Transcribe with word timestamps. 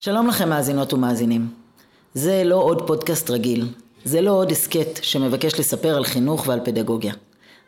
שלום 0.00 0.26
לכם 0.26 0.48
מאזינות 0.48 0.92
ומאזינים. 0.92 1.48
זה 2.14 2.42
לא 2.44 2.56
עוד 2.56 2.86
פודקאסט 2.86 3.30
רגיל, 3.30 3.68
זה 4.04 4.20
לא 4.20 4.30
עוד 4.30 4.50
הסכת 4.50 4.98
שמבקש 5.02 5.60
לספר 5.60 5.96
על 5.96 6.04
חינוך 6.04 6.48
ועל 6.48 6.60
פדגוגיה. 6.64 7.14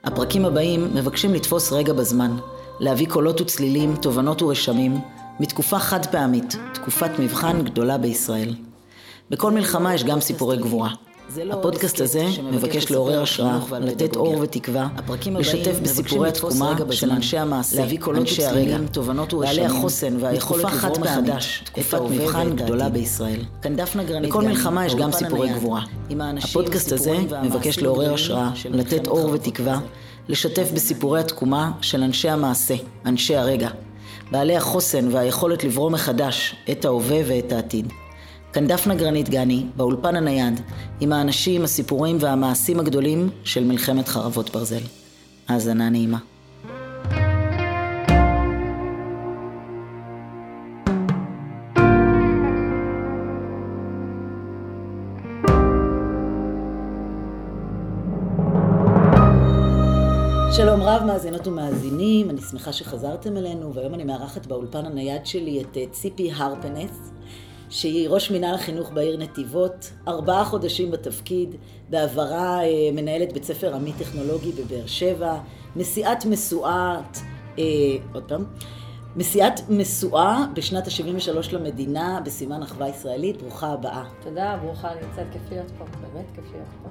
הפרקים 0.04 0.44
הבאים 0.44 0.94
מבקשים 0.94 1.34
לתפוס 1.34 1.72
רגע 1.72 1.92
בזמן, 1.92 2.36
להביא 2.80 3.06
קולות 3.08 3.40
וצלילים, 3.40 3.96
תובנות 3.96 4.42
ורשמים, 4.42 5.00
מתקופה 5.40 5.78
חד 5.78 6.06
פעמית, 6.06 6.56
תקופת 6.74 7.10
מבחן 7.18 7.64
גדולה 7.64 7.98
בישראל. 7.98 8.54
בכל 9.30 9.52
מלחמה 9.52 9.94
יש 9.94 10.04
גם 10.04 10.20
סיפורי 10.20 10.56
גבורה. 10.56 10.90
לא 11.44 11.54
הפודקאסט 11.54 12.00
הזה 12.00 12.26
מבקש 12.52 12.90
לעורר 12.90 13.22
השראה, 13.22 13.58
לתת 13.80 14.16
אור 14.16 14.40
ותקווה, 14.40 14.88
לשתף 15.38 15.78
בסיפורי 15.82 16.28
התקומה 16.28 16.74
של 16.90 17.10
אנשי 17.10 17.38
המעשה, 17.38 17.80
להביא 17.80 17.98
קולות 17.98 18.22
וצלילים, 18.22 18.86
תובנות 18.86 19.34
ורשמים, 19.34 19.56
בעלי 19.56 19.76
החוסן 19.76 20.16
והיכולת 20.20 20.64
לברוא 20.64 20.98
מחדש, 20.98 21.62
תקופת 21.64 22.00
מבחן 22.00 22.56
גדולה 22.56 22.88
בישראל. 22.88 23.40
בכל 24.22 24.42
מלחמה 24.42 24.86
יש 24.86 24.94
גם 24.94 25.12
סיפורי 25.12 25.48
גבורה. 25.48 25.82
הפודקאסט 26.42 26.92
הזה 26.92 27.16
מבקש 27.42 27.78
לעורר 27.78 28.14
השראה, 28.14 28.50
לתת 28.70 29.06
אור 29.06 29.30
ותקווה, 29.32 29.80
לשתף 30.28 30.70
בסיפורי 30.74 31.20
התקומה 31.20 31.72
של 31.80 32.02
אנשי 32.02 32.28
המעשה, 32.28 32.74
אנשי 33.06 33.36
הרגע, 33.36 33.70
בעלי 34.30 34.56
החוסן 34.56 35.08
והיכולת 35.12 35.64
לברוא 35.64 35.90
מחדש 35.90 36.56
את 36.70 36.84
ההווה 36.84 37.18
ואת 37.26 37.52
העתיד. 37.52 37.92
כאן 38.52 38.66
דפנה 38.66 38.94
גרנית 38.94 39.28
גני, 39.28 39.66
באולפן 39.76 40.16
הנייד, 40.16 40.60
עם 41.00 41.12
האנשים, 41.12 41.64
הסיפורים 41.64 42.16
והמעשים 42.20 42.80
הגדולים 42.80 43.30
של 43.44 43.64
מלחמת 43.64 44.08
חרבות 44.08 44.50
ברזל. 44.50 44.82
האזנה 45.48 45.90
נעימה. 45.90 46.18
שלום 60.56 60.82
רב 60.82 61.02
מאזינות 61.06 61.46
ומאזינים, 61.46 62.30
אני 62.30 62.40
שמחה 62.40 62.72
שחזרתם 62.72 63.36
אלינו, 63.36 63.74
והיום 63.74 63.94
אני 63.94 64.04
מארחת 64.04 64.46
באולפן 64.46 64.86
הנייד 64.86 65.26
שלי 65.26 65.60
את 65.60 65.76
אה, 65.76 65.84
ציפי 65.90 66.32
הרפנס. 66.32 67.12
שהיא 67.70 68.08
ראש 68.08 68.30
מינהל 68.30 68.54
החינוך 68.54 68.90
בעיר 68.90 69.16
נתיבות, 69.16 69.90
ארבעה 70.08 70.44
חודשים 70.44 70.90
בתפקיד, 70.90 71.56
בעברה 71.90 72.64
אה, 72.64 72.68
מנהלת 72.92 73.32
בית 73.32 73.44
ספר 73.44 73.74
עמית 73.74 73.94
טכנולוגי 73.98 74.52
בבאר 74.52 74.86
שבע, 74.86 75.38
נשיאת 75.76 76.24
משואת, 76.24 77.18
אה, 77.58 77.64
עוד 78.14 78.24
פעם, 78.28 78.44
מסיעת 79.16 79.60
משואה 79.68 80.44
בשנת 80.54 80.86
ה-73 80.86 81.52
למדינה 81.52 82.20
בסימן 82.24 82.62
אחווה 82.62 82.88
ישראלית, 82.88 83.42
ברוכה 83.42 83.72
הבאה. 83.72 84.04
תודה, 84.22 84.58
ברוכה 84.62 84.88
נמצאת, 84.94 85.26
כיף 85.32 85.42
להיות 85.50 85.70
פה, 85.78 85.84
באמת 85.84 86.26
כיף 86.34 86.44
להיות 86.52 86.68
פה. 86.82 86.88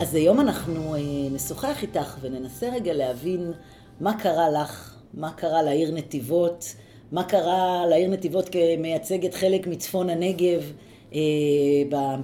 אז 0.00 0.14
היום 0.14 0.40
אנחנו 0.40 0.94
אה, 0.94 1.00
נשוחח 1.32 1.82
איתך 1.82 2.16
וננסה 2.20 2.68
רגע 2.68 2.92
להבין 2.94 3.52
מה 4.00 4.18
קרה 4.18 4.50
לך, 4.50 4.94
מה 5.14 5.32
קרה 5.32 5.62
לעיר 5.62 5.94
נתיבות, 5.94 6.64
מה 7.12 7.24
קרה 7.24 7.86
לעיר 7.86 8.10
נתיבות 8.10 8.48
כמייצגת 8.48 9.34
חלק 9.34 9.66
מצפון 9.66 10.10
הנגב 10.10 10.72
אה, 11.14 11.20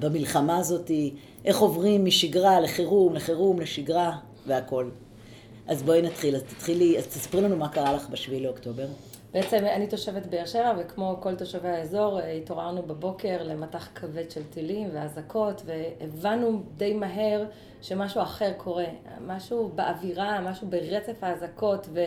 במלחמה 0.01 0.57
הזאת, 0.57 0.91
איך 1.45 1.59
עוברים 1.59 2.05
משגרה 2.05 2.61
לחירום, 2.61 3.15
לחירום, 3.15 3.61
לשגרה 3.61 4.17
והכל. 4.47 4.91
אז 5.67 5.83
בואי 5.83 6.03
נתחיל, 6.03 6.37
אז 6.37 6.43
תתחילי, 6.43 6.99
אז 6.99 7.07
תספרי 7.07 7.43
לנו 7.43 7.57
מה 7.57 7.69
קרה 7.69 7.93
לך 7.93 8.09
בשביעי 8.09 8.43
לאוקטובר. 8.43 8.87
בעצם 9.33 9.57
אני 9.57 9.87
תושבת 9.87 10.27
באר 10.27 10.47
שבע, 10.47 10.73
וכמו 10.79 11.17
כל 11.21 11.35
תושבי 11.35 11.69
האזור, 11.69 12.21
אה, 12.21 12.33
התעוררנו 12.33 12.83
בבוקר 12.83 13.43
למטח 13.43 13.89
כבד 13.95 14.31
של 14.31 14.43
טילים 14.51 14.89
ואזעקות, 14.93 15.63
והבנו 15.67 16.63
די 16.77 16.95
מהר 16.95 17.45
שמשהו 17.83 18.23
אחר 18.23 18.53
קורה. 18.57 18.87
משהו 19.27 19.71
באווירה, 19.75 20.41
משהו 20.41 20.67
ברצף 20.67 21.25
האזעקות, 21.25 21.89
וב... 21.93 21.99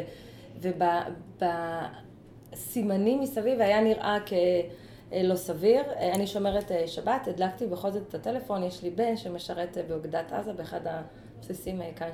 סימנים 2.56 3.20
מסביב 3.20 3.62
היה 3.62 3.82
נראה 3.82 4.18
כלא 4.28 5.36
סביר. 5.36 5.82
אני 6.00 6.28
שומרת 6.28 6.72
אה, 6.72 6.88
שבת, 6.88 7.28
הדלקתי 7.28 7.68
בכל 7.68 7.92
זאת 7.92 8.04
את 8.10 8.16
הטלפון, 8.16 8.64
יש 8.64 8.84
לי 8.84 8.90
בן 8.90 9.18
שמשרת 9.18 9.78
אה, 9.78 9.84
באוגדת 9.88 10.34
עזה 10.34 10.54
באחד 10.54 10.80
הבסיסים 10.86 11.82
אה, 11.82 11.90
כאן 11.96 12.10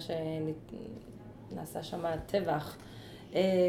שנעשה 1.49 1.83
שם 1.83 2.03
טבח. 2.25 2.77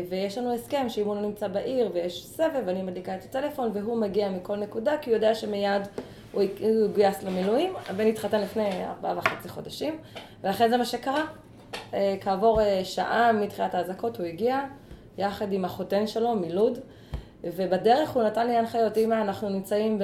ויש 0.09 0.39
לנו 0.39 0.55
הסכם 0.55 0.89
שאם 0.89 1.07
הוא 1.07 1.15
לא 1.15 1.23
נמצא 1.23 1.49
בעיר 1.49 1.91
ויש 1.95 2.27
סבב, 2.27 2.69
אני 2.69 2.83
מדליקה 2.83 3.15
את 3.15 3.25
הטלפון 3.25 3.71
והוא 3.75 3.97
מגיע 3.97 4.31
מכל 4.31 4.57
נקודה 4.57 4.99
כי 4.99 5.11
הוא 5.11 5.15
יודע 5.15 5.35
שמיד 5.35 5.83
הוא 6.33 6.43
יגויס 6.43 7.23
למילואים. 7.23 7.73
הבן 7.89 8.07
התחתן 8.07 8.41
לפני 8.41 8.87
ארבעה 8.87 9.19
וחצי 9.19 9.49
חודשים 9.49 9.99
ולכן 10.43 10.71
זה 10.71 10.77
מה 10.77 10.85
שקרה. 10.85 11.25
כעבור 12.21 12.61
שעה 12.85 13.33
מתחילת 13.33 13.75
האזעקות 13.75 14.17
הוא 14.17 14.27
הגיע. 14.27 14.61
יחד 15.19 15.53
עם 15.53 15.65
החותן 15.65 16.07
שלו 16.07 16.35
מלוד, 16.35 16.79
ובדרך 17.45 18.11
הוא 18.11 18.23
נתן 18.23 18.47
לי 18.47 18.57
הנחיות, 18.57 18.97
אמא, 18.97 19.15
אנחנו 19.15 19.49
נמצאים 19.49 19.99
ב, 19.99 20.03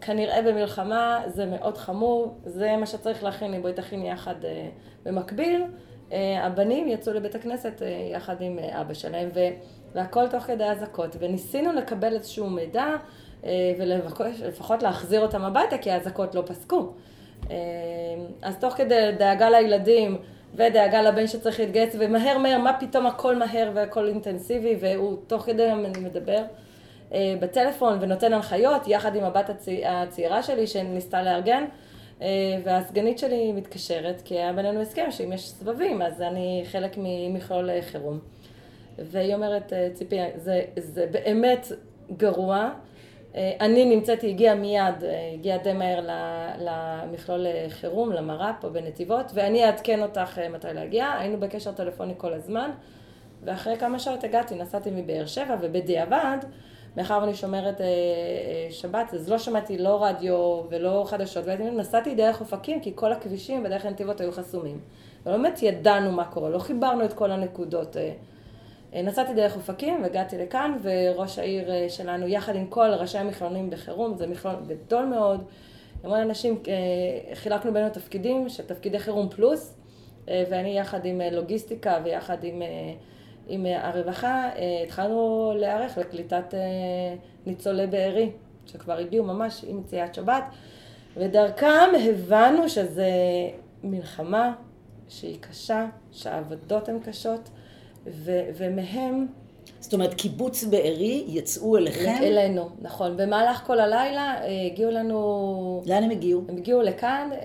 כנראה 0.00 0.42
במלחמה, 0.42 1.22
זה 1.26 1.46
מאוד 1.46 1.78
חמור, 1.78 2.34
זה 2.44 2.76
מה 2.76 2.86
שצריך 2.86 3.24
להכין 3.24 3.50
לי, 3.50 3.58
בואי 3.58 3.72
תכיני 3.72 4.10
יחד 4.10 4.44
אה, 4.44 4.68
במקביל. 5.04 5.64
אה, 6.12 6.46
הבנים 6.46 6.88
יצאו 6.88 7.12
לבית 7.12 7.34
הכנסת 7.34 7.82
אה, 7.82 8.08
יחד 8.12 8.40
עם 8.40 8.58
אבא 8.58 8.94
שלהם, 8.94 9.28
והכל 9.94 10.28
תוך 10.28 10.42
כדי 10.42 10.64
אזעקות, 10.64 11.16
וניסינו 11.18 11.72
לקבל 11.72 12.14
איזשהו 12.14 12.50
מידע 12.50 12.86
ולפחות 13.78 14.82
להחזיר 14.82 15.20
אותם 15.20 15.44
הביתה, 15.44 15.78
כי 15.78 15.90
האזעקות 15.90 16.34
לא 16.34 16.42
פסקו. 16.46 16.92
אז 18.42 18.56
תוך 18.60 18.74
כדי 18.74 19.12
דאגה 19.18 19.50
לילדים, 19.50 20.16
ודאגה 20.54 21.02
לבן 21.02 21.26
שצריך 21.26 21.60
להתגייס, 21.60 21.96
ומהר 21.98 22.38
מהר, 22.38 22.58
מה 22.58 22.72
פתאום 22.80 23.06
הכל 23.06 23.36
מהר 23.36 23.70
והכל 23.74 24.08
אינטנסיבי, 24.08 24.76
והוא 24.80 25.16
תוך 25.26 25.42
כדי 25.42 25.70
מדבר 26.02 26.42
אה, 27.12 27.34
בטלפון 27.40 27.98
ונותן 28.00 28.32
הנחיות, 28.32 28.88
יחד 28.88 29.16
עם 29.16 29.24
הבת 29.24 29.50
הצעירה 29.84 30.42
שלי 30.42 30.66
שניסתה 30.66 31.22
לארגן, 31.22 31.64
אה, 32.22 32.26
והסגנית 32.64 33.18
שלי 33.18 33.52
מתקשרת, 33.52 34.22
כי 34.24 34.34
היה 34.34 34.52
בינינו 34.52 34.80
הסכם 34.80 35.10
שאם 35.10 35.32
יש 35.32 35.48
סבבים, 35.48 36.02
אז 36.02 36.22
אני 36.22 36.62
חלק 36.70 36.92
ממכלול 36.96 37.70
חירום. 37.80 38.18
והיא 38.98 39.34
אומרת, 39.34 39.72
אה, 39.72 39.88
ציפי, 39.94 40.16
זה, 40.36 40.62
זה 40.76 41.06
באמת 41.10 41.66
גרוע. 42.16 42.70
אה, 43.36 43.52
אני 43.60 43.84
נמצאת, 43.84 44.22
היא 44.22 44.30
הגיעה 44.30 44.54
מיד, 44.54 45.04
אה, 45.04 45.30
הגיעה 45.34 45.58
די 45.58 45.72
מהר 45.72 46.00
למכלול 46.58 47.46
אה, 47.46 47.66
חירום, 47.68 48.12
למר"פ 48.12 48.54
פה 48.60 48.68
בנתיבות, 48.68 49.30
ואני 49.34 49.64
אעדכן 49.64 50.02
אותך 50.02 50.38
מתי 50.38 50.66
להגיע. 50.74 51.12
היינו 51.18 51.40
בקשר 51.40 51.72
טלפוני 51.72 52.14
כל 52.16 52.32
הזמן, 52.32 52.70
ואחרי 53.44 53.76
כמה 53.76 53.98
שעות 53.98 54.24
הגעתי, 54.24 54.54
נסעתי 54.54 54.90
מבאר 54.90 55.26
שבע, 55.26 55.56
ובדיעבד, 55.60 56.38
מאחר 56.96 57.18
ואני 57.22 57.34
שומרת 57.34 57.80
שבת, 58.70 59.14
אז 59.14 59.30
לא 59.30 59.38
שמעתי 59.38 59.78
לא 59.78 60.04
רדיו 60.04 60.62
ולא 60.70 61.04
חדשות, 61.06 61.44
ונסעתי 61.46 62.14
דרך 62.14 62.40
אופקים, 62.40 62.80
כי 62.80 62.92
כל 62.94 63.12
הכבישים 63.12 63.62
בדרך 63.62 63.86
נתיבות 63.86 64.20
היו 64.20 64.32
חסומים. 64.32 64.80
ובאמת 65.26 65.62
ידענו 65.62 66.12
מה 66.12 66.24
קורה, 66.24 66.50
לא 66.50 66.58
חיברנו 66.58 67.04
את 67.04 67.12
כל 67.12 67.30
הנקודות. 67.30 67.96
נסעתי 68.92 69.34
דרך 69.34 69.56
אופקים 69.56 70.02
והגעתי 70.02 70.38
לכאן, 70.38 70.78
וראש 70.82 71.38
העיר 71.38 71.70
אה, 71.70 71.86
שלנו, 71.88 72.28
יחד 72.28 72.56
עם 72.56 72.66
כל 72.66 72.90
ראשי 72.90 73.18
המכלונים 73.18 73.70
בחירום, 73.70 74.16
זה 74.16 74.26
מכלון 74.26 74.54
גדול 74.66 75.04
מאוד, 75.04 75.44
המון 76.04 76.18
אנשים, 76.18 76.62
אה, 76.68 77.34
חילקנו 77.34 77.72
בינינו 77.72 77.90
תפקידים 77.90 78.48
של 78.48 78.62
תפקידי 78.62 78.98
חירום 78.98 79.28
פלוס, 79.28 79.74
אה, 80.28 80.44
ואני 80.50 80.78
יחד 80.78 81.04
עם 81.04 81.20
לוגיסטיקה 81.32 82.00
ויחד 82.04 82.44
עם, 82.44 82.62
עם 83.48 83.66
הרווחה, 83.66 84.50
התחלנו 84.84 85.52
להיערך 85.56 85.98
לקליטת 85.98 86.54
ניצולי 87.46 87.86
בארי, 87.86 88.30
שכבר 88.66 88.98
הגיעו 88.98 89.24
ממש 89.24 89.64
עם 89.68 89.80
יציאת 89.80 90.14
שבת, 90.14 90.44
ודרכם 91.16 91.90
הבנו 92.08 92.68
שזה 92.68 93.10
מלחמה 93.84 94.54
שהיא 95.08 95.38
קשה, 95.40 95.86
שהעבודות 96.12 96.88
הן 96.88 96.98
קשות. 97.00 97.50
ו- 98.06 98.48
ומהם... 98.56 99.26
זאת 99.80 99.92
אומרת, 99.92 100.14
קיבוץ 100.14 100.64
בארי 100.64 101.24
יצאו 101.28 101.76
אליכם? 101.76 102.14
אלינו, 102.22 102.68
נכון. 102.82 103.16
במהלך 103.16 103.62
כל 103.66 103.80
הלילה 103.80 104.34
אה, 104.42 104.66
הגיעו 104.66 104.90
לנו... 104.90 105.82
לאן 105.86 106.02
הם 106.02 106.10
הגיעו? 106.10 106.42
הם 106.48 106.56
הגיעו 106.56 106.82
לכאן, 106.82 107.28
אה, 107.32 107.38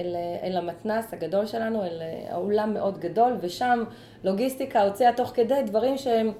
אל, 0.00 0.16
אל 0.42 0.56
המתנס 0.56 1.12
הגדול 1.12 1.46
שלנו, 1.46 1.82
אל 1.84 2.02
אה, 2.02 2.34
האולם 2.34 2.74
מאוד 2.74 2.98
גדול, 2.98 3.36
ושם 3.40 3.84
לוגיסטיקה 4.24 4.82
הוציאה 4.82 5.12
תוך 5.12 5.28
כדי 5.34 5.62
דברים 5.66 5.98
שהם... 5.98 6.32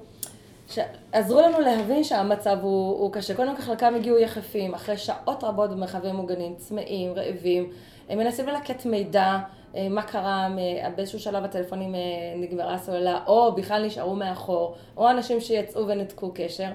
שעזרו 0.69 1.41
לנו 1.41 1.59
להבין 1.59 2.03
שהמצב 2.03 2.57
הוא, 2.61 2.99
הוא 2.99 3.11
קשה. 3.11 3.35
קודם 3.35 3.55
כל 3.55 3.61
חלקם 3.61 3.95
הגיעו 3.95 4.17
יחפים, 4.17 4.73
אחרי 4.73 4.97
שעות 4.97 5.43
רבות 5.43 5.69
במרחבים 5.69 6.15
מוגנים, 6.15 6.55
צמאים, 6.57 7.13
רעבים, 7.13 7.71
הם 8.09 8.17
מנסים 8.17 8.47
ללקט 8.47 8.85
מידע 8.85 9.37
אה, 9.75 9.89
מה 9.89 10.01
קרה, 10.01 10.47
באיזשהו 10.95 11.19
שלב 11.19 11.43
הטלפונים 11.43 11.95
אה, 11.95 11.99
נגמרה 12.35 12.73
הסוללה, 12.73 13.19
או 13.27 13.55
בכלל 13.55 13.85
נשארו 13.85 14.15
מאחור, 14.15 14.75
או 14.97 15.09
אנשים 15.09 15.39
שיצאו 15.39 15.87
ונתקו 15.87 16.31
קשר. 16.35 16.69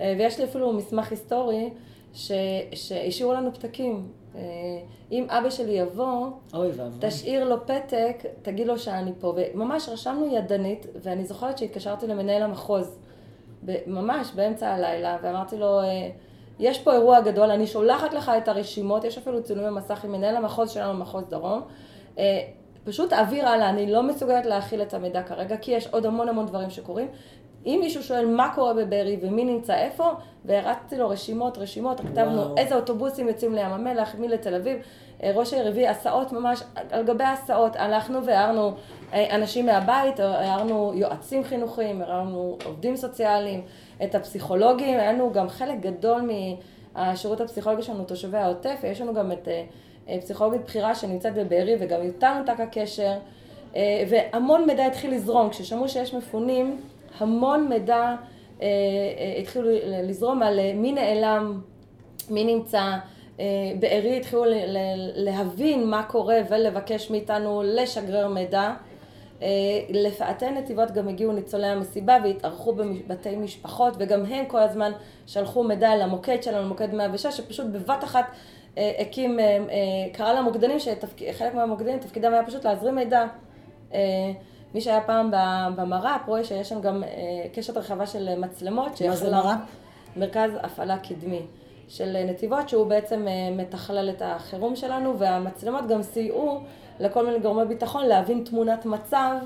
אה, 0.00 0.14
ויש 0.18 0.38
לי 0.38 0.44
אפילו 0.44 0.72
מסמך 0.72 1.10
היסטורי 1.10 1.70
שהשאירו 2.12 3.32
לנו 3.32 3.54
פתקים. 3.54 4.08
אם 5.12 5.26
אבא 5.30 5.50
שלי 5.50 5.72
יבוא, 5.72 6.26
אוי 6.54 6.68
ואבוי. 6.68 6.98
תשאיר 7.00 7.48
לו 7.48 7.66
פתק, 7.66 8.24
תגיד 8.42 8.66
לו 8.66 8.78
שאני 8.78 9.12
פה. 9.20 9.34
וממש 9.36 9.88
רשמנו 9.88 10.36
ידנית, 10.36 10.86
ואני 11.02 11.24
זוכרת 11.24 11.58
שהתקשרתי 11.58 12.06
למנהל 12.06 12.42
המחוז, 12.42 12.98
ממש 13.86 14.32
באמצע 14.34 14.74
הלילה, 14.74 15.16
ואמרתי 15.22 15.56
לו, 15.56 15.80
יש 16.58 16.78
פה 16.78 16.92
אירוע 16.92 17.20
גדול, 17.20 17.50
אני 17.50 17.66
שולחת 17.66 18.14
לך 18.14 18.32
את 18.38 18.48
הרשימות, 18.48 19.04
יש 19.04 19.18
אפילו 19.18 19.42
צילומי 19.42 19.70
מסך 19.70 20.04
עם 20.04 20.12
מנהל 20.12 20.36
המחוז 20.36 20.70
שלנו, 20.70 20.94
מחוז 20.98 21.24
דרום. 21.28 21.62
פשוט 22.84 23.10
תעביר 23.10 23.48
הלאה, 23.48 23.70
אני 23.70 23.92
לא 23.92 24.02
מסוגלת 24.02 24.46
להכיל 24.46 24.82
את 24.82 24.94
המידע 24.94 25.22
כרגע, 25.22 25.56
כי 25.56 25.72
יש 25.72 25.86
עוד 25.86 26.06
המון 26.06 26.28
המון 26.28 26.46
דברים 26.46 26.70
שקורים. 26.70 27.08
אם 27.66 27.78
מישהו 27.82 28.02
שואל 28.02 28.26
מה 28.26 28.52
קורה 28.54 28.74
בבארי 28.74 29.16
ומי 29.22 29.44
נמצא 29.44 29.74
איפה, 29.74 30.10
והרצתי 30.44 30.96
לו 30.96 31.08
רשימות, 31.08 31.58
רשימות, 31.58 32.00
כתבנו 32.00 32.54
איזה 32.56 32.74
אוטובוסים 32.74 33.28
יוצאים 33.28 33.54
לים 33.54 33.70
המלח, 33.70 34.14
מי 34.18 34.28
לתל 34.28 34.54
אביב. 34.54 34.78
אה, 35.22 35.32
ראש 35.34 35.52
העיר 35.52 35.68
הביא 35.68 35.88
הסעות 35.88 36.32
ממש, 36.32 36.62
על 36.90 37.04
גבי 37.04 37.24
הסעות, 37.24 37.76
הלכנו 37.76 38.24
והערנו 38.24 38.72
אה, 39.12 39.34
אנשים 39.34 39.66
מהבית, 39.66 40.20
הערנו 40.20 40.92
יועצים 40.94 41.44
חינוכיים, 41.44 42.02
הערנו 42.02 42.58
עובדים 42.64 42.96
סוציאליים, 42.96 43.62
את 44.04 44.14
הפסיכולוגים, 44.14 44.98
היה 44.98 45.12
לנו 45.12 45.32
גם 45.32 45.48
חלק 45.48 45.80
גדול 45.80 46.30
מהשירות 46.94 47.40
הפסיכולוגי 47.40 47.82
שלנו, 47.82 48.04
תושבי 48.04 48.38
העוטף, 48.38 48.76
ויש 48.82 49.00
לנו 49.00 49.14
גם 49.14 49.32
את 49.32 49.48
אה, 50.08 50.20
פסיכולוגית 50.20 50.60
בכירה 50.64 50.94
שנמצאת 50.94 51.34
בבארי, 51.34 51.76
וגם 51.80 52.02
איתנו 52.02 52.38
נותק 52.38 52.60
הקשר, 52.60 53.12
והמון 54.08 54.66
מידע 54.66 54.86
התחיל 54.86 55.14
לזרום, 55.14 55.50
כששמעו 55.50 55.88
שיש 55.88 56.14
מפונים, 56.14 56.80
המון 57.18 57.68
מידע 57.68 58.14
אה, 58.62 58.66
אה, 59.18 59.40
התחילו 59.40 59.68
לזרום 60.02 60.42
על 60.42 60.58
אה, 60.58 60.72
מי 60.74 60.92
נעלם, 60.92 61.60
מי 62.30 62.44
נמצא. 62.44 62.96
בארי 63.80 64.16
התחילו 64.16 64.44
להבין 65.14 65.86
מה 65.86 66.02
קורה 66.02 66.38
ולבקש 66.48 67.10
מאיתנו 67.10 67.62
לשגרר 67.64 68.28
מידע. 68.28 68.72
לפאתי 69.90 70.50
נתיבות 70.50 70.90
גם 70.90 71.08
הגיעו 71.08 71.32
ניצולי 71.32 71.66
המסיבה 71.66 72.18
והתארחו 72.24 72.72
בבתי 72.72 73.36
משפחות 73.36 73.94
וגם 73.98 74.24
הם 74.24 74.46
כל 74.46 74.58
הזמן 74.58 74.92
שלחו 75.26 75.64
מידע 75.64 75.92
אל 75.92 76.02
המוקד 76.02 76.42
שלנו, 76.42 76.68
מוקד 76.68 76.94
106, 76.94 77.26
שפשוט 77.36 77.66
בבת 77.66 78.04
אחת 78.04 78.24
הקים, 78.76 79.38
קרא 80.12 80.32
למוקדנים 80.32 80.78
שחלק 80.78 81.54
מהמוקדנים 81.54 81.98
תפקידם 81.98 82.32
היה 82.32 82.46
פשוט 82.46 82.66
להזרים 82.66 82.94
מידע. 82.94 83.26
מי 84.74 84.80
שהיה 84.80 85.00
פעם 85.00 85.30
במר"פ 85.76 86.20
רואה 86.26 86.44
שיש 86.44 86.68
שם 86.68 86.80
גם 86.80 87.04
אה, 87.04 87.08
קשת 87.54 87.76
רחבה 87.76 88.06
של 88.06 88.38
מצלמות. 88.38 89.02
מה 89.02 89.16
זה 89.16 89.30
מר"פ? 89.30 89.58
מרכז 90.16 90.50
הפעלה 90.62 90.98
קדמי 90.98 91.42
של 91.88 92.16
נתיבות, 92.26 92.68
שהוא 92.68 92.86
בעצם 92.86 93.28
אה, 93.28 93.50
מתכלל 93.56 94.10
את 94.10 94.22
החירום 94.24 94.76
שלנו, 94.76 95.18
והמצלמות 95.18 95.88
גם 95.88 96.02
סייעו 96.02 96.60
לכל 97.00 97.26
מיני 97.26 97.38
גורמי 97.38 97.64
ביטחון 97.64 98.06
להבין 98.06 98.44
תמונת 98.44 98.86
מצב 98.86 99.36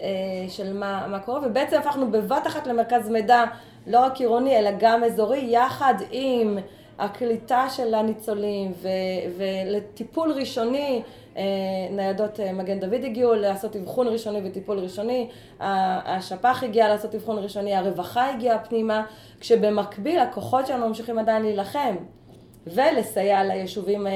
אה, 0.00 0.08
של 0.48 0.72
מה, 0.72 1.06
מה 1.06 1.18
קורה, 1.18 1.40
ובעצם 1.46 1.78
הפכנו 1.78 2.10
בבת 2.10 2.46
אחת 2.46 2.66
למרכז 2.66 3.08
מידע 3.08 3.44
לא 3.86 4.00
רק 4.00 4.20
עירוני, 4.20 4.58
אלא 4.58 4.70
גם 4.78 5.04
אזורי, 5.04 5.46
יחד 5.48 5.94
עם 6.10 6.58
הקליטה 6.98 7.66
של 7.70 7.94
הניצולים 7.94 8.72
ו- 8.82 8.88
ולטיפול 9.36 10.32
ראשוני 10.32 11.02
אה, 11.04 11.10
ניידות 11.90 12.40
אה, 12.40 12.52
מגן 12.52 12.80
דוד 12.80 13.04
הגיעו 13.04 13.34
לעשות 13.34 13.76
אבחון 13.76 14.08
ראשוני 14.08 14.40
וטיפול 14.44 14.78
ראשוני, 14.78 15.28
השפ"ח 15.60 16.62
הגיע 16.62 16.88
לעשות 16.88 17.14
אבחון 17.14 17.38
ראשוני, 17.38 17.74
הרווחה 17.74 18.30
הגיעה 18.30 18.58
פנימה, 18.58 19.06
כשבמקביל 19.40 20.18
הכוחות 20.18 20.66
שלנו 20.66 20.88
ממשיכים 20.88 21.18
עדיין 21.18 21.42
להילחם 21.42 21.96
ולסייע 22.66 23.44
ליישובים 23.44 24.06
אה, 24.06 24.12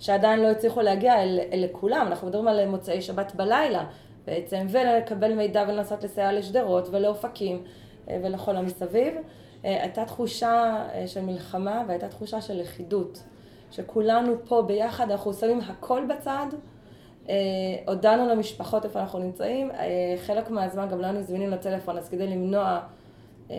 שעדיין 0.00 0.40
לא 0.40 0.46
הצליחו 0.46 0.80
להגיע 0.80 1.22
אל, 1.22 1.40
אל 1.52 1.64
לכולם, 1.64 2.06
אנחנו 2.06 2.28
מדברים 2.28 2.48
על 2.48 2.66
מוצאי 2.66 3.02
שבת 3.02 3.34
בלילה 3.34 3.84
בעצם, 4.26 4.66
ולקבל 4.70 5.34
מידע 5.34 5.64
ולנסות 5.68 6.04
לסייע 6.04 6.32
לשדרות 6.32 6.88
ולאופקים 6.90 7.62
ולכל 8.06 8.56
המסביב. 8.56 9.14
הייתה 9.62 10.04
תחושה 10.04 10.84
של 11.06 11.20
מלחמה 11.20 11.82
והייתה 11.86 12.08
תחושה 12.08 12.40
של 12.40 12.60
לכידות. 12.60 13.22
שכולנו 13.70 14.34
פה 14.44 14.62
ביחד, 14.62 15.10
אנחנו 15.10 15.32
שמים 15.32 15.60
הכל 15.60 16.02
בצד. 16.08 16.46
אה, 17.28 17.34
הודענו 17.86 18.28
למשפחות 18.28 18.84
איפה 18.84 19.00
אנחנו 19.00 19.18
נמצאים, 19.18 19.70
אה, 19.70 20.14
חלק 20.26 20.50
מהזמן 20.50 20.88
גם 20.88 21.00
לא 21.00 21.06
היינו 21.06 21.22
זמינים 21.22 21.50
לטלפון, 21.50 21.98
אז 21.98 22.08
כדי 22.08 22.26
למנוע 22.26 22.80
אה, 23.50 23.56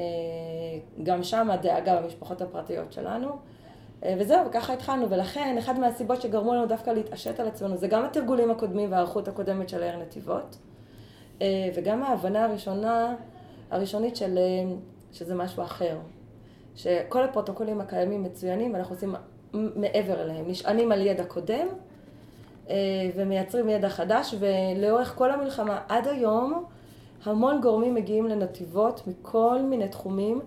גם 1.03 1.23
שם 1.23 1.51
הדאגה 1.51 2.01
במשפחות 2.01 2.41
הפרטיות 2.41 2.93
שלנו. 2.93 3.27
וזהו, 4.17 4.47
וככה 4.47 4.73
התחלנו, 4.73 5.09
ולכן 5.09 5.55
אחד 5.57 5.79
מהסיבות 5.79 6.21
שגרמו 6.21 6.53
לנו 6.53 6.65
דווקא 6.65 6.89
להתעשת 6.89 7.39
על 7.39 7.47
עצמנו 7.47 7.77
זה 7.77 7.87
גם 7.87 8.05
התרגולים 8.05 8.51
הקודמים 8.51 8.91
וההערכות 8.91 9.27
הקודמת 9.27 9.69
של 9.69 9.83
העיר 9.83 9.97
נתיבות, 9.97 10.57
וגם 11.75 12.03
ההבנה 12.03 12.45
הראשונה, 12.45 13.15
הראשונית 13.71 14.15
של, 14.15 14.39
שזה 15.11 15.35
משהו 15.35 15.63
אחר. 15.63 15.97
שכל 16.75 17.23
הפרוטוקולים 17.23 17.81
הקיימים 17.81 18.23
מצוינים, 18.23 18.73
ואנחנו 18.73 18.95
עושים 18.95 19.15
מעבר 19.53 20.21
אליהם, 20.21 20.45
נשענים 20.47 20.91
על 20.91 21.01
ידע 21.01 21.25
קודם 21.25 21.67
אה, 22.69 22.75
ומייצרים 23.15 23.69
ידע 23.69 23.89
חדש, 23.89 24.35
ולאורך 24.39 25.15
כל 25.15 25.31
המלחמה 25.31 25.79
עד 25.89 26.07
היום 26.07 26.65
המון 27.23 27.61
גורמים 27.61 27.95
מגיעים 27.95 28.27
לנתיבות 28.27 29.01
מכל 29.07 29.59
מיני 29.61 29.87
תחומים 29.87 30.39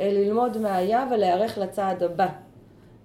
אה, 0.00 0.10
ללמוד 0.12 0.58
מה 0.58 0.76
היה 0.76 1.06
ולהיערך 1.10 1.58
לצעד 1.58 2.02
הבא. 2.02 2.28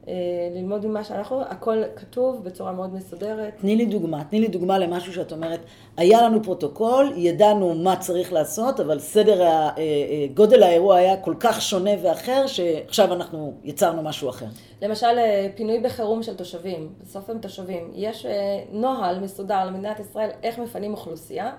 אה, 0.08 0.14
ללמוד 0.56 0.86
ממה 0.86 1.04
שאנחנו, 1.04 1.42
הכל 1.42 1.84
כתוב 1.96 2.44
בצורה 2.44 2.72
מאוד 2.72 2.94
מסודרת. 2.94 3.54
תני 3.62 3.76
לי 3.76 3.86
דוגמה, 3.86 4.24
תני 4.24 4.40
לי 4.40 4.48
דוגמה 4.48 4.78
למשהו 4.78 5.14
שאת 5.14 5.32
אומרת, 5.32 5.60
היה 5.98 6.22
לנו 6.22 6.44
פרוטוקול, 6.44 7.14
ידענו 7.16 7.76
מה 7.76 7.96
צריך 7.96 8.34
לעשות, 8.34 8.80
אבל 8.80 9.00
סדר, 9.00 9.42
אה, 9.42 9.48
אה, 9.78 10.28
גודל 10.34 10.64
האירוע 10.64 10.96
היה 10.96 11.18
כל 11.18 11.36
כך 11.40 11.62
שונה 11.62 11.92
ואחר, 12.02 12.48
שעכשיו 12.48 13.14
אנחנו 13.14 13.54
יצרנו 13.64 14.04
משהו 14.04 14.30
אחר. 14.30 14.46
למשל, 14.82 15.18
פינוי 15.56 15.80
בחירום 15.80 16.24
של 16.24 16.36
תושבים, 16.36 16.90
בסוף 17.02 17.30
הם 17.30 17.40
תושבים. 17.40 17.92
יש 17.96 18.26
נוהל 18.72 19.20
מסודר 19.20 19.66
למדינת 19.66 20.00
ישראל 20.00 20.30
איך 20.44 20.60
מפנים 20.60 20.92
אוכלוסייה, 20.92 21.52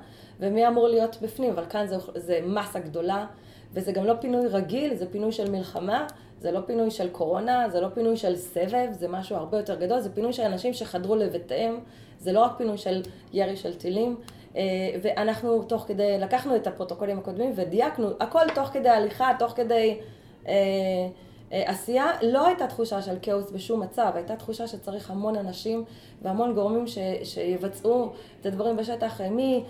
ומי 0.43 0.69
אמור 0.69 0.89
להיות 0.89 1.17
בפנים, 1.23 1.50
אבל 1.53 1.65
כאן 1.71 1.87
זה, 1.87 1.97
זה 2.15 2.41
מסה 2.47 2.79
גדולה. 2.79 3.27
וזה 3.73 3.93
גם 3.93 4.05
לא 4.05 4.15
פינוי 4.21 4.47
רגיל, 4.47 4.94
זה 4.94 5.06
פינוי 5.11 5.33
של 5.33 5.50
מלחמה, 5.50 6.06
זה 6.41 6.53
לא 6.53 6.61
פינוי 6.67 6.91
של 6.91 7.09
קורונה, 7.09 7.69
זה 7.69 7.81
לא 7.81 7.89
פינוי 7.94 8.17
של 8.17 8.37
סבב, 8.37 8.89
זה 8.91 9.09
משהו 9.09 9.37
הרבה 9.37 9.56
יותר 9.56 9.75
גדול, 9.75 10.01
זה 10.01 10.15
פינוי 10.15 10.32
של 10.32 10.43
אנשים 10.43 10.72
שחדרו 10.72 11.17
לבתיהם, 11.17 11.81
זה 12.19 12.32
לא 12.32 12.41
רק 12.41 12.53
פינוי 12.58 12.79
של 12.79 13.03
ירי 13.32 13.56
של 13.56 13.75
טילים. 13.75 14.17
אה, 14.56 14.63
ואנחנו 15.03 15.63
תוך 15.63 15.84
כדי, 15.89 16.19
לקחנו 16.19 16.56
את 16.56 16.67
הפרוטוקולים 16.67 17.19
הקודמים 17.19 17.53
ודייקנו, 17.56 18.08
הכל 18.20 18.44
תוך 18.55 18.69
כדי 18.69 18.89
הליכה, 18.89 19.32
תוך 19.39 19.53
כדי... 19.53 19.99
אה, 21.53 21.63
עשייה, 21.67 22.06
לא 22.23 22.47
הייתה 22.47 22.67
תחושה 22.67 23.03
של 23.03 23.15
כאוס 23.23 23.51
בשום 23.51 23.81
מצב, 23.82 24.11
הייתה 24.15 24.37
תחושה 24.37 24.67
שצריך 24.67 25.11
המון 25.11 25.37
אנשים 25.37 25.85
והמון 26.23 26.55
גורמים 26.55 26.87
ש, 26.87 26.99
שיבצעו 27.25 28.13
את 28.41 28.47
הדברים 28.47 28.77
בשטח, 28.77 29.21
אה, 29.21 29.31
מי 29.31 29.65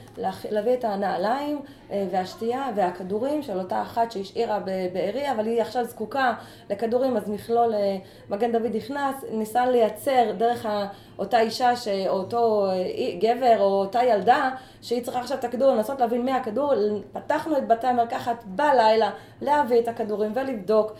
להביא 0.51 0.75
את 0.75 0.85
הנעליים 0.85 1.61
אה, 1.91 2.07
והשתייה 2.11 2.71
והכדורים 2.77 3.43
של 3.43 3.59
אותה 3.59 3.83
אחת 3.83 4.12
שהשאירה 4.12 4.61
בבארי, 4.65 5.31
אבל 5.31 5.47
היא 5.47 5.62
עכשיו 5.62 5.85
זקוקה 5.85 6.35
לכדורים, 6.71 7.17
אז 7.17 7.29
מכלול 7.29 7.75
מגן 8.31 8.53
דוד 8.53 8.77
נכנס, 8.77 9.15
ניסה 9.33 9.67
לייצר 9.67 10.33
דרך 10.39 10.67
אותה 11.19 11.41
אישה, 11.41 11.77
ש, 11.77 11.89
או 11.89 12.12
אותו 12.12 12.67
גבר 13.19 13.57
או 13.61 13.65
אותה 13.65 14.05
ילדה, 14.05 14.51
שהיא 14.83 15.03
צריכה 15.03 15.21
עכשיו 15.21 15.39
את 15.39 15.45
הכדור, 15.45 15.71
לנסות 15.71 16.01
להבין 16.01 16.25
מי 16.25 16.33
הכדור, 16.33 16.73
פתחנו 17.12 17.59
את 17.59 17.69
בתי 17.69 17.87
המרקחת 17.87 18.45
בלילה 18.47 19.11
להביא 19.43 19.81
את 19.81 19.89
הכדורים 19.89 20.33
ולבדוק. 20.35 20.93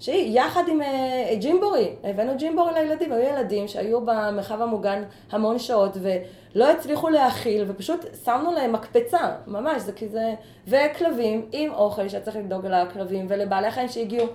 שהיא 0.00 0.40
יחד 0.40 0.62
עם 0.68 0.82
אה, 0.82 1.34
ג'ימבורי, 1.38 1.90
הבאנו 2.04 2.32
ג'ימבורי 2.36 2.74
לילדים, 2.74 3.12
היו 3.12 3.22
ילדים 3.22 3.68
שהיו 3.68 4.00
במרחב 4.00 4.62
המוגן 4.62 5.02
המון 5.32 5.58
שעות 5.58 5.96
ולא 6.00 6.70
הצליחו 6.70 7.08
להכיל 7.08 7.64
ופשוט 7.68 8.06
שמנו 8.24 8.52
להם 8.52 8.72
מקפצה, 8.72 9.30
ממש, 9.46 9.82
זה 9.82 9.92
כזה, 9.92 10.34
וכלבים 10.68 11.46
עם 11.52 11.72
אוכל 11.72 12.08
שצריך 12.08 12.36
לדאוג 12.36 12.66
לכלבים 12.66 13.26
ולבעלי 13.28 13.66
החיים 13.66 13.88
שהגיעו. 13.88 14.26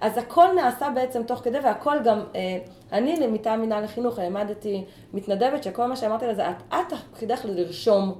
אז 0.00 0.18
הכל 0.18 0.46
נעשה 0.54 0.90
בעצם 0.94 1.22
תוך 1.22 1.38
כדי 1.38 1.58
והכל 1.58 1.96
גם, 2.04 2.20
אה, 2.34 2.58
אני 2.92 3.26
מטעם 3.26 3.60
מינהל 3.60 3.84
החינוך 3.84 4.18
העמדתי 4.18 4.84
מתנדבת 5.12 5.62
שכל 5.62 5.86
מה 5.86 5.96
שאמרתי 5.96 6.26
לזה, 6.26 6.50
את, 6.50 6.56
את 6.68 6.98
תפקידך 7.12 7.40
לרשום, 7.44 8.14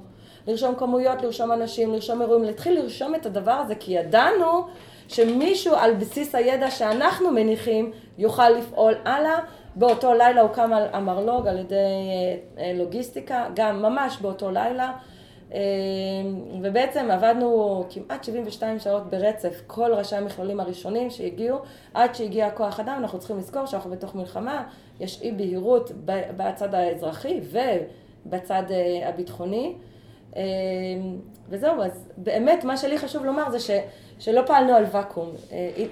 לרשום 0.47 0.75
כמויות, 0.75 1.21
לרשום 1.21 1.51
אנשים, 1.51 1.93
לרשום 1.93 2.21
אירועים, 2.21 2.43
להתחיל 2.43 2.79
לרשום 2.79 3.15
את 3.15 3.25
הדבר 3.25 3.51
הזה 3.51 3.75
כי 3.75 3.91
ידענו 3.91 4.67
שמישהו 5.07 5.75
על 5.75 5.93
בסיס 5.93 6.35
הידע 6.35 6.71
שאנחנו 6.71 7.31
מניחים 7.31 7.91
יוכל 8.17 8.49
לפעול 8.49 8.93
הלאה. 9.05 9.39
באותו 9.75 10.13
לילה 10.13 10.41
הוקם 10.41 10.71
המרלוג 10.93 11.47
על 11.47 11.59
ידי 11.59 11.75
אה, 12.57 12.71
לוגיסטיקה, 12.75 13.47
גם 13.55 13.81
ממש 13.81 14.17
באותו 14.21 14.51
לילה. 14.51 14.93
אה, 15.53 15.59
ובעצם 16.61 17.11
עבדנו 17.11 17.83
כמעט 17.89 18.23
72 18.23 18.79
שעות 18.79 19.09
ברצף, 19.09 19.61
כל 19.67 19.93
ראשי 19.93 20.15
המכלולים 20.15 20.59
הראשונים 20.59 21.09
שהגיעו, 21.09 21.57
עד 21.93 22.15
שהגיע 22.15 22.51
כוח 22.51 22.79
אדם, 22.79 22.97
אנחנו 22.99 23.19
צריכים 23.19 23.37
לזכור 23.37 23.65
שאנחנו 23.65 23.91
בתוך 23.91 24.15
מלחמה, 24.15 24.63
יש 24.99 25.21
אי 25.21 25.31
בהירות 25.31 25.91
בצד 26.37 26.73
האזרחי 26.73 27.39
ובצד 28.25 28.63
אה, 28.71 29.09
הביטחוני. 29.09 29.75
וזהו, 31.49 31.81
אז 31.81 32.09
באמת 32.17 32.63
מה 32.63 32.77
שלי 32.77 32.97
חשוב 32.97 33.25
לומר 33.25 33.49
זה 33.49 33.59
ש, 33.59 33.69
שלא 34.19 34.41
פעלנו 34.45 34.73
על 34.73 34.85
ואקום, 34.91 35.31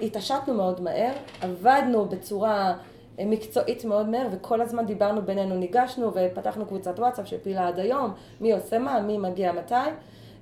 התעשתנו 0.02 0.54
מאוד 0.54 0.80
מהר, 0.80 1.12
עבדנו 1.40 2.04
בצורה 2.04 2.74
מקצועית 3.18 3.84
מאוד 3.84 4.08
מהר, 4.08 4.26
וכל 4.32 4.60
הזמן 4.60 4.86
דיברנו 4.86 5.22
בינינו, 5.22 5.54
ניגשנו 5.56 6.12
ופתחנו 6.14 6.66
קבוצת 6.66 6.98
וואטסאפ 6.98 7.26
שפילה 7.26 7.68
עד 7.68 7.78
היום, 7.78 8.14
מי 8.40 8.52
עושה 8.52 8.78
מה, 8.78 9.00
מי 9.00 9.18
מגיע 9.18 9.52
מתי, 9.52 9.74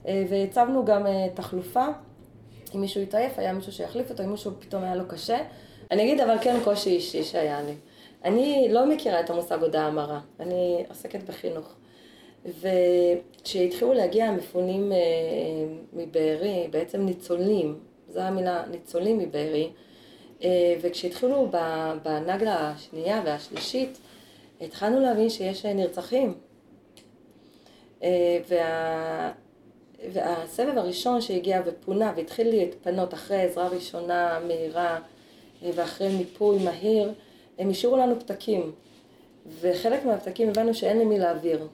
אה, 0.07 0.25
והצבנו 0.29 0.85
גם 0.85 1.07
אה, 1.07 1.27
תחלופה, 1.35 1.87
אם 2.75 2.81
מישהו 2.81 3.01
התעייף, 3.03 3.39
היה 3.39 3.53
מישהו 3.53 3.73
שיחליף 3.73 4.11
אותו, 4.11 4.23
אם 4.23 4.31
מישהו 4.31 4.53
פתאום 4.59 4.83
היה 4.83 4.95
לו 4.95 5.09
קשה. 5.09 5.39
אני 5.91 6.03
אגיד 6.03 6.21
אבל 6.21 6.37
כן 6.41 6.57
קושי 6.65 6.91
אישי 6.91 7.23
שהיה 7.23 7.63
לי. 7.63 7.75
אני 8.25 8.69
לא 8.71 8.87
מכירה 8.87 9.21
את 9.21 9.31
המושג 9.31 9.63
הודעה 9.63 9.91
מרה, 9.91 10.21
אני 10.41 10.85
עוסקת 10.89 11.23
בחינוך. 11.23 11.75
וכשהתחילו 12.45 13.93
להגיע 13.93 14.27
המפונים 14.27 14.93
אה, 14.93 14.99
מבארי, 15.93 16.69
בעצם 16.71 17.01
ניצולים, 17.01 17.79
זו 18.09 18.21
המילה, 18.21 18.65
ניצולים 18.71 19.19
מבארי, 19.19 19.71
אה, 20.45 20.75
וכשהתחילו 20.81 21.51
בנגלה 22.03 22.71
השנייה 22.71 23.23
והשלישית, 23.25 23.99
התחלנו 24.61 25.01
להבין 25.01 25.31
שיש 25.31 25.67
אה, 25.67 25.73
נרצחים. 25.73 26.35
וה... 28.49 29.33
והסבב 30.13 30.79
הראשון 30.79 31.21
שהגיע 31.21 31.63
ופונה 31.67 32.13
והתחיל 32.17 32.49
להתפנות 32.49 33.15
אחרי 33.15 33.43
עזרה 33.43 33.69
ראשונה 33.69 34.39
מהירה 34.47 34.99
ואחרי 35.63 36.17
מיפוי 36.17 36.65
מהיר, 36.65 37.13
הם 37.59 37.71
השאירו 37.71 37.97
לנו 37.97 38.21
פתקים. 38.21 38.73
וחלק 39.61 40.05
מהפתקים 40.05 40.49
הבנו 40.49 40.75
שאין 40.75 40.99
למי 40.99 41.19
להעביר. 41.19 41.67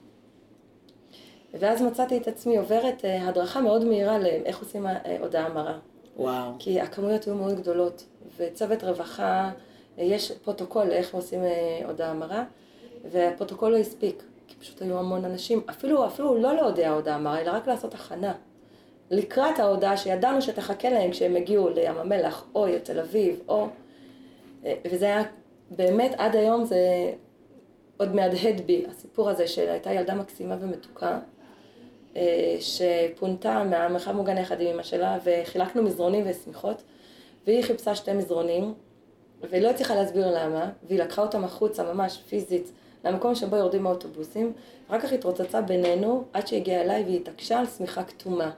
ואז 1.53 1.81
מצאתי 1.81 2.17
את 2.17 2.27
עצמי 2.27 2.57
עוברת 2.57 3.05
הדרכה 3.21 3.61
מאוד 3.61 3.85
מהירה 3.85 4.19
לאיך 4.19 4.59
עושים 4.59 4.85
הודעה 5.19 5.49
מרה. 5.49 5.77
וואו. 6.17 6.51
כי 6.59 6.81
הכמויות 6.81 7.23
היו 7.23 7.35
מאוד 7.35 7.55
גדולות. 7.55 8.05
וצוות 8.37 8.83
רווחה, 8.83 9.51
יש 9.97 10.31
פרוטוקול 10.31 10.87
לאיך 10.87 11.13
עושים 11.13 11.43
אה, 11.43 11.81
הודעה 11.85 12.09
המרה, 12.09 12.43
והפרוטוקול 13.11 13.71
לא 13.71 13.77
הספיק, 13.77 14.23
כי 14.47 14.55
פשוט 14.55 14.81
היו 14.81 14.99
המון 14.99 15.25
אנשים, 15.25 15.61
אפילו, 15.69 16.05
אפילו 16.05 16.37
לא 16.37 16.55
להודיע 16.55 16.89
הודעה 16.89 17.15
המרה, 17.15 17.41
אלא 17.41 17.51
רק 17.51 17.67
לעשות 17.67 17.93
הכנה. 17.93 18.33
לקראת 19.11 19.59
ההודעה 19.59 19.97
שידענו 19.97 20.41
שתחכה 20.41 20.89
להם 20.89 21.11
כשהם 21.11 21.35
הגיעו 21.35 21.69
לים 21.69 21.97
המלח, 21.97 22.45
או 22.55 22.67
לתל 22.67 22.99
אביב, 22.99 23.41
או... 23.47 23.67
אה, 24.65 24.73
וזה 24.91 25.05
היה 25.05 25.23
באמת, 25.71 26.15
עד 26.17 26.35
היום 26.35 26.65
זה 26.65 27.11
עוד 27.97 28.15
מהדהד 28.15 28.61
בי, 28.65 28.85
הסיפור 28.89 29.29
הזה 29.29 29.47
שהייתה 29.47 29.93
ילדה 29.93 30.15
מקסימה 30.15 30.55
ומתוקה, 30.59 31.07
אה, 31.07 31.19
שפונתה 32.59 33.63
מהמרחב 33.63 34.11
מוגן 34.11 34.37
יחד 34.37 34.61
עם 34.61 34.67
אמא 34.67 34.83
שלה, 34.83 35.17
וחילקנו 35.23 35.83
מזרונים 35.83 36.25
ושמיכות. 36.27 36.81
והיא 37.47 37.63
חיפשה 37.63 37.95
שתי 37.95 38.13
מזרונים, 38.13 38.73
והיא 39.49 39.61
לא 39.61 39.69
הצליחה 39.69 39.95
להסביר 39.95 40.27
למה, 40.43 40.69
והיא 40.87 40.99
לקחה 40.99 41.21
אותם 41.21 41.43
החוצה 41.43 41.93
ממש 41.93 42.17
פיזית 42.29 42.71
למקום 43.05 43.35
שבו 43.35 43.55
יורדים 43.55 43.87
האוטובוסים, 43.87 44.53
אחר 44.87 44.99
כך 44.99 45.13
התרוצצה 45.13 45.61
בינינו 45.61 46.23
עד 46.33 46.47
שהגיעה 46.47 46.81
אליי 46.81 47.03
והיא 47.03 47.19
התעקשה 47.19 47.59
על 47.59 47.65
שמיכה 47.77 48.03
כתומה. 48.03 48.51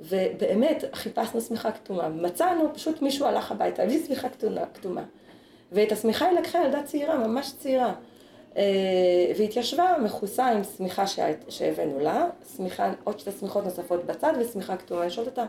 ובאמת 0.00 0.84
חיפשנו 0.92 1.40
שמיכה 1.40 1.72
כתומה, 1.72 2.08
מצאנו, 2.08 2.74
פשוט 2.74 3.02
מישהו 3.02 3.26
הלך 3.26 3.52
הביתה, 3.52 3.82
הביא 3.82 4.06
שמיכה 4.06 4.28
כתומה. 4.74 5.02
ואת 5.72 5.92
השמיכה 5.92 6.26
היא 6.26 6.38
לקחה 6.38 6.58
ילדה 6.64 6.82
צעירה, 6.82 7.18
ממש 7.28 7.52
צעירה. 7.58 7.94
אה, 8.56 9.32
והתיישבה 9.38 9.96
מכוסה 10.04 10.46
עם 10.46 10.64
שמיכה 10.64 11.04
שהבאנו 11.48 12.00
לה, 12.00 12.28
שמיכה, 12.56 12.92
עוד 13.04 13.18
שתי 13.18 13.30
שמיכות 13.40 13.64
נוספות 13.64 14.04
בצד 14.06 14.32
ושמיכה 14.40 14.76
כתומה. 14.76 15.02
אני 15.02 15.10
שואלת 15.10 15.28
אותה, 15.28 15.46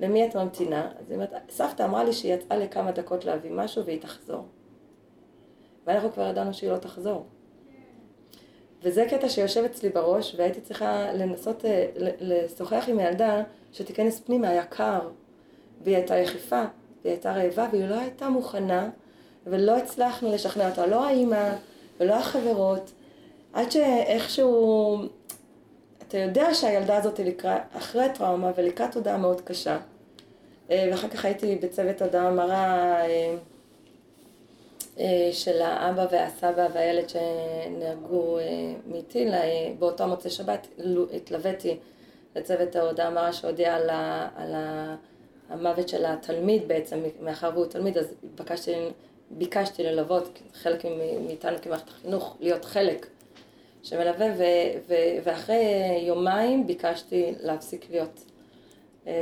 למי 0.00 0.26
את 0.26 0.36
ממתינה? 0.36 0.90
אז 1.00 1.10
היא 1.10 1.14
אומרת, 1.14 1.32
סבתא 1.50 1.82
אמרה 1.82 2.04
לי 2.04 2.12
שהיא 2.12 2.34
יצאה 2.34 2.56
לכמה 2.58 2.92
דקות 2.92 3.24
להביא 3.24 3.50
משהו 3.50 3.84
והיא 3.84 4.00
תחזור. 4.00 4.44
ואנחנו 5.86 6.12
כבר 6.12 6.28
ידענו 6.28 6.54
שהיא 6.54 6.70
לא 6.70 6.76
תחזור. 6.76 7.26
וזה 8.82 9.06
קטע 9.10 9.28
שיושב 9.28 9.64
אצלי 9.64 9.88
בראש, 9.88 10.34
והייתי 10.38 10.60
צריכה 10.60 11.12
לנסות 11.12 11.64
אה, 11.64 11.86
לשוחח 12.20 12.84
עם 12.88 12.98
הילדה 12.98 13.42
שתיכנס 13.72 14.20
פנימה, 14.20 14.48
היה 14.48 14.64
קר, 14.64 15.08
והיא 15.82 15.96
הייתה 15.96 16.16
יחיפה, 16.16 16.62
והיא 17.02 17.12
הייתה 17.14 17.32
רעבה, 17.32 17.68
והיא 17.72 17.88
לא 17.88 17.94
הייתה 17.94 18.28
מוכנה, 18.28 18.90
ולא 19.46 19.76
הצלחנו 19.76 20.32
לשכנע 20.32 20.70
אותה, 20.70 20.86
לא 20.86 21.06
האימא 21.06 21.52
ולא 22.00 22.14
החברות, 22.14 22.92
עד 23.52 23.70
שאיכשהו 23.70 24.98
אתה 26.08 26.18
יודע 26.18 26.54
שהילדה 26.54 26.96
הזאת 26.96 27.18
לקראת, 27.20 27.60
אחרי 27.72 28.06
טראומה 28.14 28.50
ולקראת 28.56 28.94
הודעה 28.94 29.16
מאוד 29.16 29.40
קשה. 29.40 29.78
אה, 30.70 30.88
ואחר 30.90 31.08
כך 31.08 31.24
הייתי 31.24 31.56
בצוות 31.56 32.02
הודעה 32.02 32.30
מרה 32.30 32.96
אה, 33.00 33.34
אה, 34.98 35.28
של 35.32 35.62
האבא 35.62 36.06
והסבא 36.10 36.68
והילד 36.72 37.08
שנהרגו 37.08 38.38
מטילה. 38.86 39.40
באותו 39.78 40.06
מוצאי 40.06 40.30
שבת 40.30 40.66
התלוויתי 41.12 41.76
לצוות 42.36 42.76
ההודעה 42.76 43.10
מרה 43.10 43.32
שהודיע 43.32 43.74
על, 43.74 43.90
ה, 43.90 44.28
על 44.36 44.54
ה, 44.54 44.96
המוות 45.48 45.88
של 45.88 46.06
התלמיד 46.06 46.68
בעצם, 46.68 47.02
מאחר 47.20 47.50
והוא 47.54 47.66
תלמיד, 47.66 47.98
אז 47.98 48.14
ביקשתי, 48.34 48.72
ביקשתי 49.30 49.82
ללוות, 49.82 50.42
חלק 50.54 50.84
מאיתנו 51.26 51.56
כמערכת 51.62 51.88
החינוך, 51.88 52.36
להיות 52.40 52.64
חלק 52.64 53.06
שמלווה, 53.82 54.26
ו, 54.38 54.42
ו, 54.88 54.94
ואחרי 55.24 55.64
יומיים 56.06 56.66
ביקשתי 56.66 57.34
להפסיק 57.40 57.86
להיות. 57.90 58.24
אה, 59.06 59.12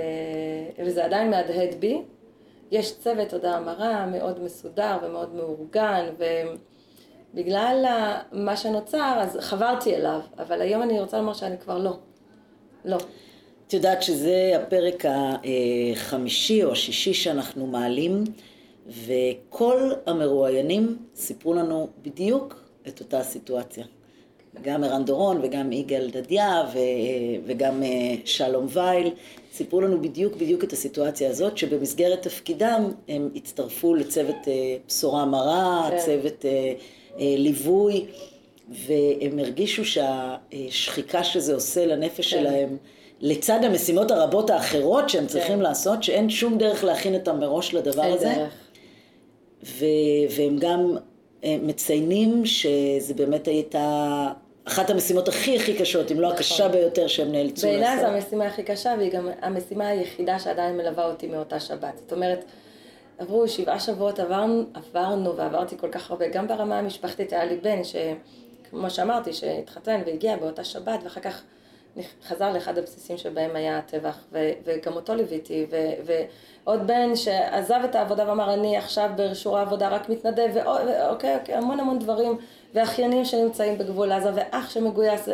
וזה 0.78 1.04
עדיין 1.04 1.30
מהדהד 1.30 1.74
בי. 1.78 2.02
יש 2.70 2.98
צוות 2.98 3.28
תודה 3.28 3.56
המרה 3.56 4.06
מאוד 4.06 4.42
מסודר 4.42 4.98
ומאוד 5.02 5.34
מאורגן, 5.34 6.06
ובגלל 7.34 7.84
מה 8.32 8.56
שנוצר, 8.56 9.18
אז 9.20 9.38
חברתי 9.40 9.94
אליו, 9.96 10.20
אבל 10.38 10.60
היום 10.60 10.82
אני 10.82 11.00
רוצה 11.00 11.18
לומר 11.18 11.34
שאני 11.34 11.58
כבר 11.58 11.78
לא. 11.78 11.96
לא. 12.84 12.96
את 13.66 13.72
יודעת 13.72 14.02
שזה 14.02 14.52
הפרק 14.62 15.04
החמישי 15.06 16.64
או 16.64 16.72
השישי 16.72 17.14
שאנחנו 17.14 17.66
מעלים, 17.66 18.24
וכל 18.86 19.90
המרואיינים 20.06 20.96
סיפרו 21.14 21.54
לנו 21.54 21.88
בדיוק 22.02 22.60
את 22.88 23.00
אותה 23.00 23.18
הסיטואציה. 23.18 23.84
גם 24.62 24.84
ערן 24.84 25.04
דורון 25.04 25.40
וגם 25.42 25.72
יגאל 25.72 26.10
דדיה 26.12 26.62
ו, 26.74 26.78
וגם 27.46 27.82
אה, 27.82 28.14
שלום 28.24 28.66
וייל 28.68 29.10
סיפרו 29.52 29.80
לנו 29.80 30.02
בדיוק 30.02 30.36
בדיוק 30.36 30.64
את 30.64 30.72
הסיטואציה 30.72 31.30
הזאת 31.30 31.58
שבמסגרת 31.58 32.22
תפקידם 32.22 32.90
הם 33.08 33.28
הצטרפו 33.34 33.94
לצוות 33.94 34.48
אה, 34.48 34.76
בשורה 34.88 35.24
מרה, 35.24 35.88
כן. 35.90 35.98
צוות 35.98 36.44
אה, 36.44 36.72
ליווי 37.18 38.06
והם 38.68 39.38
הרגישו 39.38 39.82
שהשחיקה 39.84 41.24
שזה 41.24 41.54
עושה 41.54 41.86
לנפש 41.86 42.34
כן. 42.34 42.40
שלהם 42.40 42.76
לצד 43.20 43.64
המשימות 43.64 44.10
הרבות 44.10 44.50
האחרות 44.50 45.08
שהם 45.08 45.26
צריכים 45.26 45.56
כן. 45.56 45.62
לעשות, 45.62 46.02
שאין 46.02 46.30
שום 46.30 46.58
דרך 46.58 46.84
להכין 46.84 47.14
אותם 47.14 47.40
מראש 47.40 47.74
לדבר 47.74 48.02
הזה. 48.02 48.34
דרך. 48.36 48.61
ו- 49.64 50.36
והם 50.36 50.56
גם 50.58 50.96
מציינים 51.44 52.46
שזה 52.46 53.14
באמת 53.14 53.48
הייתה 53.48 54.28
אחת 54.64 54.90
המשימות 54.90 55.28
הכי 55.28 55.56
הכי 55.56 55.74
קשות, 55.74 56.12
אם 56.12 56.20
לא 56.20 56.26
נכון. 56.26 56.36
הקשה 56.36 56.68
ביותר 56.68 57.06
שהם 57.06 57.32
נאלצו 57.32 57.66
לעשות. 57.66 57.80
בעיניי 57.80 58.00
זו 58.00 58.06
המשימה 58.06 58.46
הכי 58.46 58.62
קשה, 58.62 58.94
והיא 58.98 59.12
גם 59.12 59.28
המשימה 59.42 59.88
היחידה 59.88 60.38
שעדיין 60.38 60.76
מלווה 60.76 61.06
אותי 61.06 61.26
מאותה 61.26 61.60
שבת. 61.60 61.98
זאת 61.98 62.12
אומרת, 62.12 62.44
עברו 63.18 63.48
שבעה 63.48 63.80
שבועות, 63.80 64.20
עברנו, 64.20 64.62
עברנו 64.74 65.36
ועברתי 65.36 65.78
כל 65.78 65.88
כך 65.88 66.10
הרבה, 66.10 66.28
גם 66.28 66.48
ברמה 66.48 66.78
המשפחתית 66.78 67.32
היה 67.32 67.44
לי 67.44 67.56
בן, 67.56 67.80
שכמו 67.84 68.90
שאמרתי, 68.90 69.32
שהתחתן 69.32 70.00
והגיע 70.06 70.36
באותה 70.36 70.64
שבת, 70.64 71.00
ואחר 71.04 71.20
כך 71.20 71.42
חזר 72.26 72.52
לאחד 72.52 72.78
הבסיסים 72.78 73.16
שבהם 73.16 73.56
היה 73.56 73.78
הטבח, 73.78 74.18
ו- 74.32 74.52
וגם 74.64 74.92
אותו 74.92 75.14
ליוויתי, 75.14 75.66
ו- 75.70 76.12
ועוד 76.64 76.86
בן 76.86 77.16
שעזב 77.16 77.80
את 77.84 77.94
העבודה 77.94 78.28
ואמר, 78.28 78.54
אני 78.54 78.76
עכשיו 78.76 79.10
ברשור 79.16 79.58
העבודה 79.58 79.88
רק 79.88 80.08
מתנדב, 80.08 80.48
ואוקיי, 80.54 81.36
אוקיי, 81.36 81.54
המון 81.54 81.80
המון 81.80 81.98
דברים. 81.98 82.38
ואחיינים 82.74 83.24
שנמצאים 83.24 83.78
בגבול 83.78 84.12
עזה, 84.12 84.30
ואח 84.34 84.70
שמגויס, 84.70 85.28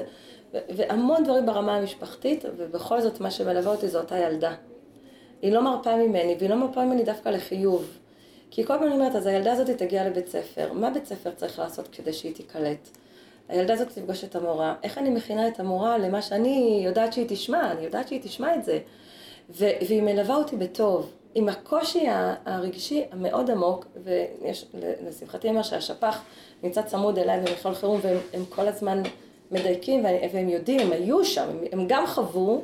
והמון 0.55 1.25
דברים 1.25 1.47
ברמה 1.47 1.77
המשפחתית, 1.77 2.45
ובכל 2.57 3.01
זאת 3.01 3.21
מה 3.21 3.31
שמלווה 3.31 3.73
אותי 3.73 3.89
זו 3.89 3.99
אותה 3.99 4.19
ילדה. 4.19 4.55
היא 5.43 5.53
לא 5.53 5.63
מרפה 5.63 5.97
ממני, 5.97 6.37
והיא 6.39 6.51
לא 6.51 6.57
מרפה 6.57 6.85
ממני 6.85 7.05
דווקא 7.05 7.29
לחיוב. 7.29 7.99
כי 8.51 8.65
כל 8.65 8.75
פעם 8.79 8.83
אני 8.83 8.93
אומרת, 8.93 9.15
אז 9.15 9.27
הילדה 9.27 9.53
הזאת 9.53 9.71
תגיע 9.71 10.09
לבית 10.09 10.29
ספר, 10.29 10.73
מה 10.73 10.91
בית 10.91 11.07
ספר 11.07 11.31
צריך 11.31 11.59
לעשות 11.59 11.89
כדי 11.93 12.13
שהיא 12.13 12.35
תיקלט? 12.35 12.89
הילדה 13.49 13.75
הזאת 13.75 13.89
תפגוש 13.89 14.25
את 14.25 14.37
המורה, 14.37 14.75
איך 14.83 14.99
אני 14.99 15.11
מכינה 15.11 15.49
את 15.49 15.61
המורה 15.61 15.99
למה 15.99 16.23
שאני 16.23 16.81
יודעת 16.85 17.13
שהיא 17.13 17.27
תשמע, 17.29 17.73
אני 17.73 17.85
יודעת 17.85 18.09
שהיא 18.09 18.21
תשמע 18.23 18.55
את 18.55 18.65
זה. 18.65 18.79
והיא 19.51 20.03
מלווה 20.03 20.37
אותי 20.37 20.57
בטוב, 20.57 21.13
עם 21.35 21.49
הקושי 21.49 22.05
הרגשי 22.47 23.05
המאוד 23.13 23.51
עמוק, 23.51 23.87
ויש, 24.05 24.67
לשמחתי 25.09 25.49
אומר 25.49 25.63
שהשפ"ח 25.63 26.23
נמצא 26.63 26.83
צמוד 26.83 27.19
אליי 27.19 27.41
במכלול 27.41 27.75
חירום, 27.75 28.01
והם 28.03 28.45
כל 28.49 28.69
הזמן 28.69 29.03
מדייקים, 29.51 30.05
והם 30.33 30.49
יודעים, 30.49 30.81
הם 30.81 30.93
היו 30.93 31.25
שם, 31.25 31.49
הם 31.73 31.85
גם 31.89 32.07
חוו, 32.07 32.63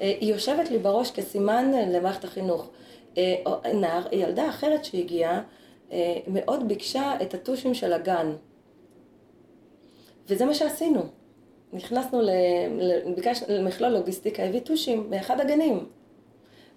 אה, 0.00 0.12
היא 0.20 0.32
יושבת 0.32 0.70
לי 0.70 0.78
בראש 0.78 1.10
כסימן 1.10 1.70
למערכת 1.88 2.24
החינוך. 2.24 2.68
אה, 3.18 3.34
נער, 3.74 4.02
ילדה 4.12 4.48
אחרת 4.48 4.84
שהגיעה, 4.84 5.42
אה, 5.92 6.16
מאוד 6.26 6.68
ביקשה 6.68 7.12
את 7.22 7.34
הטושים 7.34 7.74
של 7.74 7.92
הגן. 7.92 8.32
וזה 10.28 10.44
מה 10.44 10.54
שעשינו. 10.54 11.02
נכנסנו 11.72 12.20
למכלול 13.48 13.90
לוגיסטיקה, 13.90 14.42
הביא 14.42 14.60
טושים 14.60 15.06
מאחד 15.10 15.40
הגנים. 15.40 15.86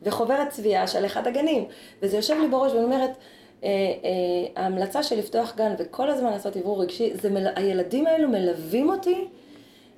וחוברת 0.04 0.50
צביעה 0.50 0.88
של 0.88 1.06
אחד 1.06 1.28
הגנים. 1.28 1.66
וזה 2.02 2.18
יושב 2.18 2.36
לי 2.42 2.48
בראש 2.48 2.72
ואני 2.72 2.84
אומרת, 2.84 3.10
אה, 3.64 3.70
אה, 3.70 4.64
ההמלצה 4.64 5.04
של 5.04 5.20
לפתוח 5.20 5.56
גן 5.56 5.74
וכל 5.80 6.10
הזמן 6.10 6.32
לעשות 6.32 6.56
עברור 6.56 6.82
רגשי, 6.82 7.12
זה 7.22 7.30
מל... 7.30 7.48
הילדים 7.56 8.08
האלו 8.08 8.30
מלווים 8.30 8.90
אותי 8.90 9.28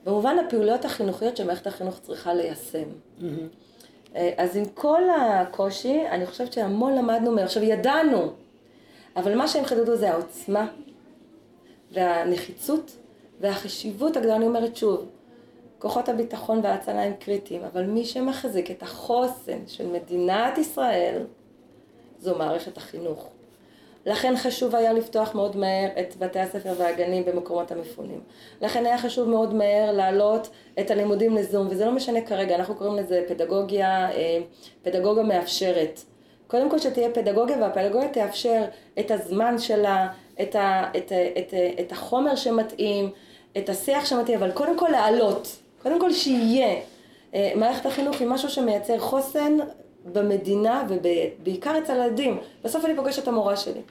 במובן 0.06 0.40
הפעולות 0.40 0.86
החינוכיות 0.86 1.38
שמערכת 1.38 1.68
החינוך 1.68 2.00
צריכה 2.00 2.34
ליישם. 2.34 2.84
Mm-hmm. 3.20 3.24
אה, 4.16 4.34
אז 4.38 4.58
עם 4.58 4.66
כל 4.66 5.04
הקושי, 5.10 6.02
אני 6.12 6.26
חושבת 6.26 6.54
שהמון 6.54 6.96
למדנו 6.96 7.32
מהם. 7.32 7.46
עכשיו, 7.46 7.64
ידענו, 7.64 8.32
אבל 9.16 9.36
מה 9.36 9.48
שהם 9.48 9.66
חידדו 9.66 9.96
זה 9.96 10.12
העוצמה 10.12 10.68
והנחיצות 11.92 12.98
והחשיבות 13.40 14.18
הגדולה, 14.18 14.36
אני 14.36 14.46
אומרת 14.46 14.76
שוב, 14.76 15.06
כוחות 15.80 16.10
הביטחון 16.10 16.60
וההצלה 16.64 17.04
הם 17.04 17.14
קריטיים, 17.20 17.62
אבל 17.64 17.84
מי 17.84 18.06
שמחזיק 18.06 18.72
את 18.72 18.84
החוסן 18.84 19.60
של 19.68 19.88
מדינת 19.88 20.58
ישראל 20.58 21.26
זו 22.20 22.38
מערכת 22.38 22.78
החינוך. 22.78 23.30
לכן 24.06 24.34
חשוב 24.38 24.76
היה 24.76 24.94
לפתוח 24.94 25.36
מאוד 25.36 25.58
מהר 25.58 25.90
את 26.00 26.16
בתי 26.18 26.40
הספר 26.40 26.74
והגנים 26.78 27.26
במקומות 27.26 27.72
המפונים. 27.72 28.22
לכן 28.62 28.86
היה 28.86 28.98
חשוב 28.98 29.30
מאוד 29.30 29.54
מהר 29.54 29.92
להעלות 29.92 30.50
את 30.80 30.92
הלימודים 30.92 31.36
לזום, 31.36 31.68
וזה 31.70 31.86
לא 31.86 31.92
משנה 31.92 32.22
כרגע, 32.22 32.56
אנחנו 32.56 32.76
קוראים 32.76 32.96
לזה 32.96 33.24
פדגוגיה, 33.28 34.12
אה, 34.12 34.40
פדגוגיה 34.84 35.24
מאפשרת. 35.24 36.00
קודם 36.48 36.70
כל 36.70 36.80
שתהיה 36.80 37.10
פדגוגיה, 37.12 37.58
והפדגוגיה 37.58 38.10
תאפשר 38.10 38.64
את 39.00 39.12
הזמן 39.12 39.58
שלה, 39.58 40.08
את, 40.42 40.56
ה, 40.56 40.84
את, 40.98 41.12
את, 41.12 41.12
את, 41.38 41.54
את 41.80 41.92
החומר 41.92 42.36
שמתאים, 42.36 43.10
את 43.58 43.70
השיח 43.70 44.06
שמתאים, 44.06 44.38
אבל 44.38 44.52
קודם 44.52 44.78
כל 44.78 44.88
להעלות. 44.92 45.56
קודם 45.84 46.00
כל 46.00 46.14
שיהיה. 46.14 46.76
אה, 47.34 47.52
מערכת 47.56 47.86
החינוך 47.86 48.20
היא 48.20 48.28
משהו 48.28 48.50
שמייצר 48.50 49.00
חוסן 49.00 49.58
במדינה 50.14 50.84
ובעיקר 50.88 51.78
אצל 51.78 52.02
הילדים. 52.02 52.40
בסוף 52.64 52.86
אני 52.86 52.96
פוגשת 52.96 53.24
את 53.24 53.28
המורה 53.28 53.56
שלי. 53.56 53.82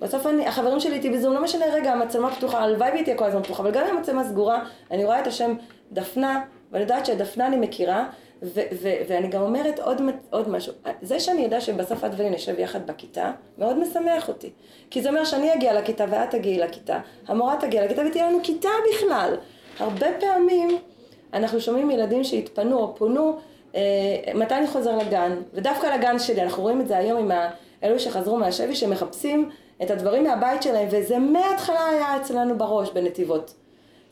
בסוף 0.00 0.26
אני, 0.26 0.46
החברים 0.46 0.80
שלי 0.80 0.94
איתי 0.94 1.10
בזום, 1.10 1.34
לא 1.34 1.42
משנה 1.42 1.64
רגע, 1.72 1.92
המצלמה 1.92 2.34
פתוחה, 2.34 2.58
הלוואי 2.58 2.90
והיא 2.90 3.04
תהיה 3.04 3.16
כל 3.16 3.24
הזמן 3.24 3.42
פתוחה, 3.42 3.62
אבל 3.62 3.70
גם 3.70 3.86
אם 3.86 3.96
המצלמה 3.96 4.24
סגורה, 4.24 4.64
אני 4.90 5.04
רואה 5.04 5.20
את 5.20 5.26
השם 5.26 5.54
דפנה, 5.92 6.44
ואני 6.72 6.82
יודעת 6.82 7.06
שדפנה 7.06 7.46
אני 7.46 7.56
מכירה, 7.56 8.08
ו- 8.42 8.60
ו- 8.72 8.96
ואני 9.08 9.28
גם 9.28 9.42
אומרת 9.42 9.78
עוד, 9.78 10.00
עוד 10.30 10.48
משהו, 10.48 10.72
זה 11.02 11.20
שאני 11.20 11.42
יודע 11.42 11.60
שבסוף 11.60 12.04
את 12.04 12.10
ואני 12.16 12.30
נשב 12.30 12.58
יחד 12.58 12.86
בכיתה, 12.86 13.32
מאוד 13.58 13.78
משמח 13.78 14.28
אותי. 14.28 14.50
כי 14.90 15.02
זה 15.02 15.08
אומר 15.08 15.24
שאני 15.24 15.54
אגיע 15.54 15.80
לכיתה 15.80 16.04
ואת 16.10 16.30
תגיעי 16.30 16.58
לכיתה, 16.58 17.00
המורה 17.26 17.56
תגיע 17.60 17.84
לכיתה 17.84 18.02
ותהיה 18.06 18.28
לנו 18.28 18.38
כיתה 18.42 18.68
בכלל. 18.90 19.36
הרבה 19.78 20.06
פעמים 20.20 20.78
אנחנו 21.32 21.60
שומעים 21.60 21.90
ילדים 21.90 22.24
שהתפנו 22.24 22.78
או 22.78 22.94
פונו, 22.94 23.36
אה, 23.74 23.80
מתי 24.34 24.54
אני 24.54 24.66
חוזר 24.66 24.96
לגן? 24.96 25.32
ודווקא 25.54 25.86
לגן 25.86 26.18
שלי, 26.18 26.42
אנחנו 26.42 26.62
רואים 26.62 26.80
את 26.80 26.88
זה 26.88 26.96
היום 26.96 27.18
עם 27.18 27.48
אלו 27.82 27.98
שחזרו 27.98 28.36
מהשבי, 28.36 28.74
שמחפשים 28.74 29.50
את 29.82 29.90
הדברים 29.90 30.24
מהבית 30.24 30.62
שלהם, 30.62 30.88
וזה 30.90 31.18
מההתחלה 31.18 31.86
היה 31.86 32.16
אצלנו 32.16 32.58
בראש 32.58 32.90
בנתיבות. 32.90 33.54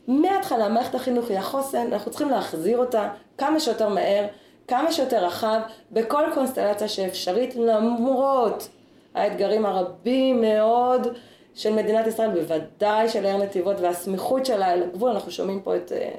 מההתחלה, 0.07 0.69
מערכת 0.69 0.95
החינוך 0.95 1.29
היא 1.29 1.37
החוסן, 1.37 1.87
אנחנו 1.91 2.11
צריכים 2.11 2.29
להחזיר 2.29 2.77
אותה 2.77 3.09
כמה 3.37 3.59
שיותר 3.59 3.89
מהר, 3.89 4.25
כמה 4.67 4.91
שיותר 4.91 5.25
רחב, 5.25 5.59
בכל 5.91 6.23
קונסטלציה 6.33 6.87
שאפשרית, 6.87 7.55
למרות 7.55 8.67
האתגרים 9.13 9.65
הרבים 9.65 10.41
מאוד 10.41 11.07
של 11.55 11.73
מדינת 11.73 12.07
ישראל, 12.07 12.29
בוודאי 12.29 13.09
של 13.09 13.25
העיר 13.25 13.37
נתיבות 13.37 13.79
והסמיכות 13.79 14.45
שלה 14.45 14.73
אל 14.73 14.83
הגבול, 14.83 15.11
אנחנו 15.11 15.31
שומעים 15.31 15.61
פה 15.61 15.75
את, 15.75 15.91
אה, 15.91 16.11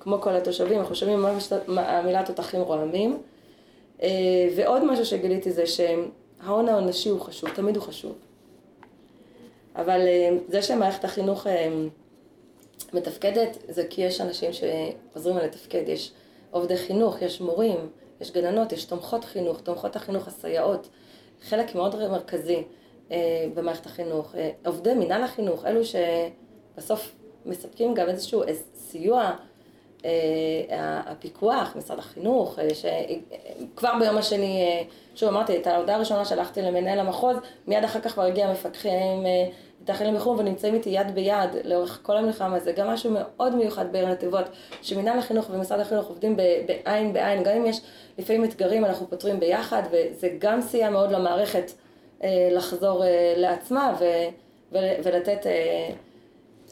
כמו 0.00 0.20
כל 0.20 0.36
התושבים, 0.36 0.80
אנחנו 0.80 0.94
שומעים 0.94 1.22
ממש 1.22 1.52
המילה 1.76 2.26
תותחים 2.26 2.60
רועמים. 2.60 3.18
אה, 4.02 4.08
ועוד 4.56 4.84
משהו 4.84 5.04
שגיליתי 5.04 5.52
זה 5.52 5.64
שההון 5.66 6.68
האנושי 6.68 7.08
הוא 7.08 7.20
חשוב, 7.20 7.50
תמיד 7.50 7.76
הוא 7.76 7.84
חשוב. 7.84 8.12
אבל 9.76 10.00
אה, 10.00 10.30
זה 10.48 10.62
שמערכת 10.62 11.04
החינוך 11.04 11.46
מתפקדת, 12.92 13.58
זה 13.68 13.84
כי 13.90 14.02
יש 14.02 14.20
אנשים 14.20 14.50
שעוזרים 14.52 15.36
לה 15.36 15.44
לתפקד, 15.44 15.88
יש 15.88 16.12
עובדי 16.50 16.76
חינוך, 16.76 17.22
יש 17.22 17.40
מורים, 17.40 17.90
יש 18.20 18.30
גננות, 18.32 18.72
יש 18.72 18.84
תומכות 18.84 19.24
חינוך, 19.24 19.60
תומכות 19.60 19.96
החינוך, 19.96 20.28
הסייעות, 20.28 20.88
חלק 21.42 21.74
מאוד 21.74 22.08
מרכזי. 22.08 22.62
אה, 23.12 23.46
במערכת 23.54 23.86
החינוך, 23.86 24.34
אה, 24.34 24.50
עובדי 24.66 24.94
מינהל 24.94 25.22
החינוך, 25.22 25.64
אלו 25.66 25.80
שבסוף 25.84 27.14
מספקים 27.46 27.94
גם 27.94 28.08
איזשהו 28.08 28.42
סיוע, 28.74 29.30
אה, 30.04 30.10
הפיקוח, 31.06 31.76
משרד 31.76 31.98
החינוך, 31.98 32.58
שכבר 32.74 33.92
ביום 34.00 34.16
השני, 34.16 34.84
שוב 35.14 35.28
אמרתי, 35.28 35.56
את 35.56 35.66
ההודעה 35.66 35.96
הראשונה 35.96 36.24
שלחתי 36.24 36.62
למנהל 36.62 36.98
המחוז, 36.98 37.36
מיד 37.66 37.84
אחר 37.84 38.00
כך 38.00 38.12
כבר 38.12 38.22
הגיע 38.22 38.52
מפקחים 38.52 39.24
מתאכלים 39.88 40.14
מחו"ל 40.14 40.38
ונמצאים 40.38 40.74
איתי 40.74 40.90
יד 40.90 41.14
ביד 41.14 41.50
לאורך 41.64 42.00
כל 42.02 42.16
המלחמה, 42.16 42.60
זה 42.60 42.72
גם 42.72 42.88
משהו 42.88 43.10
מאוד 43.10 43.54
מיוחד 43.54 43.92
בעיר 43.92 44.08
נתיבות, 44.08 44.44
שמינהל 44.82 45.18
החינוך 45.18 45.46
ומשרד 45.50 45.80
החינוך 45.80 46.08
עובדים 46.08 46.36
בעין 46.66 47.12
בעין, 47.12 47.42
גם 47.42 47.52
אם 47.52 47.66
יש 47.66 47.80
לפעמים 48.18 48.44
אתגרים 48.44 48.84
אנחנו 48.84 49.10
פותרים 49.10 49.40
ביחד, 49.40 49.82
וזה 49.90 50.28
גם 50.38 50.60
סייע 50.60 50.90
מאוד 50.90 51.12
למערכת. 51.12 51.72
אה, 52.22 52.48
לחזור 52.52 53.04
אה, 53.04 53.34
לעצמה 53.36 53.96
ו, 54.00 54.04
ו, 54.72 54.78
ולתת 55.04 55.46
אה, 55.46 55.90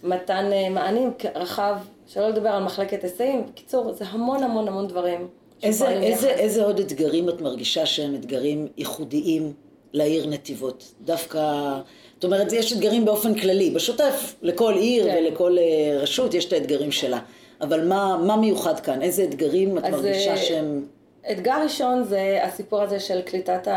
מתן 0.02 0.50
מענים 0.70 1.12
רחב, 1.34 1.76
שלא 2.06 2.28
לדבר 2.28 2.48
על 2.48 2.62
מחלקת 2.62 3.02
היסעים. 3.02 3.46
בקיצור, 3.46 3.92
זה 3.92 4.04
המון 4.04 4.42
המון 4.42 4.68
המון 4.68 4.88
דברים. 4.88 5.28
איזה, 5.62 5.88
איזה, 5.88 6.30
איזה 6.30 6.64
עוד 6.64 6.78
אתגרים 6.78 7.28
את 7.28 7.40
מרגישה 7.40 7.86
שהם 7.86 8.14
אתגרים 8.14 8.68
ייחודיים 8.76 9.52
לעיר 9.92 10.26
נתיבות? 10.26 10.92
דווקא, 11.00 11.72
זאת 12.16 12.24
אומרת, 12.24 12.52
יש 12.52 12.72
אתגרים 12.72 13.04
באופן 13.04 13.34
כללי, 13.34 13.70
בשוטף, 13.70 14.34
לכל 14.42 14.74
עיר 14.74 15.04
כן. 15.04 15.16
ולכל 15.18 15.56
רשות 16.00 16.34
יש 16.34 16.44
את 16.44 16.52
האתגרים 16.52 16.92
שלה. 16.92 17.18
אבל 17.60 17.88
מה, 17.88 18.16
מה 18.16 18.36
מיוחד 18.36 18.80
כאן? 18.80 19.02
איזה 19.02 19.24
אתגרים 19.24 19.78
את 19.78 19.84
מרגישה 19.84 20.36
שהם... 20.36 20.86
אתגר 21.32 21.62
ראשון 21.62 22.04
זה 22.04 22.38
הסיפור 22.42 22.82
הזה 22.82 23.00
של 23.00 23.22
קליטת 23.22 23.68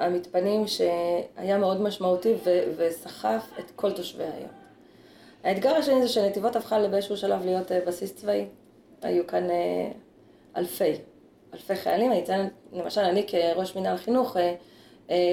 המתפנים 0.00 0.64
שהיה 0.66 1.58
מאוד 1.58 1.80
משמעותי 1.80 2.34
וסחף 2.76 3.42
את 3.58 3.70
כל 3.76 3.92
תושבי 3.92 4.24
העיר. 4.24 4.46
האתגר 5.44 5.70
השני 5.70 6.02
זה 6.02 6.08
שנתיבות 6.08 6.56
הפכה 6.56 6.88
באיזשהו 6.88 7.16
שלב 7.16 7.44
להיות 7.44 7.72
אה, 7.72 7.80
בסיס 7.86 8.14
צבאי. 8.14 8.44
היו 9.02 9.26
כאן 9.26 9.50
אה, 9.50 9.88
אלפי, 10.56 10.92
אלפי 11.54 11.76
חיילים. 11.76 12.12
אני 12.12 12.20
אציין, 12.22 12.48
למשל, 12.72 13.00
אני 13.00 13.26
כראש 13.26 13.76
מינהל 13.76 13.96
חינוך 13.96 14.36
אה, 14.36 14.54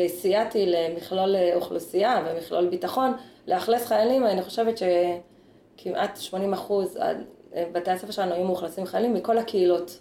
סייעתי 0.08 0.66
למכלול 0.66 1.36
אוכלוסייה 1.56 2.26
ומכלול 2.26 2.68
ביטחון 2.68 3.14
לאכלס 3.48 3.86
חיילים, 3.86 4.26
אני 4.26 4.42
חושבת 4.42 4.78
שכמעט 4.78 6.18
80 6.18 6.54
אחוז, 6.54 6.98
בתי 7.72 7.92
הספר 7.92 8.12
שלנו 8.12 8.34
היו 8.34 8.44
מאוכלסים 8.44 8.86
חיילים 8.86 9.14
מכל 9.14 9.38
הקהילות. 9.38 10.00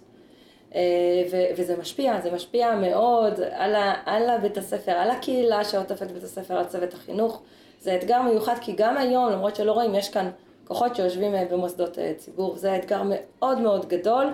אה, 0.75 1.23
וזה 1.57 1.77
משפיע, 1.77 2.21
זה 2.21 2.31
משפיע 2.31 2.75
מאוד 2.75 3.41
על, 3.53 3.75
על 4.07 4.31
הבית 4.31 4.59
הספר, 4.59 4.93
על 4.93 5.11
הקהילה 5.11 5.65
שעוטפת 5.65 6.11
בית 6.11 6.23
הספר, 6.23 6.55
על 6.55 6.65
צוות 6.65 6.95
החינוך. 6.95 7.43
זה 7.81 7.97
אתגר 7.97 8.23
מיוחד 8.23 8.55
כי 8.61 8.73
גם 8.77 8.97
היום, 8.97 9.33
למרות 9.33 9.57
שלא 9.57 9.73
רואים, 9.73 9.95
יש 9.95 10.09
כאן 10.09 10.31
כוחות 10.65 10.97
שיושבים 10.97 11.35
אה, 11.35 11.45
במוסדות 11.51 11.99
אה, 11.99 12.13
ציבור. 12.17 12.57
זה 12.57 12.77
אתגר 12.77 13.03
מאוד 13.05 13.59
מאוד 13.59 13.89
גדול 13.89 14.27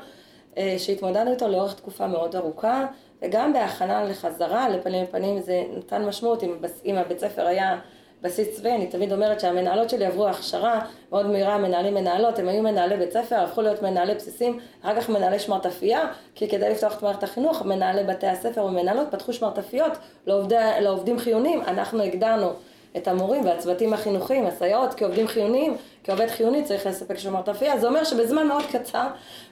שהתמודדנו 0.78 1.30
איתו 1.30 1.48
לאורך 1.48 1.74
תקופה 1.74 2.06
מאוד 2.06 2.36
ארוכה, 2.36 2.86
וגם 3.22 3.52
בהכנה 3.52 4.04
לחזרה 4.04 4.68
לפנים 4.68 5.02
לפנים 5.02 5.40
זה 5.40 5.62
נתן 5.76 6.04
משמעות. 6.04 6.42
אם, 6.42 6.56
אם 6.84 6.96
הבית 6.96 7.18
ספר 7.18 7.46
היה 7.46 7.78
בסיס 8.22 8.56
צבאי, 8.56 8.74
אני 8.74 8.86
תמיד 8.86 9.12
אומרת 9.12 9.40
שהמנהלות 9.40 9.90
שלי 9.90 10.06
עברו 10.06 10.28
הכשרה 10.28 10.80
מאוד 11.10 11.26
מהירה, 11.26 11.58
מנהלים 11.58 11.94
מנהלות, 11.94 12.38
הם 12.38 12.48
היו 12.48 12.62
מנהלי 12.62 12.96
בית 12.96 13.12
ספר, 13.12 13.36
הפכו 13.36 13.62
להיות 13.62 13.82
מנהלי 13.82 14.14
בסיסים, 14.14 14.58
אחר 14.82 15.00
כך 15.00 15.08
מנהלי 15.08 15.38
שמרטפייה, 15.38 16.06
כי 16.34 16.48
כדי 16.48 16.70
לפתוח 16.70 16.96
את 16.96 17.02
מערכת 17.02 17.22
החינוך, 17.22 17.62
מנהלי 17.62 18.04
בתי 18.04 18.26
הספר 18.26 18.64
ומנהלות 18.64 19.08
פתחו 19.10 19.32
שמרטפיות 19.32 19.92
לעובדי, 20.26 20.56
לעובדים 20.80 21.18
חיוניים, 21.18 21.62
אנחנו 21.62 22.02
הגדרנו 22.02 22.52
את 22.96 23.08
המורים 23.08 23.44
והצוותים 23.44 23.92
החינוכיים, 23.92 24.46
הסייעות, 24.46 24.94
כעובדים 24.94 25.28
חיוניים, 25.28 25.76
כעובד 26.04 26.26
חיוני 26.26 26.64
צריך 26.64 26.86
לספק 26.86 27.18
שומר 27.18 27.40
אפייה, 27.50 27.78
זה 27.78 27.86
אומר 27.86 28.04
שבזמן 28.04 28.46
מאוד 28.46 28.62
קצר 28.72 29.06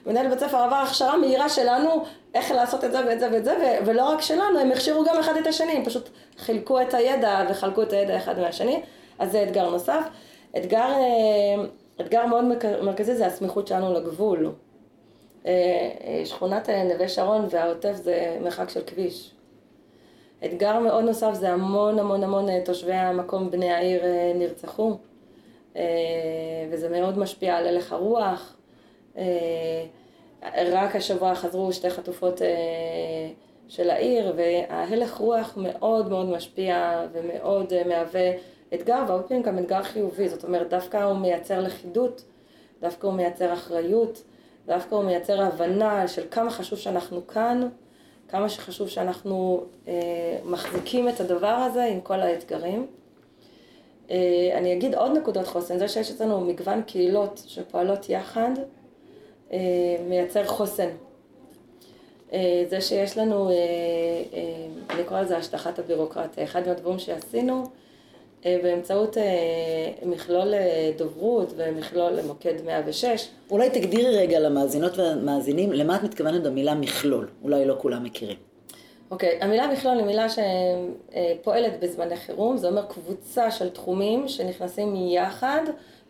מנהל 0.05 0.27
בית 0.27 0.39
ספר 0.39 0.57
עבר 0.57 0.75
הכשרה 0.75 1.17
מהירה 1.17 1.49
שלנו 1.49 2.03
איך 2.33 2.51
לעשות 2.51 2.83
את 2.83 2.91
זה 2.91 2.99
ואת 3.07 3.19
זה 3.19 3.29
ואת 3.31 3.45
זה, 3.45 3.79
ולא 3.85 4.03
רק 4.05 4.21
שלנו, 4.21 4.59
הם 4.59 4.71
הכשירו 4.71 5.03
גם 5.03 5.19
אחד 5.19 5.37
את 5.37 5.47
השני, 5.47 5.71
הם 5.71 5.85
פשוט 5.85 6.09
חילקו 6.37 6.81
את 6.81 6.93
הידע 6.93 7.43
וחלקו 7.49 7.83
את 7.83 7.93
הידע 7.93 8.17
אחד 8.17 8.39
מהשני, 8.39 8.81
אז 9.19 9.31
זה 9.31 9.43
אתגר 9.43 9.69
נוסף. 9.69 10.03
אתגר, 10.57 10.91
אה, 10.91 11.65
אתגר 12.01 12.25
מאוד 12.25 12.43
מרכזי 12.81 13.15
זה 13.15 13.25
הסמיכות 13.25 13.67
שלנו 13.67 13.93
לגבול. 13.93 14.51
אה, 15.45 15.51
אה, 16.03 16.25
שכונת 16.25 16.69
נווה 16.69 17.09
שרון 17.09 17.47
והעוטף 17.49 17.93
זה 17.93 18.37
מרחק 18.41 18.69
של 18.69 18.81
כביש. 18.87 19.31
אתגר 20.45 20.79
מאוד 20.79 21.03
נוסף 21.03 21.33
זה 21.33 21.49
המון 21.49 21.99
המון 21.99 22.23
המון 22.23 22.63
תושבי 22.65 22.93
המקום 22.93 23.51
בני 23.51 23.71
העיר 23.71 24.03
נרצחו 24.35 24.97
וזה 26.71 26.89
מאוד 26.89 27.17
משפיע 27.17 27.55
על 27.55 27.67
הלך 27.67 27.93
הרוח. 27.93 28.55
רק 30.71 30.95
השבוע 30.95 31.35
חזרו 31.35 31.73
שתי 31.73 31.89
חטופות 31.89 32.41
של 33.67 33.89
העיר 33.89 34.33
וההלך 34.37 35.17
רוח 35.17 35.53
מאוד 35.57 36.09
מאוד 36.09 36.25
משפיע 36.25 37.03
ומאוד 37.11 37.73
מהווה 37.87 38.31
אתגר, 38.73 39.03
והרבה 39.07 39.23
פעמים 39.23 39.43
גם 39.43 39.57
אתגר 39.57 39.83
חיובי, 39.83 40.29
זאת 40.29 40.43
אומרת, 40.43 40.69
דווקא 40.69 40.97
הוא 41.03 41.17
מייצר 41.17 41.61
לכידות, 41.61 42.23
דווקא 42.81 43.07
הוא 43.07 43.13
מייצר 43.13 43.53
אחריות, 43.53 44.23
דווקא 44.65 44.95
הוא 44.95 45.03
מייצר 45.03 45.41
הבנה 45.41 46.07
של 46.07 46.23
כמה 46.31 46.49
חשוב 46.51 46.79
שאנחנו 46.79 47.27
כאן, 47.27 47.69
כמה 48.29 48.49
שחשוב 48.49 48.89
שאנחנו 48.89 49.63
אה, 49.87 49.93
מחזיקים 50.45 51.09
את 51.09 51.19
הדבר 51.19 51.47
הזה 51.47 51.83
עם 51.83 52.01
כל 52.01 52.19
האתגרים. 52.19 52.87
אה, 54.11 54.49
אני 54.53 54.73
אגיד 54.73 54.95
עוד 54.95 55.11
נקודות 55.17 55.47
חוסן, 55.47 55.77
זה 55.79 55.87
שיש 55.87 56.11
אצלנו 56.11 56.41
מגוון 56.41 56.81
קהילות 56.81 57.43
שפועלות 57.47 58.09
יחד, 58.09 58.51
אה, 59.51 59.57
מייצר 60.07 60.45
חוסן. 60.47 60.89
אה, 62.33 62.63
זה 62.69 62.81
שיש 62.81 63.17
לנו, 63.17 63.49
אה, 63.49 63.53
אה, 64.33 64.67
אני 64.89 65.03
קורא 65.03 65.21
לזה 65.21 65.37
השטחת 65.37 65.79
הבירוקרטיה, 65.79 66.43
אחד 66.43 66.67
מהדברים 66.67 66.99
שעשינו 66.99 67.63
באמצעות 68.45 69.17
אה, 69.17 69.23
מכלול 70.05 70.53
אה, 70.53 70.91
דוברות 70.97 71.53
ומכלול 71.57 72.21
מוקד 72.27 72.53
106. 72.65 73.27
אולי 73.51 73.69
תגדירי 73.69 74.17
רגע 74.17 74.39
למאזינות 74.39 74.97
והמאזינים 74.97 75.73
למה 75.73 75.95
את 75.95 76.03
מתכוונת 76.03 76.43
במילה 76.43 76.75
מכלול, 76.75 77.27
אולי 77.43 77.65
לא 77.65 77.75
כולם 77.77 78.03
מכירים. 78.03 78.37
אוקיי, 79.11 79.39
okay, 79.39 79.43
המילה 79.43 79.67
מכלול 79.67 79.97
היא 79.97 80.05
מילה 80.05 80.25
שפועלת 80.29 81.79
בזמני 81.79 82.15
חירום, 82.15 82.57
זה 82.57 82.67
אומר 82.67 82.85
קבוצה 82.85 83.51
של 83.51 83.69
תחומים 83.69 84.27
שנכנסים 84.27 84.95
יחד 84.95 85.61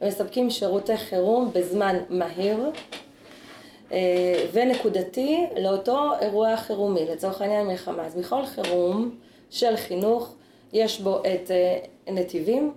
ומספקים 0.02 0.50
שירותי 0.50 0.98
חירום 0.98 1.52
בזמן 1.54 1.96
מהיר 2.10 2.58
ונקודתי 4.52 5.46
לאותו 5.58 6.12
אירוע 6.22 6.58
חירומי, 6.58 7.06
לצורך 7.06 7.42
העניין 7.42 7.68
מלחמה. 7.68 8.06
אז 8.06 8.16
מכל 8.16 8.46
חירום 8.46 9.12
של 9.50 9.76
חינוך 9.76 10.37
יש 10.74 11.02
בו 11.02 11.20
את 11.20 11.52
אה, 11.52 11.80
נתיבים, 12.14 12.74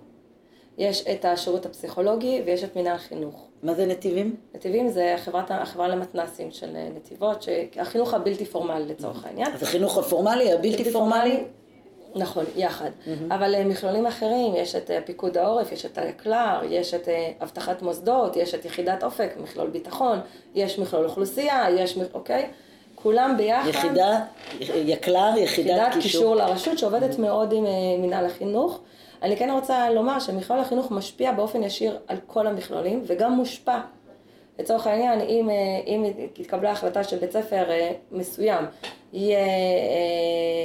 יש 0.77 1.07
את 1.07 1.25
השירות 1.25 1.65
הפסיכולוגי 1.65 2.41
ויש 2.45 2.63
את 2.63 2.75
מינהל 2.75 2.97
חינוך. 2.97 3.47
מה 3.63 3.73
זה 3.73 3.85
נתיבים? 3.85 4.35
נתיבים 4.55 4.89
זה 4.89 5.15
חברת, 5.17 5.51
החברה 5.51 5.87
למתנסים 5.87 6.51
של 6.51 6.75
אה, 6.75 6.87
נתיבות, 6.95 7.45
החינוך 7.79 8.13
הבלתי 8.13 8.45
פורמלי 8.45 8.85
לצורך 8.85 9.25
העניין. 9.25 9.53
אז 9.53 9.63
החינוך 9.63 9.97
הפורמלי, 9.97 10.53
הבלתי 10.53 10.91
פורמלי? 10.91 11.43
נכון, 12.15 12.45
יחד. 12.55 12.89
Mm-hmm. 12.89 13.33
אבל 13.35 13.55
אה, 13.55 13.63
מכלולים 13.65 14.05
אחרים, 14.05 14.55
יש 14.55 14.75
את 14.75 14.91
פיקוד 15.05 15.37
העורף, 15.37 15.71
יש 15.71 15.85
את 15.85 15.97
היקל"ר, 15.97 16.61
יש 16.69 16.93
את 16.93 17.07
אבטחת 17.41 17.81
מוסדות, 17.81 18.35
יש 18.35 18.55
את 18.55 18.65
יחידת 18.65 19.03
אופק, 19.03 19.33
מכלול 19.43 19.69
ביטחון, 19.69 20.19
יש 20.55 20.79
מכלול 20.79 21.05
אוכלוסייה, 21.05 21.65
יש, 21.77 21.97
אוקיי? 22.13 22.49
כולם 23.03 23.37
ביחד. 23.37 23.69
יחידה, 23.69 24.19
יקל"ר, 24.59 25.33
יחידת, 25.37 25.67
יחידת 25.67 25.93
קישור. 25.93 26.01
קישור 26.01 26.35
לרשות 26.35 26.77
שעובדת 26.77 27.19
מאוד 27.19 27.53
עם 27.53 27.65
אה, 27.65 27.71
מנהל 27.99 28.25
החינוך. 28.25 28.79
אני 29.21 29.37
כן 29.37 29.49
רוצה 29.49 29.89
לומר 29.89 30.19
שמכלול 30.19 30.59
החינוך 30.59 30.91
משפיע 30.91 31.31
באופן 31.31 31.63
ישיר 31.63 31.99
על 32.07 32.17
כל 32.27 32.47
המכלולים 32.47 33.03
וגם 33.07 33.33
מושפע. 33.33 33.79
לצורך 34.59 34.87
העניין, 34.87 35.21
אם, 35.21 35.49
אה, 35.49 35.55
אם 35.87 36.05
התקבלה 36.39 36.71
החלטה 36.71 37.03
של 37.03 37.17
בית 37.17 37.31
ספר 37.31 37.71
אה, 37.71 37.91
מסוים 38.11 38.65
יהיה 39.13 39.47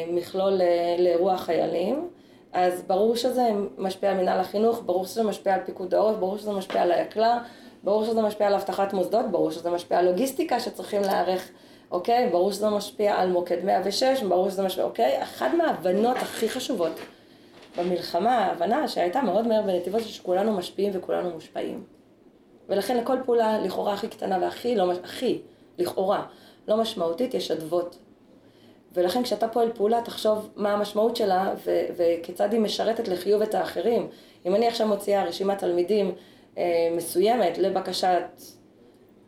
מכלול 0.08 0.60
לאירוע 0.98 1.36
חיילים, 1.36 2.08
אז 2.52 2.82
ברור 2.86 3.16
שזה 3.16 3.48
משפיע 3.78 4.10
על 4.10 4.16
מנהל 4.16 4.40
החינוך, 4.40 4.82
ברור 4.86 5.04
שזה 5.04 5.22
משפיע 5.22 5.54
על 5.54 5.60
פיקוד 5.64 5.94
העורף, 5.94 6.16
ברור 6.16 6.38
שזה 6.38 6.52
משפיע 6.52 6.82
על 6.82 6.92
היקל"ר, 6.92 7.36
ברור 7.84 8.04
שזה 8.04 8.22
משפיע 8.22 8.46
על 8.46 8.54
אבטחת 8.54 8.92
מוסדות, 8.92 9.30
ברור 9.30 9.50
שזה 9.50 9.70
משפיע 9.70 9.98
על 9.98 10.04
לוגיסטיקה 10.04 10.60
שצריכים 10.60 11.02
להיערך 11.02 11.50
אוקיי? 11.96 12.28
ברור 12.28 12.52
שזה 12.52 12.70
משפיע 12.70 13.14
על 13.14 13.28
מוקד 13.28 13.64
106, 13.64 14.22
ברור 14.22 14.50
שזה 14.50 14.62
משפיע, 14.62 14.84
אוקיי? 14.84 15.22
אחת 15.22 15.50
מההבנות 15.58 16.16
הכי 16.16 16.48
חשובות 16.48 16.92
במלחמה, 17.78 18.38
ההבנה 18.38 18.88
שהייתה 18.88 19.22
מאוד 19.22 19.46
מהר 19.46 19.62
בנתיבות, 19.62 20.02
זה 20.02 20.08
שכולנו 20.08 20.52
משפיעים 20.52 20.92
וכולנו 20.94 21.30
מושפעים. 21.30 21.84
ולכן 22.68 22.96
לכל 22.96 23.16
פעולה 23.24 23.58
לכאורה 23.58 23.92
הכי 23.92 24.08
קטנה 24.08 24.38
והכי, 24.40 24.76
לא, 24.76 24.92
הכי, 25.04 25.40
לכאורה, 25.78 26.26
לא 26.68 26.76
משמעותית, 26.76 27.34
יש 27.34 27.50
אדוות. 27.50 27.98
ולכן 28.92 29.22
כשאתה 29.22 29.48
פועל 29.48 29.72
פעולה, 29.72 30.02
תחשוב 30.02 30.50
מה 30.56 30.72
המשמעות 30.72 31.16
שלה 31.16 31.54
ו- 31.64 31.86
וכיצד 31.96 32.52
היא 32.52 32.60
משרתת 32.60 33.08
לחיוב 33.08 33.42
את 33.42 33.54
האחרים. 33.54 34.08
אם 34.46 34.54
אני 34.54 34.68
עכשיו 34.68 34.88
מוציאה 34.88 35.24
רשימת 35.24 35.58
תלמידים 35.58 36.14
אה, 36.58 36.88
מסוימת 36.96 37.58
לבקשת 37.58 38.24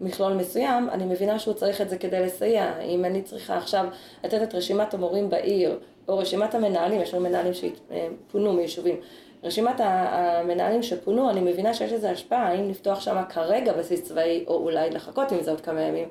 מכלול 0.00 0.32
מסוים, 0.32 0.90
אני 0.90 1.04
מבינה 1.04 1.38
שהוא 1.38 1.54
צריך 1.54 1.80
את 1.80 1.90
זה 1.90 1.98
כדי 1.98 2.20
לסייע. 2.20 2.80
אם 2.80 3.04
אני 3.04 3.22
צריכה 3.22 3.56
עכשיו 3.56 3.86
לתת 4.24 4.42
את 4.42 4.54
רשימת 4.54 4.94
המורים 4.94 5.30
בעיר, 5.30 5.78
או 6.08 6.18
רשימת 6.18 6.54
המנהלים, 6.54 7.00
יש 7.00 7.14
לנו 7.14 7.22
מנהלים 7.22 7.52
שפונו 7.54 8.52
מיישובים, 8.52 8.96
רשימת 9.44 9.74
המנהלים 9.78 10.82
שפונו, 10.82 11.30
אני 11.30 11.40
מבינה 11.40 11.74
שיש 11.74 11.92
לזה 11.92 12.10
השפעה, 12.10 12.48
האם 12.48 12.70
לפתוח 12.70 13.00
שם 13.00 13.22
כרגע 13.28 13.72
בסיס 13.72 14.02
צבאי, 14.02 14.44
או 14.46 14.54
אולי 14.54 14.90
לחכות 14.90 15.32
עם 15.32 15.42
זה 15.42 15.50
עוד 15.50 15.60
כמה 15.60 15.82
ימים. 15.82 16.08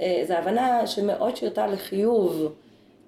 אה, 0.00 0.24
זו 0.28 0.34
הבנה 0.34 0.86
שמאוד 0.86 1.36
שירתה 1.36 1.66
לחיוב 1.66 2.52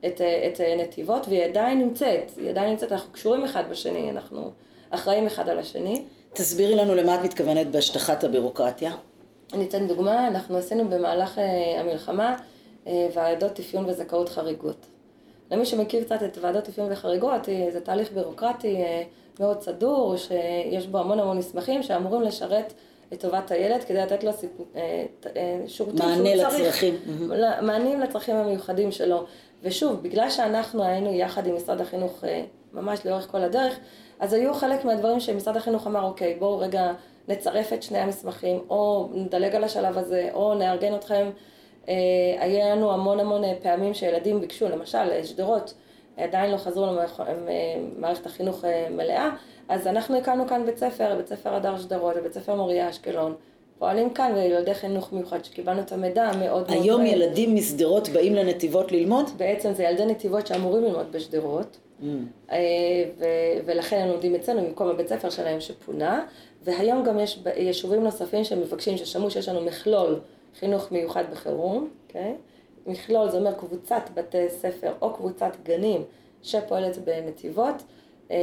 את, 0.07 0.21
את 0.21 0.61
נתיבות, 0.79 1.29
והיא 1.29 1.45
עדיין 1.45 1.79
נמצאת, 1.79 2.31
היא 2.37 2.51
עדיין 2.51 2.71
נמצאת, 2.71 2.93
אנחנו 2.93 3.13
קשורים 3.13 3.45
אחד 3.45 3.65
בשני, 3.71 4.11
אנחנו 4.11 4.51
אחראים 4.91 5.27
אחד 5.27 5.49
על 5.49 5.59
השני. 5.59 6.05
תסבירי 6.33 6.75
לנו 6.75 6.95
למה 6.95 7.15
את 7.15 7.21
מתכוונת 7.25 7.67
בהשטחת 7.67 8.25
הבירוקרטיה. 8.25 8.93
אני 9.55 9.65
אתן 9.65 9.87
דוגמה, 9.87 10.29
אנחנו 10.29 10.57
עשינו 10.57 10.89
במהלך 10.89 11.39
אה, 11.39 11.81
המלחמה 11.81 12.37
אה, 12.87 13.09
ועדות 13.15 13.59
אפיון 13.59 13.85
וזכאות 13.89 14.29
חריגות. 14.29 14.87
למי 15.51 15.67
שמכיר 15.67 16.05
קצת 16.05 16.23
את 16.23 16.39
ועדות 16.41 16.69
אפיון 16.69 16.93
וחריגות, 16.93 17.49
אה, 17.49 17.69
זה 17.73 17.81
תהליך 17.81 18.13
בירוקרטי 18.13 18.77
מאוד 19.41 19.63
סדור, 19.63 20.17
שיש 20.17 20.87
בו 20.87 20.99
המון 20.99 21.21
המון 21.21 21.39
מסמכים 21.39 21.83
שאמורים 21.83 22.23
לשרת 22.23 22.73
את 23.13 23.21
טובת 23.21 23.51
הילד 23.51 23.85
כדי 23.85 23.99
לתת 23.99 24.25
לו 24.25 24.31
שירותים 25.67 26.07
מענה 26.09 26.35
לצרכים. 26.35 26.95
מענים 27.63 28.01
לצרכים 28.01 28.37
המיוחדים 28.37 28.93
שלו. 28.93 29.25
ושוב, 29.63 30.03
בגלל 30.03 30.31
שאנחנו 30.31 30.85
היינו 30.85 31.13
יחד 31.13 31.47
עם 31.47 31.57
משרד 31.57 31.81
החינוך 31.81 32.25
ממש 32.73 33.07
לאורך 33.07 33.31
כל 33.31 33.43
הדרך, 33.43 33.79
אז 34.21 34.33
היו 34.33 34.55
חלק 34.55 34.85
מהדברים 34.85 35.21
שמשרד 35.21 35.57
החינוך 35.57 35.87
אמר, 35.87 36.03
אוקיי, 36.03 36.35
בואו 36.39 36.59
רגע 36.59 36.93
נצרף 37.29 37.73
את 37.73 37.83
שני 37.83 37.99
המסמכים, 37.99 38.61
או 38.71 39.09
נדלג 39.15 39.55
על 39.55 39.65
השלב 39.65 39.99
הזה, 39.99 40.29
או 40.33 40.55
נארגן 40.55 40.95
אתכם. 40.95 41.31
אה, 41.89 41.95
היה 42.39 42.75
לנו 42.75 42.93
המון 42.93 43.21
המון 43.21 43.45
אה, 43.45 43.53
פעמים 43.63 43.95
שילדים 43.95 44.41
ביקשו, 44.41 44.69
למשל, 44.69 44.99
אה, 44.99 45.25
שדרות, 45.25 45.75
עדיין 46.17 46.51
לא 46.51 46.57
חזרו 46.57 46.87
למערכת 46.87 48.27
החינוך 48.27 48.65
מלאה, 48.91 49.31
אז 49.69 49.87
אנחנו 49.87 50.17
הקמנו 50.17 50.49
כאן 50.49 50.67
בית 50.67 50.79
ספר, 50.79 51.15
בית 51.17 51.27
ספר 51.27 51.55
הדר 51.55 51.79
שדרות 51.79 52.15
ובית 52.17 52.33
ספר 52.33 52.55
מוריה 52.55 52.91
אשקלון. 52.91 53.35
פועלים 53.79 54.11
כאן 54.11 54.33
לילדי 54.35 54.75
חינוך 54.75 55.13
מיוחד, 55.13 55.45
שקיבלנו 55.45 55.81
את 55.81 55.93
המידע 55.93 56.31
מאוד 56.39 56.41
מאוד... 56.41 56.71
היום 56.71 57.07
ילדים 57.07 57.55
משדרות 57.55 58.09
באים 58.09 58.35
לנתיבות 58.35 58.93
ללמוד? 58.93 59.31
בעצם 59.37 59.73
זה 59.73 59.83
ילדי 59.83 60.07
נתיבות 60.07 60.47
שאמורים 60.47 60.85
ללמוד 60.85 61.13
בשדרות, 61.13 61.77
mm. 62.01 62.05
ולכן 63.65 63.97
הם 63.97 64.09
לומדים 64.09 64.35
אצלנו 64.35 64.63
במקום 64.63 64.89
הבית 64.89 65.09
ספר 65.09 65.31
שלהם 65.31 65.61
שפונה, 65.61 66.27
והיום 66.65 67.05
גם 67.05 67.19
יש 67.19 67.43
יישובים 67.57 68.05
נוספים 68.05 68.45
שמבקשים, 68.45 68.97
ששמעו 68.97 69.31
שיש 69.31 69.49
לנו 69.49 69.61
מכלול 69.61 70.21
חינוך 70.59 70.93
מיוחד 70.93 71.25
בחירום, 71.31 71.89
okay? 71.89 72.09
אוקיי? 72.09 72.35
מכלול 72.87 73.31
זה 73.31 73.37
אומר 73.37 73.53
קבוצת 73.53 74.03
בתי 74.15 74.49
ספר 74.49 74.93
או 75.03 75.15
קבוצת 75.15 75.57
גנים 75.63 76.05
שפועלת 76.43 76.99
בנתיבות, 76.99 77.83
אה, 78.31 78.37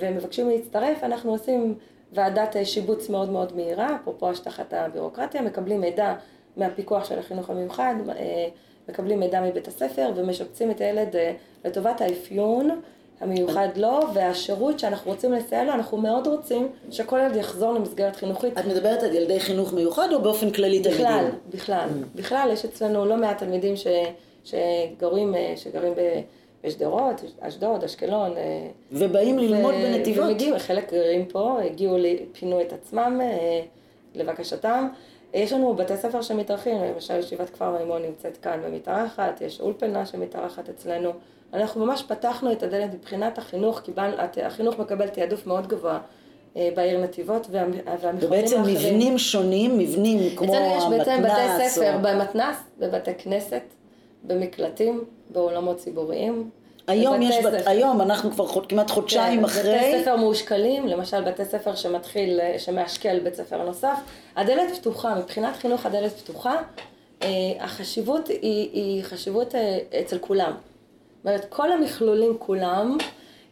והם 0.00 0.16
מבקשים 0.16 0.48
להצטרף, 0.48 1.04
אנחנו 1.04 1.30
עושים 1.30 1.74
ועדת 2.12 2.56
שיבוץ 2.64 3.08
מאוד 3.08 3.30
מאוד 3.30 3.56
מהירה, 3.56 3.96
אפרופו 3.96 4.30
השטחת 4.30 4.72
הבירוקרטיה, 4.72 5.42
מקבלים 5.42 5.80
מידע 5.80 6.14
מהפיקוח 6.56 7.04
של 7.04 7.18
החינוך 7.18 7.50
המיוחד, 7.50 7.94
אה, 8.08 8.48
מקבלים 8.88 9.20
מידע 9.20 9.40
מבית 9.40 9.68
הספר 9.68 10.10
ומשבצים 10.16 10.70
את 10.70 10.80
הילד 10.80 11.16
אה, 11.16 11.32
לטובת 11.64 12.00
האפיון 12.00 12.80
המיוחד 13.22 13.68
לא, 13.76 14.06
והשירות 14.14 14.78
שאנחנו 14.78 15.10
רוצים 15.10 15.32
לסייע 15.32 15.64
לו, 15.64 15.72
אנחנו 15.72 15.98
מאוד 15.98 16.26
רוצים 16.26 16.68
שכל 16.90 17.18
ילד 17.18 17.36
יחזור 17.36 17.72
למסגרת 17.72 18.16
חינוכית. 18.16 18.58
את 18.58 18.66
מדברת 18.66 19.02
על 19.02 19.14
ילדי 19.14 19.40
חינוך 19.40 19.72
מיוחד 19.72 20.08
או 20.12 20.22
באופן 20.22 20.50
כללי 20.50 20.80
תלמידים? 20.80 21.04
בכלל, 21.04 21.26
בכלל. 21.50 21.88
Mm. 21.88 22.16
בכלל, 22.16 22.50
יש 22.52 22.64
אצלנו 22.64 23.04
לא 23.04 23.16
מעט 23.16 23.38
תלמידים 23.38 23.76
ש, 23.76 23.86
שגרים, 24.44 25.34
אה, 25.34 25.52
שגרים 25.56 25.92
בשדרות, 26.64 27.20
אשדוד, 27.40 27.84
אשקלון. 27.84 28.36
אה, 28.36 28.68
ובאים 28.92 29.38
ללמוד 29.38 29.74
ו, 29.74 29.82
בנתיבות. 29.82 30.24
ומגיעים, 30.24 30.58
חלק 30.58 30.92
גרים 30.92 31.26
פה, 31.26 31.58
הגיעו, 31.64 31.96
פינו 32.32 32.60
את 32.60 32.72
עצמם 32.72 33.20
אה, 33.22 33.60
לבקשתם. 34.14 34.88
יש 35.34 35.52
לנו 35.52 35.74
בתי 35.74 35.96
ספר 35.96 36.22
שמתארחים, 36.22 36.76
למשל 36.82 37.18
ישיבת 37.18 37.50
כפר 37.50 37.78
מימון 37.78 38.02
נמצאת 38.02 38.36
כאן 38.36 38.60
ומתארחת, 38.62 39.40
יש 39.40 39.60
אולפנה 39.60 40.06
שמתארחת 40.06 40.68
אצלנו. 40.68 41.12
אנחנו 41.52 41.86
ממש 41.86 42.02
פתחנו 42.02 42.52
את 42.52 42.62
הדלת 42.62 42.94
מבחינת 42.94 43.38
החינוך, 43.38 43.80
קיבל, 43.80 44.14
החינוך 44.42 44.78
מקבל 44.78 45.08
תעדוף 45.08 45.46
מאוד 45.46 45.66
גבוה 45.66 45.98
אה, 46.56 46.68
בעיר 46.76 47.00
נתיבות 47.00 47.46
והמכונים 47.50 48.18
ובעצם 48.20 48.58
האחרים. 48.58 48.76
מבנים 48.76 49.18
שונים, 49.18 49.78
מבנים 49.78 50.36
כמו 50.36 50.54
המתנ"ס. 50.54 50.82
אצלנו 50.82 50.94
יש 50.94 50.98
בעצם 50.98 51.22
בתי 51.22 51.68
ספר, 51.70 51.94
או... 51.94 51.98
במתנ"ס, 52.02 52.56
בבתי 52.78 53.10
כנסת, 53.18 53.62
במקלטים, 54.24 55.04
בעולמות 55.30 55.76
ציבוריים. 55.76 56.50
היום 56.86 57.22
יש, 57.22 57.44
בת, 57.44 57.66
היום 57.66 58.00
אנחנו 58.00 58.30
כבר 58.30 58.46
חוד, 58.46 58.66
כמעט 58.66 58.90
חודשיים 58.90 59.38
כן, 59.38 59.44
אחרי. 59.44 59.78
בתי 59.78 60.02
ספר 60.02 60.16
מאושכלים, 60.16 60.86
למשל 60.86 61.20
בתי 61.22 61.44
ספר 61.44 61.74
שמתחיל, 61.74 62.40
אה, 62.40 62.58
שמאשכל 62.58 63.18
בית 63.18 63.34
ספר 63.34 63.64
נוסף. 63.64 63.98
הדלת 64.36 64.76
פתוחה, 64.76 65.14
מבחינת 65.14 65.56
חינוך 65.56 65.86
הדלת 65.86 66.12
פתוחה. 66.12 66.56
אה, 67.22 67.28
החשיבות 67.60 68.28
היא, 68.28 68.70
היא 68.72 69.02
חשיבות 69.02 69.54
אצל 70.00 70.18
כולם. 70.18 70.52
אומרת, 71.24 71.44
כל 71.48 71.72
המכלולים 71.72 72.36
כולם, 72.38 72.96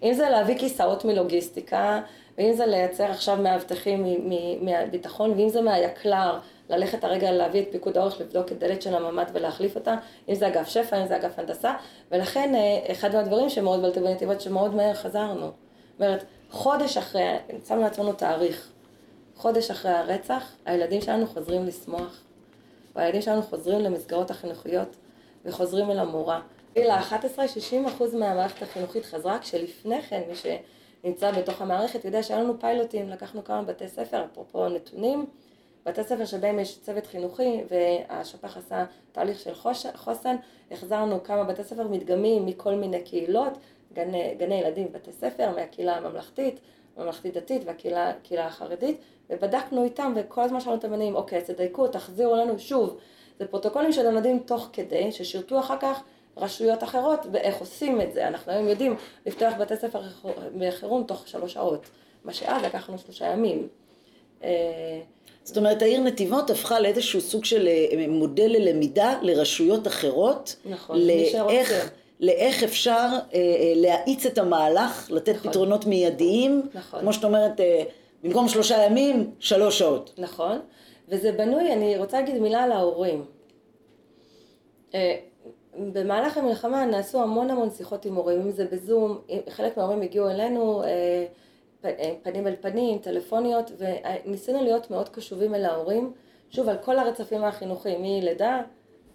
אם 0.02 0.12
זה 0.12 0.28
להביא 0.28 0.58
כיסאות 0.58 1.04
מלוגיסטיקה, 1.04 2.00
ואם 2.38 2.52
זה 2.52 2.66
לייצר 2.66 3.04
עכשיו 3.04 3.36
מאבטחים 3.36 4.30
מהביטחון, 4.60 5.30
ואם 5.30 5.48
זה 5.48 5.62
מהיקל"ר, 5.62 6.38
ללכת 6.70 7.04
הרגע 7.04 7.32
להביא 7.32 7.62
את 7.62 7.66
פיקוד 7.70 7.96
העורף, 7.96 8.20
לבדוק 8.20 8.52
את 8.52 8.58
דלת 8.58 8.82
של 8.82 8.94
הממ"ד 8.94 9.26
ולהחליף 9.32 9.74
אותה, 9.74 9.96
אם 10.28 10.34
זה 10.34 10.48
אגף 10.48 10.68
שפע, 10.68 11.02
אם 11.02 11.06
זה 11.08 11.16
אגף 11.16 11.38
הנדסה, 11.38 11.74
ולכן 12.10 12.54
אה, 12.54 12.92
אחד 12.92 13.14
מהדברים 13.14 13.48
שמאוד 13.48 13.82
בלטו 13.82 14.00
בנתיבות, 14.00 14.40
שמאוד 14.40 14.74
מהר 14.74 14.94
חזרנו. 14.94 15.46
זאת 15.46 15.52
אומרת, 16.00 16.24
חודש 16.50 16.96
אחרי, 16.96 17.36
שמנו 17.68 17.80
לעצמנו 17.80 18.12
תאריך, 18.12 18.68
חודש 19.36 19.70
אחרי 19.70 19.92
הרצח, 19.92 20.52
הילדים 20.66 21.00
שלנו 21.00 21.26
חוזרים 21.26 21.66
לשמוח, 21.66 22.22
והילדים 22.96 23.22
שלנו 23.22 23.42
חוזרים 23.42 23.80
למסגרות 23.80 24.30
החינוכיות, 24.30 24.96
וחוזרים 25.44 25.90
אל 25.90 25.98
המורה. 25.98 26.40
בגיל 26.72 26.90
ה-11, 26.90 27.38
60% 27.38 28.16
מהמערכת 28.16 28.62
החינוכית 28.62 29.04
חזרה, 29.04 29.38
כשלפני 29.38 30.02
כן 30.02 30.22
מי 30.28 30.34
שנמצא 30.34 31.30
בתוך 31.30 31.62
המערכת 31.62 32.04
יודע 32.04 32.22
שהיה 32.22 32.40
לנו 32.40 32.60
פיילוטים, 32.60 33.08
לקחנו 33.08 33.44
כמה 33.44 33.62
בתי 33.62 33.88
ספר, 33.88 34.24
אפרופו 34.24 34.68
נתונים, 34.68 35.26
בתי 35.86 36.04
ספר 36.04 36.24
שבהם 36.24 36.58
יש 36.58 36.78
צוות 36.80 37.06
חינוכי 37.06 37.60
והשפ"ח 37.68 38.56
עשה 38.56 38.84
תהליך 39.12 39.40
של 39.40 39.54
חוסן, 39.94 40.36
החזרנו 40.70 41.22
כמה 41.22 41.44
בתי 41.44 41.64
ספר 41.64 41.88
מדגמים 41.88 42.46
מכל 42.46 42.74
מיני 42.74 43.02
קהילות, 43.02 43.52
גני, 43.92 44.34
גני 44.38 44.54
ילדים 44.54 44.88
בתי 44.92 45.12
ספר, 45.12 45.50
מהקהילה 45.56 45.96
הממלכתית, 45.96 46.60
הממלכתית 46.96 47.34
דתית 47.34 47.62
והקהילה 47.66 48.46
החרדית, 48.46 49.00
ובדקנו 49.30 49.84
איתם 49.84 50.12
וכל 50.16 50.40
הזמן 50.40 50.60
שאלנו 50.60 50.78
את 50.78 50.84
המניעים, 50.84 51.16
אוקיי, 51.16 51.42
תדייקו, 51.42 51.88
תחזירו 51.88 52.36
לנו 52.36 52.58
שוב. 52.58 52.96
זה 53.38 53.46
פרוטוקולים 53.46 53.92
שנלמדים 53.92 54.38
תוך 54.38 54.68
כדי, 54.72 55.12
ששירתו 55.12 55.58
אחר 55.58 55.76
כך 55.80 56.02
רשויות 56.40 56.82
אחרות 56.82 57.26
ואיך 57.32 57.56
עושים 57.56 58.00
את 58.00 58.12
זה. 58.12 58.28
אנחנו 58.28 58.52
היום 58.52 58.68
יודעים 58.68 58.96
לפתוח 59.26 59.54
בתי 59.60 59.76
ספר 59.76 60.00
בחירום 60.58 61.04
תוך 61.04 61.28
שלוש 61.28 61.52
שעות, 61.52 61.86
מה 62.24 62.32
שאז 62.32 62.62
לקחנו 62.62 62.98
שלושה 62.98 63.26
ימים. 63.26 63.68
אה, 64.44 65.00
זאת 65.44 65.56
אומרת, 65.56 65.82
העיר 65.82 66.00
נתיבות 66.00 66.50
הפכה 66.50 66.80
לאיזשהו 66.80 67.20
סוג 67.20 67.44
של 67.44 67.68
אה, 67.68 68.06
מודל 68.08 68.46
ללמידה 68.48 69.18
לרשויות 69.22 69.86
אחרות. 69.86 70.56
נכון, 70.64 70.98
לאיך, 70.98 71.34
מי 71.34 71.38
שרוצה. 71.38 71.88
לאיך 72.20 72.62
אפשר 72.62 72.92
אה, 72.94 73.18
אה, 73.34 73.72
להאיץ 73.76 74.26
את 74.26 74.38
המהלך, 74.38 75.10
לתת 75.10 75.34
נכון. 75.34 75.50
פתרונות 75.50 75.86
מיידיים. 75.86 76.62
נכון. 76.74 77.00
כמו 77.00 77.12
שאת 77.12 77.24
אומרת, 77.24 77.60
אה, 77.60 77.82
במקום 78.22 78.48
שלושה 78.48 78.84
ימים, 78.84 79.30
שלוש 79.38 79.78
שעות. 79.78 80.14
נכון, 80.18 80.58
וזה 81.08 81.32
בנוי, 81.32 81.72
אני 81.72 81.98
רוצה 81.98 82.20
להגיד 82.20 82.38
מילה 82.38 82.62
על 82.62 82.72
ההורים. 82.72 83.24
אה, 84.94 85.16
במהלך 85.92 86.38
המלחמה 86.38 86.84
נעשו 86.84 87.22
המון 87.22 87.50
המון 87.50 87.70
שיחות 87.70 88.04
עם 88.04 88.14
הורים, 88.14 88.40
אם 88.40 88.50
זה 88.50 88.64
בזום, 88.72 89.18
חלק 89.48 89.76
מההורים 89.76 90.02
הגיעו 90.02 90.28
אלינו 90.28 90.82
אה, 90.82 90.88
אה, 91.84 92.14
פנים 92.22 92.46
אל 92.46 92.54
פנים, 92.60 92.98
טלפוניות, 92.98 93.72
וניסינו 93.78 94.62
להיות 94.62 94.90
מאוד 94.90 95.08
קשובים 95.08 95.54
אל 95.54 95.64
ההורים, 95.64 96.12
שוב 96.50 96.68
על 96.68 96.76
כל 96.78 96.98
הרצפים 96.98 97.44
החינוכיים, 97.44 98.02
מלידה 98.02 98.62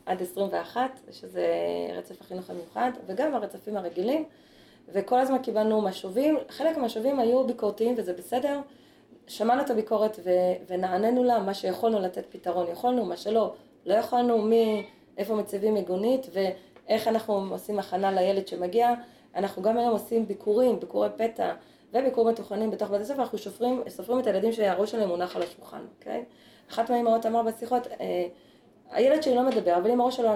עד 0.06 0.22
21, 0.22 1.00
שזה 1.12 1.48
רצף 1.94 2.22
החינוך 2.22 2.50
המיוחד, 2.50 2.92
וגם 3.06 3.36
הרצפים 3.36 3.78
הרגילים, 3.78 4.24
וכל 4.90 5.20
הזמן 5.20 5.38
קיבלנו 5.38 5.82
משובים, 5.82 6.38
חלק 6.50 6.78
מהמשובים 6.78 7.20
היו 7.20 7.48
ביקורתיים 7.48 7.96
וזה 7.98 8.14
בסדר, 8.14 8.60
שמענו 9.28 9.62
את 9.62 9.70
הביקורת 9.70 10.20
ו- 10.24 10.30
ונענינו 10.68 11.24
לה, 11.24 11.40
מה 11.40 11.54
שיכולנו 11.54 12.00
לתת 12.00 12.26
פתרון. 12.30 12.68
יכולנו, 12.72 13.06
מה 13.06 13.18
שלא, 13.18 13.54
לא 13.86 13.94
יכולנו, 13.94 14.42
מי... 14.42 14.86
איפה 15.18 15.36
מציבים 15.36 15.74
מיגונית 15.74 16.28
ואיך 16.34 17.08
אנחנו 17.08 17.48
עושים 17.52 17.80
הכנה 17.80 18.12
לילד 18.12 18.48
שמגיע. 18.48 18.94
אנחנו 19.36 19.62
גם 19.62 19.78
היום 19.78 19.92
עושים 19.92 20.28
ביקורים, 20.28 20.80
ביקורי 20.80 21.10
פתע 21.18 21.54
וביקורים 21.94 22.34
מתוכננים 22.34 22.72
בתוך 22.72 22.90
בתי 22.90 23.06
ספר, 23.06 23.22
אנחנו 23.22 23.38
שופרים, 23.38 23.84
סופרים 23.88 24.20
את 24.20 24.28
הילדים 24.28 24.52
שהראש 24.52 24.92
שלהם 24.92 25.10
מונח 25.10 25.36
על 25.36 25.42
השולחן, 25.42 25.82
אוקיי? 26.00 26.24
אחת 26.72 26.90
מהאמהות 26.90 27.26
אמרה 27.26 27.44
בשיחות, 27.44 27.88
אה, 27.88 28.28
הילד 28.92 29.24
שלי 29.24 29.36
לא 29.36 29.44
מדבר, 29.44 29.78
אבל 29.78 29.92
אם 29.92 30.02
הראש 30.02 30.16
שלו 30.16 30.30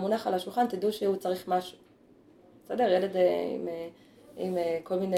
מונח 0.00 0.26
על 0.26 0.34
השולחן, 0.34 0.66
תדעו 0.66 0.92
שהוא 0.92 1.16
צריך 1.16 1.48
משהו. 1.48 1.78
בסדר? 2.64 2.90
ילד 2.92 3.16
אה, 3.16 3.22
עם, 3.54 3.68
אה, 3.68 3.88
עם 4.36 4.56
כל 4.84 4.94
מיני, 4.94 5.16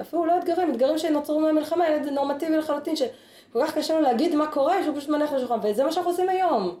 אפילו 0.00 0.26
לא 0.26 0.38
אתגרים, 0.38 0.70
אתגרים 0.70 0.98
שנוצרו 0.98 1.40
מהמלחמה, 1.40 1.88
ילד 1.88 2.08
נורמטיבי 2.08 2.56
לחלוטין, 2.56 2.96
שכל 2.96 3.66
כך 3.66 3.78
קשה 3.78 3.94
לו 3.94 4.00
להגיד 4.00 4.34
מה 4.34 4.46
קורה, 4.46 4.82
שהוא 4.84 4.96
פשוט 4.96 5.14
על 5.14 5.22
השולחן, 5.22 5.58
וזה 5.62 5.84
מה 5.84 5.92
שאנחנו 5.92 6.10
עושים 6.10 6.28
היום. 6.28 6.78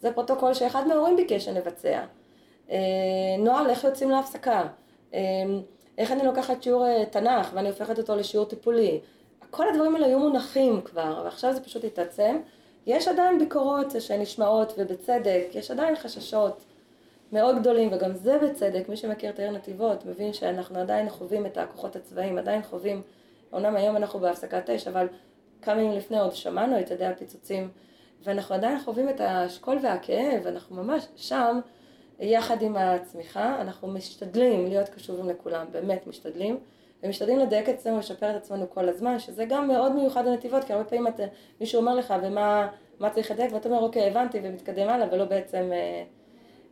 זה 0.00 0.12
פרוטוקול 0.12 0.54
שאחד 0.54 0.86
מההורים 0.86 1.16
ביקש 1.16 1.44
שנבצע. 1.44 2.04
אה, 2.70 2.76
נוהל 3.38 3.70
איך 3.70 3.84
יוצאים 3.84 4.10
להפסקה. 4.10 4.66
אה, 5.14 5.20
איך 5.98 6.12
אני 6.12 6.24
לוקחת 6.24 6.62
שיעור 6.62 6.86
אה, 6.86 7.04
תנ"ך 7.10 7.50
ואני 7.54 7.68
הופכת 7.68 7.98
אותו 7.98 8.16
לשיעור 8.16 8.46
טיפולי. 8.46 9.00
כל 9.50 9.68
הדברים 9.68 9.94
האלה 9.94 10.06
היו 10.06 10.18
מונחים 10.18 10.80
כבר, 10.80 11.22
ועכשיו 11.24 11.54
זה 11.54 11.60
פשוט 11.60 11.84
התעצם. 11.84 12.38
יש 12.86 13.08
עדיין 13.08 13.38
ביקורות 13.38 13.86
שנשמעות, 13.98 14.72
ובצדק, 14.78 15.46
יש 15.54 15.70
עדיין 15.70 15.96
חששות 15.96 16.64
מאוד 17.32 17.58
גדולים, 17.58 17.88
וגם 17.92 18.14
זה 18.14 18.38
בצדק. 18.38 18.88
מי 18.88 18.96
שמכיר 18.96 19.30
את 19.30 19.38
העיר 19.38 19.50
נתיבות 19.50 20.06
מבין 20.06 20.32
שאנחנו 20.32 20.78
עדיין 20.78 21.10
חווים 21.10 21.46
את 21.46 21.58
הכוחות 21.58 21.96
הצבאיים, 21.96 22.38
עדיין 22.38 22.62
חווים, 22.62 23.02
אומנם 23.52 23.76
היום 23.76 23.96
אנחנו 23.96 24.18
בהפסקת 24.18 24.70
אש, 24.70 24.88
אבל 24.88 25.06
כמה 25.62 25.80
ימים 25.80 25.96
לפני 25.96 26.20
עוד 26.20 26.32
שמענו 26.34 26.80
את 26.80 26.90
ידי 26.90 27.06
הפיצוצים. 27.06 27.70
ואנחנו 28.24 28.54
עדיין 28.54 28.80
חווים 28.80 29.08
את 29.08 29.20
השכול 29.20 29.78
והכאב, 29.82 30.46
אנחנו 30.46 30.76
ממש 30.76 31.06
שם, 31.16 31.60
יחד 32.20 32.62
עם 32.62 32.76
הצמיחה, 32.76 33.60
אנחנו 33.60 33.88
משתדלים 33.88 34.66
להיות 34.66 34.88
קשובים 34.88 35.28
לכולם, 35.28 35.66
באמת 35.72 36.06
משתדלים, 36.06 36.58
ומשתדלים 37.02 37.38
לדייק 37.38 37.68
את 37.68 37.74
עצמנו 37.74 37.96
ולשפר 37.96 38.30
את 38.30 38.36
עצמנו 38.36 38.70
כל 38.70 38.88
הזמן, 38.88 39.18
שזה 39.18 39.44
גם 39.44 39.68
מאוד 39.68 39.92
מיוחד 39.92 40.26
לנתיבות, 40.26 40.64
כי 40.64 40.72
הרבה 40.72 40.84
פעמים 40.84 41.06
את, 41.06 41.20
מישהו 41.60 41.80
אומר 41.80 41.94
לך, 41.94 42.14
ומה 42.22 43.10
צריך 43.12 43.30
לדייק, 43.30 43.52
ואתה 43.52 43.68
אומר, 43.68 43.80
אוקיי, 43.80 44.08
הבנתי, 44.08 44.40
ומתקדם 44.42 44.88
הלאה, 44.88 45.06
ולא 45.12 45.24
בעצם 45.24 45.70
אה, 45.72 46.02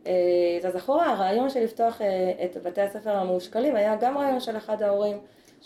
אה, 0.07 0.71
זז 0.71 0.77
אחורה. 0.77 1.13
הרעיון 1.13 1.51
של 1.51 1.61
לפתוח 1.61 2.03
אה, 2.03 2.33
את 2.45 2.57
בתי 2.63 2.81
הספר 2.81 3.17
המאושכלים 3.17 3.77
היה 3.77 3.97
גם 3.97 4.19
רעיון 4.19 4.41
של 4.41 4.57
אחד 4.57 4.83
ההורים. 4.83 5.19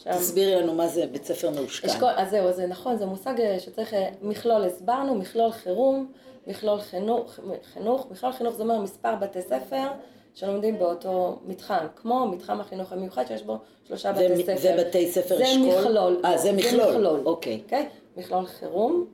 שם. 0.02 0.10
תסבירי 0.12 0.54
לנו 0.54 0.74
מה 0.74 0.88
זה 0.88 1.06
בית 1.06 1.24
ספר 1.24 1.50
מאושכל. 1.50 1.86
אשכול, 1.86 2.08
אז 2.16 2.30
זהו, 2.30 2.52
זה 2.52 2.66
נכון, 2.66 2.96
זה 2.96 3.06
מושג 3.06 3.40
אה, 3.40 3.60
שצריך, 3.60 3.94
אה, 3.94 4.08
מכלול 4.22 4.64
הסברנו, 4.64 5.14
מכלול 5.14 5.50
חירום, 5.50 6.12
מכלול 6.46 6.80
חינוך, 6.80 7.40
חינוך, 7.72 8.06
מכלול 8.10 8.32
חינוך 8.32 8.54
זה 8.54 8.62
אומר 8.62 8.78
מספר 8.78 9.14
בתי 9.14 9.42
ספר 9.42 9.86
שלומדים 10.34 10.78
באותו 10.78 11.38
מתחם, 11.46 11.86
כמו 11.96 12.26
מתחם 12.26 12.60
החינוך 12.60 12.92
המיוחד 12.92 13.26
שיש 13.26 13.42
בו 13.42 13.58
שלושה 13.88 14.12
בתי 14.12 14.42
ספר. 14.42 14.56
זה 14.56 14.76
בתי 14.78 15.12
ספר 15.12 15.36
זה 15.36 15.44
אשכול? 15.44 15.80
מכלול. 15.80 16.20
אה, 16.24 16.38
זה 16.38 16.52
מכלול. 16.52 16.92
זה 16.92 16.98
מכלול. 16.98 17.20
אוקיי. 17.24 17.60
Okay. 17.68 17.72
Okay? 17.72 18.20
מכלול 18.20 18.46
חירום, 18.46 19.06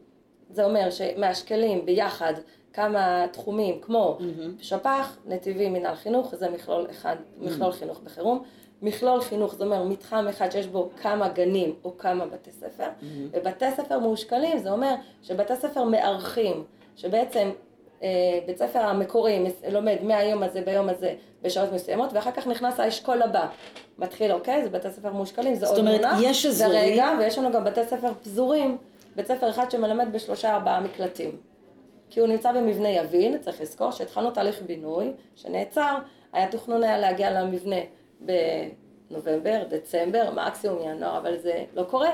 זה 0.51 0.65
אומר 0.65 0.91
שמאשכלים 0.91 1.87
ביחד 1.87 2.35
כמה 2.77 3.27
תחומים 3.33 3.79
כמו 3.81 4.19
mm-hmm. 4.21 4.63
שפ"ח, 4.65 5.17
נתיבים, 5.27 5.73
מנהל 5.73 5.95
חינוך, 5.95 6.35
זה 6.35 6.51
מכלול 6.51 6.87
אחד, 6.91 7.17
מכלול 7.39 7.71
mm-hmm. 7.71 7.75
חינוך 7.75 8.01
בחירום. 8.05 8.43
מכלול 8.83 9.21
חינוך, 9.21 9.53
זאת 9.53 9.63
אומרת 9.63 9.87
מתחם 9.87 10.27
אחד 10.31 10.53
שיש 10.53 10.67
בו 10.67 10.91
כמה 11.03 11.29
גנים 11.29 11.75
או 11.85 11.99
כמה 11.99 12.27
בתי 12.27 12.51
ספר, 12.51 12.85
mm-hmm. 12.85 13.05
ובתי 13.33 13.65
ספר 13.77 13.99
מאושכלים 13.99 14.59
זה 14.59 14.71
אומר 14.71 14.95
שבתי 15.23 15.57
ספר 15.57 15.85
מארחים, 15.85 16.65
שבעצם 16.97 17.51
אה, 18.03 18.09
בית 18.47 18.59
ספר 18.59 18.79
המקורי 18.79 19.45
לומד 19.71 19.97
מהיום 20.03 20.43
הזה 20.43 20.61
ביום 20.61 20.89
הזה 20.89 21.15
בשעות 21.43 21.73
מסוימות, 21.73 22.13
ואחר 22.13 22.31
כך 22.31 22.47
נכנס 22.47 22.81
האשכול 22.81 23.23
הבא. 23.23 23.47
מתחיל, 23.99 24.33
אוקיי? 24.33 24.65
זה 24.65 24.71
בתי 24.71 24.91
ספר 24.91 25.13
מושקלים, 25.13 25.55
זה 25.55 25.67
עוד 25.67 25.81
מונח. 25.81 25.93
זאת 25.93 26.05
אומרת, 26.05 26.19
יש 26.23 26.47
אזורים... 26.47 26.73
זה 26.73 26.79
רגע, 26.79 27.11
ויש 27.19 27.39
לנו 27.39 27.53
גם 27.53 27.65
בתי 27.65 27.85
ספר 27.85 28.13
פזורים. 28.23 28.77
בית 29.17 29.27
ספר 29.27 29.51
אחד 29.51 29.71
שמלמד 29.71 30.09
בשלושה 30.13 30.55
ארבעה 30.55 30.81
מקלטים. 30.81 31.56
כי 32.11 32.21
הוא 32.21 32.29
נמצא 32.29 32.53
במבנה 32.53 32.89
יביל, 32.89 33.39
צריך 33.39 33.61
לזכור 33.61 33.91
שהתחלנו 33.91 34.31
תהליך 34.31 34.63
בינוי, 34.63 35.13
שנעצר, 35.35 35.97
היה 36.33 36.49
תכנון 36.49 36.83
היה 36.83 36.99
להגיע 36.99 37.43
למבנה 37.43 37.77
בנובמבר, 38.21 39.63
דצמבר, 39.69 40.31
מקסימום 40.31 40.79
ינואר, 40.83 41.19
אבל 41.19 41.39
זה 41.39 41.65
לא 41.75 41.83
קורה. 41.83 42.11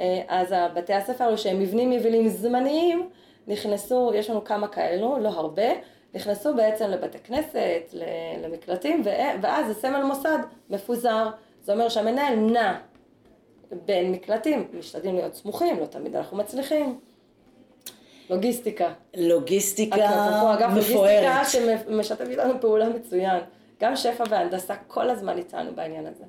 אה, 0.00 0.22
אז 0.28 0.54
בתי 0.74 0.94
הספר 0.94 1.24
האלו 1.24 1.38
שהם 1.38 1.60
מבנים 1.60 1.92
יבילים 1.92 2.28
זמניים, 2.28 3.08
נכנסו, 3.46 4.12
יש 4.14 4.30
לנו 4.30 4.44
כמה 4.44 4.68
כאלו, 4.68 5.18
לא 5.18 5.28
הרבה, 5.28 5.68
נכנסו 6.14 6.54
בעצם 6.54 6.90
לבתי 6.90 7.18
כנסת, 7.18 7.94
למקלטים, 8.42 9.02
ואז 9.42 9.66
זה 9.66 9.74
סמל 9.74 10.02
מוסד 10.02 10.38
מפוזר. 10.70 11.28
זה 11.62 11.72
אומר 11.72 11.88
שהמנהל 11.88 12.34
נע 12.34 12.78
בין 13.84 14.12
מקלטים, 14.12 14.68
משתדלים 14.78 15.14
להיות 15.14 15.34
סמוכים, 15.34 15.80
לא 15.80 15.86
תמיד 15.86 16.16
אנחנו 16.16 16.36
מצליחים. 16.36 16.98
לוגיסטיקה. 18.30 18.92
לוגיסטיקה 19.16 19.96
מפוארת. 19.96 20.58
אגב, 20.58 20.70
לוגיסטיקה 20.70 21.42
שמשתף 21.44 22.24
איתנו 22.30 22.60
פעולה 22.60 22.88
מצוין. 22.88 23.40
גם 23.82 23.96
שפע 23.96 24.24
והנדסה 24.30 24.74
כל 24.86 25.10
הזמן 25.10 25.38
איתנו 25.38 25.70
בעניין 25.74 26.06
הזה. 26.06 26.24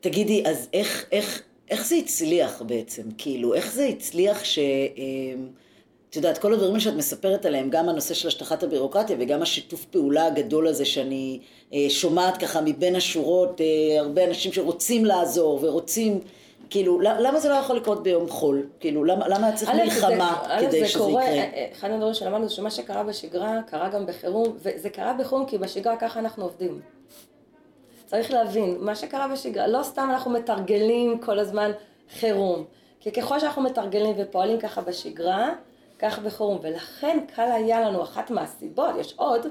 תגידי, 0.00 0.42
אז 0.46 0.68
איך, 0.72 1.06
איך, 1.12 1.42
איך 1.70 1.86
זה 1.86 1.96
הצליח 1.96 2.62
בעצם? 2.62 3.02
כאילו, 3.18 3.54
איך 3.54 3.72
זה 3.72 3.84
הצליח 3.84 4.44
ש... 4.44 4.58
אמ, 4.96 5.48
את 6.10 6.16
יודעת, 6.16 6.38
כל 6.38 6.52
הדברים 6.54 6.80
שאת 6.80 6.94
מספרת 6.94 7.46
עליהם, 7.46 7.70
גם 7.70 7.88
הנושא 7.88 8.14
של 8.14 8.28
השטחת 8.28 8.62
הבירוקרטיה 8.62 9.16
וגם 9.20 9.42
השיתוף 9.42 9.84
פעולה 9.84 10.26
הגדול 10.26 10.66
הזה 10.66 10.84
שאני 10.84 11.40
אה, 11.72 11.86
שומעת 11.88 12.36
ככה 12.36 12.60
מבין 12.60 12.96
השורות, 12.96 13.60
אה, 13.60 14.00
הרבה 14.00 14.24
אנשים 14.24 14.52
שרוצים 14.52 15.04
לעזור 15.04 15.58
ורוצים, 15.62 16.20
כאילו, 16.70 17.00
למה 17.00 17.40
זה 17.40 17.48
לא 17.48 17.54
יכול 17.54 17.76
לקרות 17.76 18.02
ביום 18.02 18.28
חול? 18.28 18.66
כאילו, 18.80 19.04
למה, 19.04 19.28
למה 19.28 19.52
צריך 19.52 19.70
מלחמה 19.70 20.42
זה, 20.48 20.66
כדי 20.66 20.88
שזה 20.88 20.98
קורה, 20.98 21.24
יקרה? 21.24 21.34
אה, 21.34 21.68
אחד 21.72 21.90
הדברים 21.90 22.14
שלמדנו 22.14 22.48
זה 22.48 22.54
שמה 22.54 22.70
שקרה 22.70 23.02
בשגרה, 23.02 23.62
קרה 23.66 23.88
גם 23.88 24.06
בחירום, 24.06 24.56
וזה 24.56 24.90
קרה 24.90 25.12
בחירום 25.12 25.46
כי 25.46 25.58
בשגרה 25.58 25.96
ככה 25.96 26.20
אנחנו 26.20 26.44
עובדים. 26.44 26.80
צריך 28.06 28.30
להבין, 28.30 28.76
מה 28.80 28.94
שקרה 28.94 29.28
בשגרה, 29.28 29.66
לא 29.66 29.82
סתם 29.82 30.08
אנחנו 30.10 30.30
מתרגלים 30.30 31.18
כל 31.18 31.38
הזמן 31.38 31.70
חירום. 32.18 32.64
כי 33.00 33.12
ככל 33.12 33.40
שאנחנו 33.40 33.62
מתרגלים 33.62 34.14
ופועלים 34.18 34.58
ככה 34.58 34.80
בשגרה, 34.80 35.50
כך 35.98 36.18
בחירום. 36.18 36.58
ולכן 36.62 37.18
קל 37.36 37.52
היה 37.52 37.80
לנו, 37.80 38.02
אחת 38.02 38.30
מהסיבות, 38.30 38.90
יש 38.98 39.14
עוד, 39.16 39.46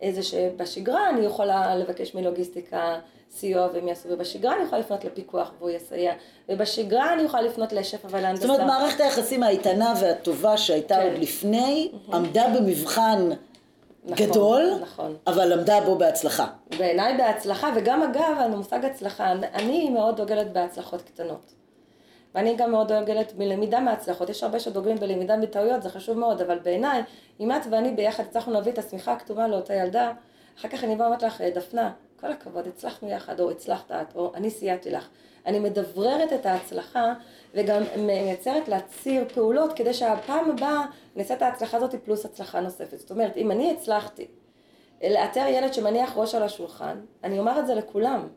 איזה 0.00 0.22
שבשגרה 0.22 1.10
אני 1.10 1.26
יכולה 1.26 1.76
לבקש 1.76 2.14
מלוגיסטיקה 2.14 2.98
סיוע 3.30 3.68
והם 3.74 3.88
יעשו, 3.88 4.08
ובשגרה 4.08 4.56
אני 4.56 4.62
יכולה 4.62 4.80
לפנות 4.80 5.04
לפיקוח 5.04 5.52
והוא 5.58 5.70
יסייע, 5.70 6.12
ובשגרה 6.48 7.12
אני 7.12 7.22
יכולה 7.22 7.42
לפנות 7.42 7.72
לשפע 7.72 8.08
ולהנדסה. 8.10 8.46
זאת 8.46 8.60
אומרת, 8.60 8.66
מערכת 8.66 9.00
היחסים 9.00 9.42
האיתנה 9.42 9.94
והטובה 10.00 10.56
שהייתה 10.56 10.94
כן. 10.94 11.02
עוד 11.02 11.18
לפני, 11.18 11.92
עמדה 12.12 12.44
במבחן 12.56 13.28
נכון, 14.04 14.26
גדול, 14.26 14.72
נכון. 14.82 15.16
אבל 15.26 15.52
עמדה 15.52 15.80
בו 15.80 15.98
בהצלחה. 15.98 16.46
בעיניי 16.78 17.16
בהצלחה, 17.16 17.70
וגם 17.76 18.02
אגב, 18.02 18.36
המושג 18.38 18.84
הצלחה, 18.84 19.32
אני 19.32 19.90
מאוד 19.90 20.16
דוגלת 20.16 20.52
בהצלחות 20.52 21.02
קטנות. 21.02 21.52
ואני 22.34 22.56
גם 22.56 22.70
מאוד 22.70 22.92
דוגלת 22.92 23.32
מלמידה 23.38 23.80
מהצלחות, 23.80 24.30
יש 24.30 24.42
הרבה 24.42 24.60
שדוגלים 24.60 24.96
בלמידה 24.96 25.36
מטעויות, 25.36 25.82
זה 25.82 25.90
חשוב 25.90 26.18
מאוד, 26.18 26.40
אבל 26.40 26.58
בעיניי, 26.58 27.02
אם 27.40 27.52
את 27.52 27.62
ואני 27.70 27.90
ביחד 27.90 28.24
הצלחנו 28.24 28.52
להביא 28.52 28.72
את 28.72 28.78
השמיכה 28.78 29.12
הכתובה 29.12 29.48
לאותה 29.48 29.74
ילדה, 29.74 30.12
אחר 30.58 30.68
כך 30.68 30.84
אני 30.84 30.96
באה 30.96 31.06
ואומרת 31.06 31.22
לך, 31.22 31.40
דפנה, 31.54 31.92
כל 32.20 32.32
הכבוד, 32.32 32.66
הצלחנו 32.66 33.08
יחד, 33.08 33.40
או 33.40 33.50
הצלחת 33.50 33.90
את, 33.90 34.16
או 34.16 34.32
אני 34.34 34.50
סייעתי 34.50 34.90
לך. 34.90 35.08
אני 35.46 35.58
מדבררת 35.58 36.32
את 36.32 36.46
ההצלחה 36.46 37.14
וגם 37.54 37.82
מייצרת 37.98 38.68
לה 38.68 38.80
ציר 38.80 39.24
פעולות 39.34 39.72
כדי 39.72 39.94
שהפעם 39.94 40.50
הבאה 40.50 40.86
נעשה 41.16 41.34
את 41.34 41.42
ההצלחה 41.42 41.76
הזאת 41.76 41.94
פלוס 41.94 42.24
הצלחה 42.24 42.60
נוספת. 42.60 42.98
זאת 42.98 43.10
אומרת, 43.10 43.36
אם 43.36 43.50
אני 43.50 43.72
הצלחתי 43.72 44.26
לאתר 45.02 45.46
ילד 45.48 45.74
שמניח 45.74 46.16
ראש 46.16 46.34
על 46.34 46.42
השולחן, 46.42 47.00
אני 47.24 47.38
אומר 47.38 47.60
את 47.60 47.66
זה 47.66 47.74
לכולם. 47.74 48.28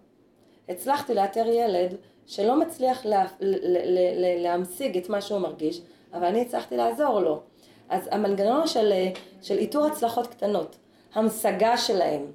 הצלחתי 0.69 1.13
לאתר 1.13 1.47
ילד 1.47 1.95
שלא 2.25 2.59
מצליח 2.59 3.05
לה, 3.05 3.25
לה, 3.39 3.79
לה, 4.15 4.41
להמשיג 4.41 4.97
את 4.97 5.09
מה 5.09 5.21
שהוא 5.21 5.39
מרגיש, 5.39 5.81
אבל 6.13 6.25
אני 6.25 6.41
הצלחתי 6.41 6.77
לעזור 6.77 7.19
לו. 7.19 7.41
אז 7.89 8.09
המנגנון 8.11 8.67
של, 8.67 8.93
של 9.41 9.57
איתור 9.57 9.85
הצלחות 9.85 10.27
קטנות, 10.27 10.77
המשגה 11.13 11.77
שלהם, 11.77 12.25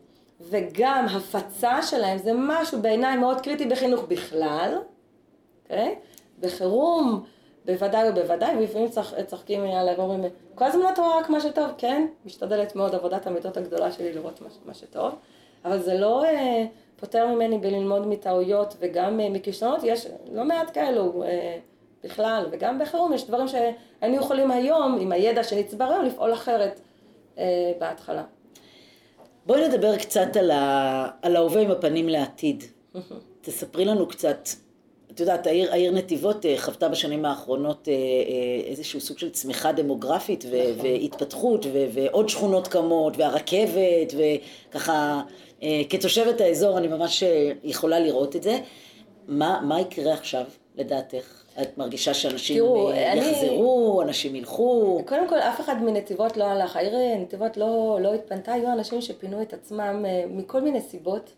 וגם 0.40 1.06
הפצה 1.16 1.82
שלהם, 1.82 2.18
זה 2.18 2.30
משהו 2.34 2.82
בעיניי 2.82 3.16
מאוד 3.16 3.40
קריטי 3.40 3.66
בחינוך 3.66 4.04
בכלל, 4.08 4.78
okay? 4.78 5.64
אוקיי? 5.64 5.94
בחירום, 6.40 7.24
בוודאי 7.64 8.08
ובוודאי, 8.08 8.56
ולפעמים 8.56 8.88
צח, 8.88 9.12
צוחקים 9.26 9.60
עליי 9.60 9.94
ואומרים, 9.94 10.20
כל 10.54 10.64
הזמן 10.64 10.84
את 10.92 10.98
רואה 10.98 11.18
רק 11.18 11.30
מה 11.30 11.40
שטוב, 11.40 11.70
כן, 11.78 12.06
משתדלת 12.24 12.76
מאוד 12.76 12.94
עבודת 12.94 13.26
המיטות 13.26 13.56
הגדולה 13.56 13.92
שלי 13.92 14.12
לראות 14.12 14.40
מה, 14.40 14.48
מה 14.64 14.74
שטוב, 14.74 15.14
אבל 15.64 15.82
זה 15.82 15.94
לא 15.94 16.24
אה, 16.24 16.66
פותר 16.96 17.26
ממני 17.26 17.58
בללמוד 17.58 18.06
מטעויות 18.06 18.76
וגם 18.80 19.20
אה, 19.20 19.30
מכישלונות, 19.30 19.80
יש 19.82 20.06
לא 20.32 20.44
מעט 20.44 20.74
כאלו 20.74 21.22
אה, 21.22 21.58
בכלל, 22.04 22.46
וגם 22.50 22.78
בחירום 22.78 23.12
יש 23.12 23.26
דברים 23.26 23.48
שהיינו 23.48 24.16
יכולים 24.16 24.50
היום, 24.50 24.98
עם 25.00 25.12
הידע 25.12 25.44
שנצבר 25.44 25.84
היום, 25.84 26.04
לפעול 26.04 26.32
אחרת 26.32 26.80
אה, 27.38 27.72
בהתחלה. 27.78 28.22
בואי 29.46 29.68
נדבר 29.68 29.96
קצת 29.96 30.36
על, 30.36 30.50
ה... 30.50 31.08
על 31.22 31.36
ההווה 31.36 31.60
עם 31.60 31.70
הפנים 31.70 32.08
לעתיד. 32.08 32.64
תספרי 33.40 33.84
לנו 33.84 34.06
קצת, 34.06 34.48
את 35.10 35.20
יודעת, 35.20 35.46
העיר, 35.46 35.72
העיר 35.72 35.92
נתיבות 35.92 36.46
אה, 36.46 36.54
חוותה 36.58 36.88
בשנים 36.88 37.24
האחרונות 37.24 37.88
אה, 37.88 37.92
אה, 37.92 38.70
איזשהו 38.70 39.00
סוג 39.00 39.18
של 39.18 39.30
צמיחה 39.30 39.72
דמוגרפית 39.72 40.44
ו... 40.50 40.72
נכון. 40.76 40.86
והתפתחות 40.86 41.66
ו... 41.66 41.86
ועוד 41.92 42.28
שכונות 42.28 42.68
קמות 42.68 43.16
והרכבת 43.16 44.14
וככה, 44.70 45.22
כתושבת 45.88 46.40
האזור 46.40 46.78
אני 46.78 46.88
ממש 46.88 47.22
יכולה 47.64 48.00
לראות 48.00 48.36
את 48.36 48.42
זה. 48.42 48.58
מה, 49.28 49.60
מה 49.64 49.80
יקרה 49.80 50.12
עכשיו, 50.12 50.44
לדעתך? 50.76 51.43
את 51.62 51.78
מרגישה 51.78 52.14
שאנשים 52.14 52.56
תראו, 52.56 52.92
יחזרו, 52.92 54.00
אני... 54.00 54.08
אנשים 54.08 54.34
ילכו? 54.34 55.02
קודם 55.06 55.28
כל, 55.28 55.38
אף 55.38 55.60
אחד 55.60 55.82
מנתיבות 55.82 56.36
לא 56.36 56.44
הלך. 56.44 56.76
העיר 56.76 57.18
נתיבות 57.18 57.56
לא, 57.56 57.98
לא 58.00 58.14
התפנתה, 58.14 58.52
היו 58.52 58.72
אנשים 58.72 59.00
שפינו 59.00 59.42
את 59.42 59.52
עצמם 59.52 60.04
אה, 60.06 60.24
מכל 60.28 60.60
מיני 60.60 60.80
סיבות. 60.80 61.32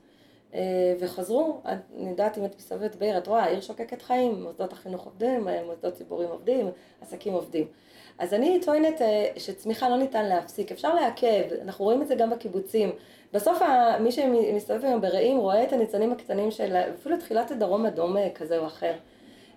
אה, 0.54 0.60
וחזרו, 1.00 1.60
אני 1.64 2.10
יודעת 2.10 2.38
אם 2.38 2.44
את 2.44 2.56
מסתובבת 2.56 2.96
בעיר, 2.96 3.18
את 3.18 3.26
רואה, 3.26 3.44
העיר 3.44 3.60
שוקקת 3.60 4.02
חיים, 4.02 4.42
מוסדות 4.42 4.72
החינוך 4.72 5.04
עובדים, 5.04 5.48
אה, 5.48 5.62
מוסדות 5.66 5.94
ציבוריים 5.94 6.30
עובדים, 6.30 6.70
עסקים 7.00 7.32
עובדים. 7.32 7.66
אז 8.18 8.34
אני 8.34 8.60
טוענת 8.64 9.00
שצמיחה 9.36 9.88
לא 9.88 9.96
ניתן 9.96 10.26
להפסיק, 10.26 10.72
אפשר 10.72 10.94
לעכב, 10.94 11.42
אנחנו 11.62 11.84
רואים 11.84 12.02
את 12.02 12.08
זה 12.08 12.14
גם 12.14 12.30
בקיבוצים. 12.30 12.90
בסוף 13.32 13.62
מי 14.00 14.12
שמסתובב 14.12 14.84
היום 14.84 15.00
ברעים 15.00 15.38
רואה 15.38 15.62
את 15.62 15.72
הניצנים 15.72 16.12
הקטנים 16.12 16.50
של 16.50 16.76
אפילו 16.76 17.16
תחילת 17.16 17.50
הדרום 17.50 17.86
אדום 17.86 18.16
כזה 18.34 18.58
או 18.58 18.66
אחר. 18.66 18.92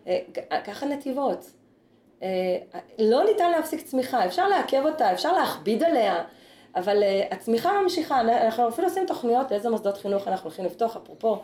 אה, 0.07 0.19
ככה 0.65 0.85
נתיבות. 0.85 1.45
אה, 2.23 2.57
לא 2.99 3.23
ניתן 3.23 3.51
להפסיק 3.51 3.81
צמיחה, 3.81 4.25
אפשר 4.25 4.47
לעכב 4.47 4.81
אותה, 4.85 5.13
אפשר 5.13 5.33
להכביד 5.33 5.83
עליה, 5.83 6.23
אבל 6.75 7.03
אה, 7.03 7.27
הצמיחה 7.31 7.81
ממשיכה, 7.81 8.21
אנחנו 8.21 8.69
אפילו 8.69 8.87
עושים 8.87 9.05
תוכניות 9.05 9.51
לאיזה 9.51 9.69
מוסדות 9.69 9.97
חינוך 9.97 10.27
אנחנו 10.27 10.49
הולכים 10.49 10.65
לפתוח, 10.65 10.95
אפרופו 10.95 11.37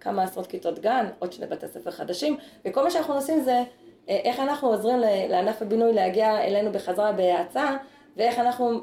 כמה 0.00 0.22
עשרות 0.22 0.46
כיתות 0.46 0.78
גן, 0.78 1.06
עוד 1.18 1.32
שני 1.32 1.46
בתי 1.46 1.68
ספר 1.68 1.90
חדשים, 1.90 2.36
וכל 2.64 2.84
מה 2.84 2.90
שאנחנו 2.90 3.14
עושים 3.14 3.40
זה 3.40 3.62
איך 4.08 4.40
אנחנו 4.40 4.68
עוזרים 4.68 4.98
לענף 5.28 5.62
הבינוי 5.62 5.92
להגיע 5.92 6.44
אלינו 6.44 6.72
בחזרה 6.72 7.12
בהאצה, 7.12 7.76
ואיך 8.16 8.38
אנחנו 8.38 8.80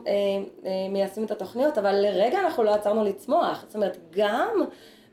מיישמים 0.90 1.26
את 1.26 1.32
התוכניות, 1.32 1.78
אבל 1.78 1.96
לרגע 1.96 2.40
אנחנו 2.40 2.64
לא 2.64 2.74
עצרנו 2.74 3.04
לצמוח, 3.04 3.64
זאת 3.68 3.76
אומרת 3.76 3.98
גם 4.12 4.64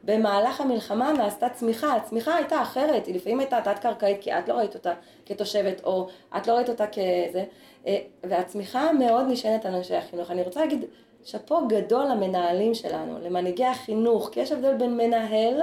במהלך 0.05 0.61
המלחמה 0.61 1.13
נעשתה 1.13 1.49
צמיחה, 1.49 1.97
הצמיחה 1.97 2.35
הייתה 2.37 2.63
אחרת, 2.63 3.07
היא 3.07 3.15
לפעמים 3.15 3.41
הייתה 3.41 3.61
תת-קרקעית 3.65 4.21
כי 4.21 4.33
את 4.33 4.49
לא 4.49 4.55
ראית 4.55 4.75
אותה 4.75 4.93
כתושבת, 5.27 5.85
או 5.85 6.09
את 6.37 6.47
לא 6.47 6.53
ראית 6.53 6.69
אותה 6.69 6.87
כזה, 6.87 7.45
אה, 7.87 7.99
והצמיחה 8.25 8.93
מאוד 8.93 9.27
נשענת 9.29 9.67
על 9.67 9.75
אנשי 9.75 9.95
החינוך. 9.95 10.31
אני 10.31 10.43
רוצה 10.43 10.61
להגיד 10.61 10.85
שאפו 11.25 11.69
גדול 11.69 12.05
למנהלים 12.05 12.75
שלנו, 12.75 13.19
למנהיגי 13.23 13.65
החינוך, 13.65 14.29
כי 14.33 14.41
יש 14.41 14.53
הבדל 14.53 14.75
בין 14.75 14.97
מנהל 14.97 15.61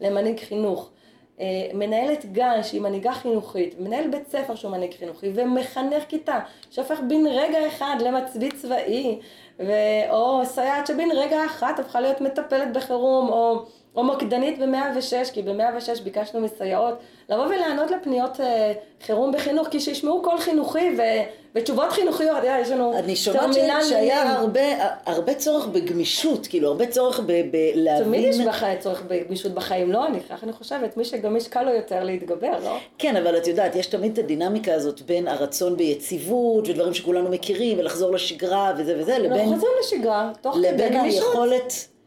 למנהיג 0.00 0.40
חינוך. 0.40 0.90
אה, 1.40 1.46
מנהלת 1.74 2.32
גן 2.32 2.62
שהיא 2.62 2.80
מנהיגה 2.80 3.12
חינוכית, 3.12 3.80
מנהל 3.80 4.08
בית 4.08 4.28
ספר 4.28 4.54
שהוא 4.54 4.70
מנהיג 4.70 4.94
חינוכי, 4.94 5.30
ומחנך 5.34 6.04
כיתה 6.08 6.40
שהופך 6.70 7.00
בן 7.08 7.26
רגע 7.26 7.66
אחד 7.68 7.96
למצביא 8.00 8.50
צבאי, 8.50 9.18
ו... 9.60 9.72
או 10.10 10.42
סייעת 10.44 10.86
שבן 10.86 11.10
רגע 11.14 11.46
אחת 11.46 11.78
הפכה 11.78 12.00
להיות 12.00 12.20
מטפלת 12.20 12.72
בחירום, 12.72 13.28
או 13.28 13.66
או 13.96 14.04
מוקדנית 14.04 14.58
ב-106, 14.58 15.32
כי 15.32 15.42
ב-106 15.42 16.02
ביקשנו 16.04 16.40
מסייעות, 16.40 16.94
לבוא 17.28 17.46
ולענות 17.46 17.90
לפניות 17.90 18.40
אה, 18.40 18.72
חירום 19.06 19.32
בחינוך, 19.32 19.68
כי 19.68 19.80
שישמעו 19.80 20.22
קול 20.22 20.38
חינוכי 20.38 20.96
ו, 20.98 21.02
ותשובות 21.54 21.92
חינוכיות, 21.92 22.44
אה, 22.44 22.60
יש 22.60 22.70
לנו 22.70 22.98
אני 22.98 23.16
שומעת 23.16 23.54
שהיה 23.88 24.32
הרבה, 24.32 24.60
הרבה 25.06 25.34
צורך 25.34 25.66
בגמישות, 25.66 26.46
כאילו 26.46 26.68
הרבה 26.68 26.86
צורך 26.86 27.20
בלהבין... 27.20 28.04
תמיד 28.04 28.24
יש 28.24 28.40
בחיי 28.40 28.76
צורך 28.78 29.02
בגמישות 29.08 29.52
בחיים, 29.52 29.92
לא 29.92 30.06
אני, 30.06 30.20
כך 30.20 30.44
אני 30.44 30.52
חושבת, 30.52 30.96
מי 30.96 31.04
שגמיש 31.04 31.48
קל 31.48 31.62
לו 31.62 31.74
יותר 31.74 32.04
להתגבר, 32.04 32.58
לא? 32.64 32.76
כן, 32.98 33.16
אבל 33.16 33.36
את 33.36 33.46
יודעת, 33.46 33.76
יש 33.76 33.86
תמיד 33.86 34.12
את 34.12 34.18
הדינמיקה 34.18 34.74
הזאת 34.74 35.02
בין 35.02 35.28
הרצון 35.28 35.76
ביציבות 35.76 36.68
ודברים 36.68 36.94
שכולנו 36.94 37.30
מכירים, 37.30 37.78
ולחזור 37.78 38.12
לשגרה 38.12 38.72
וזה 38.78 38.96
וזה, 38.98 39.18
לבין... 39.18 39.32
אנחנו 39.32 39.54
חוזרים 39.54 39.72
לשגרה, 39.80 40.30
תוך 40.40 40.54
כדי 40.54 40.88
גמישות. 40.88 40.88
לבין 40.88 41.04
היכולת... 41.04 41.97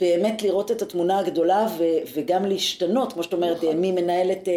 באמת 0.00 0.42
לראות 0.42 0.70
את 0.70 0.82
התמונה 0.82 1.18
הגדולה 1.18 1.66
ו, 1.78 1.84
וגם 2.14 2.44
להשתנות, 2.44 3.12
כמו 3.12 3.22
שאת 3.22 3.32
אומרת, 3.32 3.56
נכון. 3.56 3.76
ממנהלת 3.76 4.48
uh, 4.48 4.50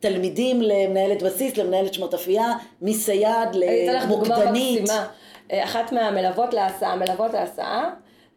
תלמידים 0.00 0.62
למנהלת 0.62 1.22
בסיס, 1.22 1.56
למנהלת 1.56 1.94
שמות 1.94 2.14
אפייה, 2.14 2.52
מסייד 2.82 3.48
למוקדנית. 3.54 4.90
אה, 5.52 5.64
אחת 5.64 5.92
מהמלוות 5.92 6.54
להסעה, 6.54 6.96
מלוות 6.96 7.32
להסעה, 7.32 7.90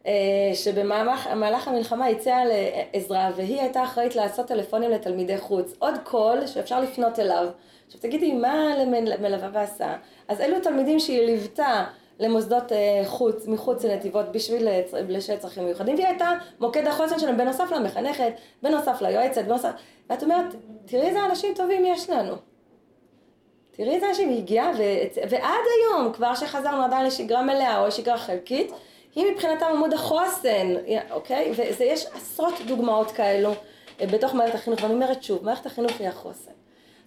אה, 0.06 0.12
שבמהלך 0.54 1.68
המלחמה 1.68 2.06
הציעה 2.06 2.40
לעזרה 2.44 3.30
והיא 3.36 3.60
הייתה 3.60 3.84
אחראית 3.84 4.16
לעשות 4.16 4.46
טלפונים 4.46 4.90
לתלמידי 4.90 5.38
חוץ. 5.38 5.74
עוד 5.78 5.94
קול 6.04 6.46
שאפשר 6.46 6.80
לפנות 6.80 7.18
אליו. 7.18 7.46
עכשיו 7.86 8.00
תגידי, 8.00 8.32
מה 8.32 8.74
למלווה 8.78 9.48
בהסעה? 9.48 9.96
אז 10.28 10.40
אלו 10.40 10.60
תלמידים 10.60 11.00
שהיא 11.00 11.26
ליוותה 11.26 11.84
למוסדות 12.18 12.72
אה, 12.72 13.02
חוץ, 13.04 13.46
מחוץ 13.46 13.84
לנתיבות 13.84 14.32
בשביל 14.32 14.68
לשל 15.08 15.36
צרכים 15.36 15.64
מיוחדים, 15.64 15.94
והיא 15.94 16.06
הייתה 16.06 16.30
מוקד 16.60 16.86
החוסן 16.86 17.18
שלהם 17.18 17.36
בנוסף 17.36 17.72
למחנכת, 17.76 18.32
בנוסף 18.62 19.02
ליועצת, 19.02 19.44
בנוסף... 19.44 19.70
ואת 20.10 20.22
אומרת, 20.22 20.54
תראי 20.86 21.06
איזה 21.06 21.24
אנשים 21.24 21.54
טובים 21.54 21.84
יש 21.86 22.10
לנו. 22.10 22.34
תראי 23.70 23.94
איזה 23.94 24.08
אנשים, 24.08 24.28
היא 24.28 24.38
הגיעה, 24.38 24.70
ו... 24.78 24.82
ועד 25.30 25.64
היום, 25.76 26.12
כבר 26.12 26.34
שחזרנו 26.34 26.84
עדיין 26.84 27.06
לשגרה 27.06 27.42
מלאה 27.42 27.80
או 27.80 27.86
לשגרה 27.86 28.18
חלקית, 28.18 28.72
היא 29.14 29.32
מבחינתם 29.32 29.66
עמוד 29.66 29.92
החוסן, 29.92 30.74
אוקיי? 31.10 31.52
ויש 31.78 32.06
עשרות 32.14 32.54
דוגמאות 32.66 33.10
כאלו 33.10 33.50
אה, 34.00 34.06
בתוך 34.06 34.34
מערכת 34.34 34.54
החינוך, 34.54 34.82
ואני 34.82 34.94
אומרת 34.94 35.22
שוב, 35.22 35.44
מערכת 35.44 35.66
החינוך 35.66 35.92
היא 35.98 36.08
החוסן. 36.08 36.52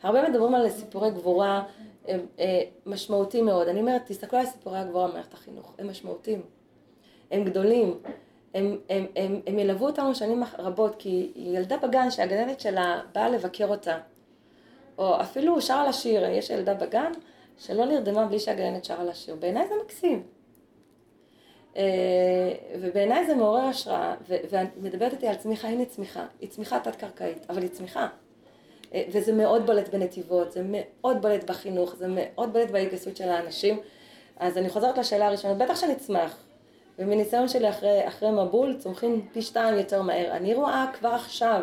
הרבה 0.04 0.30
מדברים 0.30 0.56
על 0.56 0.70
סיפורי 0.70 1.12
גבורה 1.12 1.64
הם 2.08 2.26
אה, 2.40 2.62
משמעותיים 2.86 3.46
מאוד. 3.46 3.68
אני 3.68 3.80
אומרת, 3.80 4.02
תסתכלו 4.06 4.40
על 4.40 4.46
סיפורי 4.46 4.80
הגבורה 4.80 5.08
במערכת 5.08 5.34
החינוך, 5.34 5.74
הם 5.80 5.90
משמעותיים, 5.90 6.42
הם 7.32 7.44
גדולים, 7.44 7.98
הם, 8.54 8.78
הם, 8.90 9.06
הם, 9.16 9.42
הם 9.48 9.60
ילוו 9.60 9.86
אותנו 9.86 10.16
שנים 10.16 10.44
רבות, 10.60 10.96
כי 11.00 11.32
ילדה 11.36 11.78
בגן 11.78 12.12
שהגננת 12.12 12.60
שלה 12.60 13.02
באה 13.14 13.30
לבקר 13.30 13.68
אותה, 13.68 13.98
או 14.98 15.22
אפילו 15.22 15.62
שרה 15.62 15.88
לשיר, 15.90 16.26
יש 16.26 16.50
ילדה 16.50 16.74
בגן 16.74 17.12
שלא 17.58 17.86
נרדמה 17.86 18.26
בלי 18.26 18.40
שהגננת 18.40 18.86
שרה 18.86 19.04
לשיר, 19.04 19.36
בעיניי 19.36 19.68
זה 19.68 19.74
מקסים. 19.86 20.24
אה, 21.78 22.54
ובעיניי 22.82 23.26
זה 23.26 23.36
מעורר 23.36 23.62
השראה, 23.62 24.16
ואת 24.28 24.78
מדברת 24.78 25.14
איתי 25.14 25.28
על 25.28 25.36
צמיחה, 25.36 25.68
הנה 25.68 25.86
צמיחה, 25.86 26.26
היא 26.40 26.50
צמיחה 26.50 26.80
תת-קרקעית, 26.80 27.46
אבל 27.50 27.62
היא 27.62 27.70
צמיחה. 27.70 28.08
אה, 28.94 29.04
וזה 29.12 29.34
מאוד 29.34 29.66
בולט 29.66 29.90
בנתיבות, 29.90 30.52
זה 30.52 30.62
מאוד 30.66 31.22
בולט 31.22 31.50
בחינוך, 31.50 31.96
זה 31.96 32.06
מאוד 32.10 32.54
בולט 32.54 32.72
בהתגייסות 32.72 33.18
של 33.18 33.30
האנשים. 33.30 33.80
אז 34.38 34.58
אני 34.58 34.70
חוזרת 34.70 34.98
לשאלה 34.98 35.28
הראשונה, 35.28 35.54
בטח 35.54 35.82
שנצמח, 35.82 36.38
ומניסיון 37.00 37.48
שלי 37.48 37.70
אחרי, 37.70 38.08
אחרי 38.08 38.32
מבול, 38.32 38.76
צומחים 38.80 39.28
פי 39.34 39.42
שתיים 39.42 39.78
יותר 39.78 40.02
מהר. 40.02 40.32
אני 40.32 40.54
רואה 40.54 40.86
כבר 41.00 41.10
עכשיו 41.10 41.62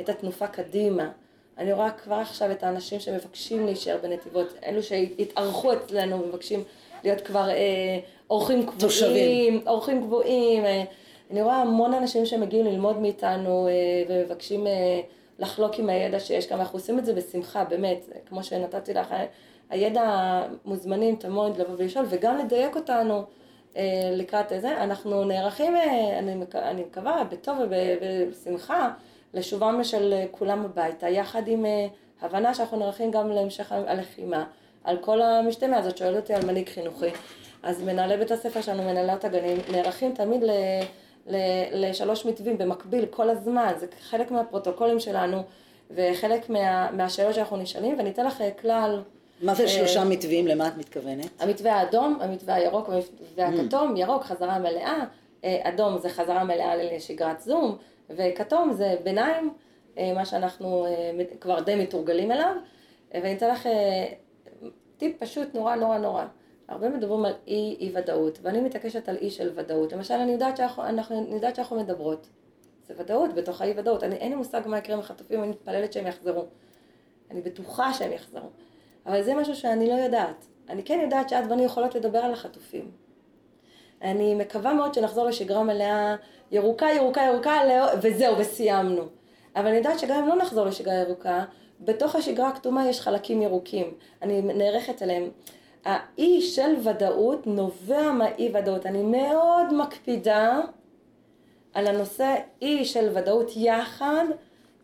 את 0.00 0.08
התנופה 0.08 0.46
קדימה. 0.46 1.10
אני 1.58 1.72
רואה 1.72 1.90
כבר 1.90 2.14
עכשיו 2.14 2.50
את 2.50 2.62
האנשים 2.62 3.00
שמבקשים 3.00 3.66
להישאר 3.66 3.98
בנתיבות, 4.02 4.54
אלו 4.66 4.82
שהתארחו 4.82 5.72
אצלנו 5.72 6.22
ומבקשים 6.22 6.64
להיות 7.04 7.20
כבר 7.20 7.48
אה, 7.50 7.98
אורחים 8.30 8.62
קבועים, 8.62 8.78
תושבים. 8.78 9.62
אורחים 9.66 10.02
קבועים. 10.02 10.64
אה, 10.64 10.84
אני 11.30 11.42
רואה 11.42 11.56
המון 11.56 11.94
אנשים 11.94 12.26
שמגיעים 12.26 12.66
ללמוד 12.66 12.98
מאיתנו 12.98 13.68
אה, 13.68 13.72
ומבקשים... 14.08 14.66
אה, 14.66 15.00
לחלוק 15.38 15.78
עם 15.78 15.88
הידע 15.88 16.20
שיש 16.20 16.46
כאן, 16.46 16.58
ואנחנו 16.58 16.78
עושים 16.78 16.98
את 16.98 17.04
זה 17.04 17.14
בשמחה, 17.14 17.64
באמת, 17.64 18.08
כמו 18.26 18.42
שנתתי 18.42 18.94
לך, 18.94 19.14
הידע 19.70 20.42
מוזמנים 20.64 21.16
תמיד 21.16 21.56
לבוא 21.56 21.74
ולשאול, 21.78 22.06
וגם 22.08 22.38
לדייק 22.38 22.76
אותנו 22.76 23.24
אה, 23.76 24.10
לקראת 24.12 24.52
זה. 24.60 24.82
אנחנו 24.82 25.24
נערכים, 25.24 25.76
אה, 25.76 26.18
אני, 26.18 26.34
אני 26.54 26.82
מקווה, 26.82 27.24
בטוב 27.24 27.58
ובשמחה, 27.70 28.90
לשובם 29.34 29.84
של 29.84 30.14
כולם 30.30 30.64
הביתה, 30.64 31.08
יחד 31.08 31.48
עם 31.48 31.66
אה, 31.66 31.86
הבנה 32.22 32.54
שאנחנו 32.54 32.78
נערכים 32.78 33.10
גם 33.10 33.30
להמשך 33.30 33.72
הלחימה. 33.72 34.44
על 34.84 34.96
כל 34.96 35.22
המשתמע 35.22 35.76
הזאת, 35.76 35.96
שואלת 35.96 36.16
אותי 36.16 36.34
על 36.34 36.46
מנהיג 36.46 36.68
חינוכי. 36.68 37.10
אז 37.62 37.82
מנהלי 37.82 38.16
בית 38.16 38.30
הספר 38.30 38.60
שלנו, 38.60 38.82
מנהלות 38.82 39.24
הגנים, 39.24 39.58
נערכים 39.72 40.14
תמיד 40.14 40.44
ל... 40.44 40.50
לשלוש 41.72 42.26
מתווים 42.26 42.58
במקביל 42.58 43.06
כל 43.06 43.30
הזמן, 43.30 43.72
זה 43.78 43.86
חלק 44.00 44.30
מהפרוטוקולים 44.30 45.00
שלנו 45.00 45.42
וחלק 45.90 46.50
מה, 46.50 46.90
מהשאלות 46.90 47.34
שאנחנו 47.34 47.56
נשאלים, 47.56 47.98
ואני 47.98 48.10
אתן 48.10 48.26
לך 48.26 48.40
אה, 48.40 48.50
כלל. 48.50 49.02
מה 49.42 49.54
זה 49.54 49.62
אה, 49.62 49.68
שלושה 49.68 50.04
מתווים? 50.04 50.46
למה 50.46 50.68
את 50.68 50.76
מתכוונת? 50.76 51.42
המתווה 51.42 51.74
האדום, 51.74 52.18
המתווה 52.20 52.54
הירוק 52.54 52.88
והכתום, 53.34 53.94
mm. 53.94 53.98
ירוק 53.98 54.24
חזרה 54.24 54.58
מלאה, 54.58 55.04
אה, 55.44 55.60
אדום 55.62 55.98
זה 55.98 56.08
חזרה 56.08 56.44
מלאה 56.44 56.76
לשגרת 56.76 57.40
זום, 57.40 57.76
וכתום 58.10 58.72
זה 58.72 58.96
ביניים, 59.04 59.52
מה 60.14 60.24
שאנחנו 60.24 60.86
כבר 61.40 61.60
די 61.60 61.74
מתורגלים 61.74 62.32
אליו, 62.32 62.54
ואני 63.14 63.36
אתן 63.36 63.48
לך 63.50 63.68
טיפ 64.96 65.22
פשוט 65.22 65.54
נורא 65.54 65.74
נורא 65.74 65.98
נורא. 65.98 66.24
הרבה 66.74 66.88
מדברים 66.88 67.24
על 67.24 67.32
אי, 67.46 67.76
אי 67.80 67.92
ודאות, 67.94 68.38
ואני 68.42 68.60
מתעקשת 68.60 69.08
על 69.08 69.16
אי 69.16 69.30
של 69.30 69.50
ודאות. 69.54 69.92
למשל, 69.92 70.14
אני 70.14 70.32
יודעת 70.32 70.56
שאנחנו, 70.56 70.82
אנחנו, 70.82 71.18
אני 71.18 71.34
יודעת 71.34 71.56
שאנחנו 71.56 71.76
מדברות. 71.76 72.26
זה 72.86 72.94
ודאות 72.98 73.34
בתוך 73.34 73.60
האי 73.60 73.74
ודאות. 73.76 74.02
אני, 74.02 74.16
אין 74.16 74.30
לי 74.30 74.36
מושג 74.36 74.60
מה 74.66 74.78
יקרה 74.78 74.94
עם 74.94 75.00
החטופים, 75.00 75.42
אני 75.42 75.48
מתפללת 75.48 75.92
שהם 75.92 76.06
יחזרו. 76.06 76.44
אני 77.30 77.40
בטוחה 77.40 77.94
שהם 77.94 78.12
יחזרו. 78.12 78.48
אבל 79.06 79.22
זה 79.22 79.34
משהו 79.34 79.54
שאני 79.54 79.88
לא 79.88 79.94
יודעת. 79.94 80.46
אני 80.68 80.82
כן 80.82 80.98
יודעת 81.02 81.28
שאת 81.28 81.44
ואני 81.50 81.64
יכולות 81.64 81.94
לדבר 81.94 82.18
על 82.18 82.32
החטופים. 82.32 82.90
אני 84.02 84.34
מקווה 84.34 84.74
מאוד 84.74 84.94
שנחזור 84.94 85.26
לשגרה 85.26 85.62
מלאה 85.62 86.16
ירוקה, 86.50 86.86
ירוקה, 86.96 87.22
ירוקה, 87.22 87.64
לא, 87.64 87.86
וזהו, 88.02 88.38
וסיימנו. 88.38 89.02
אבל 89.56 89.66
אני 89.66 89.76
יודעת 89.76 89.98
שגם 89.98 90.22
אם 90.22 90.28
לא 90.28 90.36
נחזור 90.36 90.66
לשגרה 90.66 90.94
ירוקה, 90.94 91.44
בתוך 91.80 92.16
השגרה 92.16 92.48
הכתומה 92.48 92.88
יש 92.88 93.00
חלקים 93.00 93.42
ירוקים. 93.42 93.94
אני 94.22 94.42
נערכת 94.42 95.02
אליהם. 95.02 95.30
האי 95.84 96.40
של 96.40 96.74
ודאות 96.84 97.46
נובע 97.46 98.12
מהאי 98.12 98.50
ודאות. 98.54 98.86
אני 98.86 99.02
מאוד 99.02 99.72
מקפידה 99.72 100.60
על 101.72 101.86
הנושא 101.86 102.34
אי 102.62 102.84
של 102.84 103.08
ודאות 103.14 103.50
יחד 103.56 104.24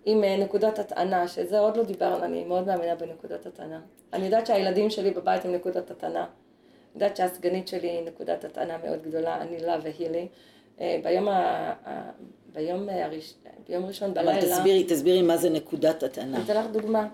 עם 0.05 0.25
אה, 0.25 0.37
נקודות 0.37 0.79
הטענה, 0.79 1.29
שזה 1.29 1.59
עוד 1.59 1.77
לא 1.77 1.85
דיברנו, 1.85 2.25
אני 2.25 2.45
מאוד 2.45 2.67
מאמינה 2.67 2.95
בנקודות 2.95 3.47
הטענה. 3.47 3.81
אני 4.13 4.25
יודעת 4.25 4.47
שהילדים 4.47 4.91
שלי 4.91 5.11
בבית 5.11 5.45
הם 5.45 5.53
נקודות 5.53 5.91
הטענה. 5.91 6.21
אני 6.21 6.27
יודעת 6.95 7.17
שהסגנית 7.17 7.69
שלי 7.69 7.89
היא 7.89 8.07
נקודת 8.07 8.45
הטענה 8.45 8.79
מאוד 8.85 9.03
גדולה, 9.03 9.41
אני 9.41 9.59
לה 9.59 9.77
והיא 9.83 10.11
לי. 10.11 10.29
אה, 10.81 11.01
ביום, 11.03 11.29
ה... 11.29 11.73
ביום, 12.53 12.89
הראש... 12.89 13.35
ביום 13.69 13.87
ראשון 13.87 14.15
בלילה... 14.15 14.39
אבל 14.39 14.41
תסבירי, 14.41 14.85
תסבירי 14.85 15.23
מה 15.23 15.37
זה 15.37 15.51
נקודת 15.51 16.03
הטענה. 16.03 16.37
אני 16.37 16.45
אתן 16.45 16.57
לך 16.57 16.67
דוגמה. 16.67 17.09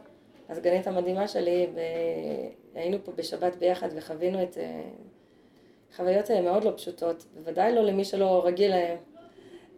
הסגנית 0.49 0.87
המדהימה 0.87 1.29
שלי, 1.29 1.67
והיינו 2.75 2.97
פה 3.05 3.13
בשבת 3.13 3.57
ביחד 3.57 3.89
וחווינו 3.95 4.43
את 4.43 4.59
אה, 4.59 4.83
חוויות 5.97 6.31
אה, 6.31 6.41
מאוד 6.41 6.65
לא 6.65 6.73
פשוטות, 6.77 7.25
בוודאי 7.35 7.75
לא 7.75 7.83
למי 7.83 8.05
שלא 8.05 8.43
רגיל 8.47 8.71
להם. 8.71 8.97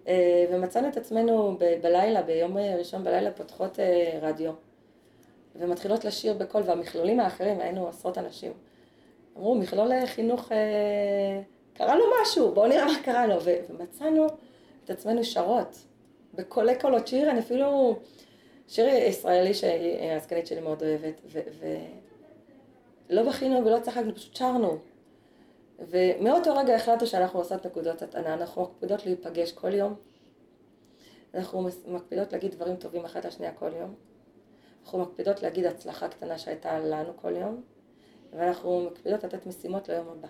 אה, 0.08 0.46
ומצאנו 0.50 0.88
את 0.88 0.96
עצמנו 0.96 1.56
ב- 1.60 1.78
בלילה, 1.82 2.22
ביום 2.22 2.56
ראשון 2.58 3.04
בלילה, 3.04 3.30
פותחות 3.30 3.78
רדיו, 4.22 4.52
ומתחילות 5.56 6.04
לשיר 6.04 6.34
בקול, 6.34 6.62
והמכלולים 6.66 7.20
האחרים, 7.20 7.60
היינו 7.60 7.88
עשרות 7.88 8.18
אנשים. 8.18 8.52
אמרו, 9.36 9.54
מכלול 9.54 10.06
חינוך, 10.06 10.48
קרה 11.74 11.96
לו 11.96 12.04
משהו, 12.22 12.54
בואו 12.54 12.68
נראה 12.68 12.84
מה 12.84 13.02
קרה 13.04 13.26
לו. 13.26 13.36
ומצאנו 13.70 14.26
את 14.84 14.90
עצמנו 14.90 15.24
שרות, 15.24 15.78
בקולי 16.34 16.78
קולות 16.80 17.06
שיר, 17.08 17.30
אני 17.30 17.40
אפילו... 17.40 17.96
שיר 18.68 18.88
ישראלי 18.88 19.54
שהעסקנית 19.54 20.46
שלי 20.46 20.60
מאוד 20.60 20.82
אוהבת, 20.82 21.20
ולא 23.08 23.22
בכינו 23.28 23.66
ולא 23.66 23.78
צחקנו, 23.80 24.14
פשוט 24.14 24.36
שרנו. 24.36 24.78
ומאותו 25.78 26.56
רגע 26.56 26.74
החלטנו 26.74 27.06
שאנחנו 27.06 27.38
עושות 27.38 27.66
נקודות 27.66 28.02
הטענה, 28.02 28.34
אנחנו 28.34 28.62
מקפידות 28.62 29.06
להיפגש 29.06 29.52
כל 29.52 29.74
יום, 29.74 29.94
אנחנו 31.34 31.68
מקפידות 31.86 32.32
להגיד 32.32 32.50
דברים 32.50 32.76
טובים 32.76 33.04
אחת 33.04 33.24
לשנייה 33.24 33.52
כל 33.52 33.70
יום, 33.80 33.94
אנחנו 34.84 34.98
מקפידות 34.98 35.42
להגיד 35.42 35.64
הצלחה 35.66 36.08
קטנה 36.08 36.38
שהייתה 36.38 36.78
לנו 36.78 37.12
כל 37.16 37.36
יום, 37.36 37.62
ואנחנו 38.32 38.80
מקפידות 38.80 39.24
לתת 39.24 39.46
משימות 39.46 39.88
ליום 39.88 40.08
הבא. 40.08 40.28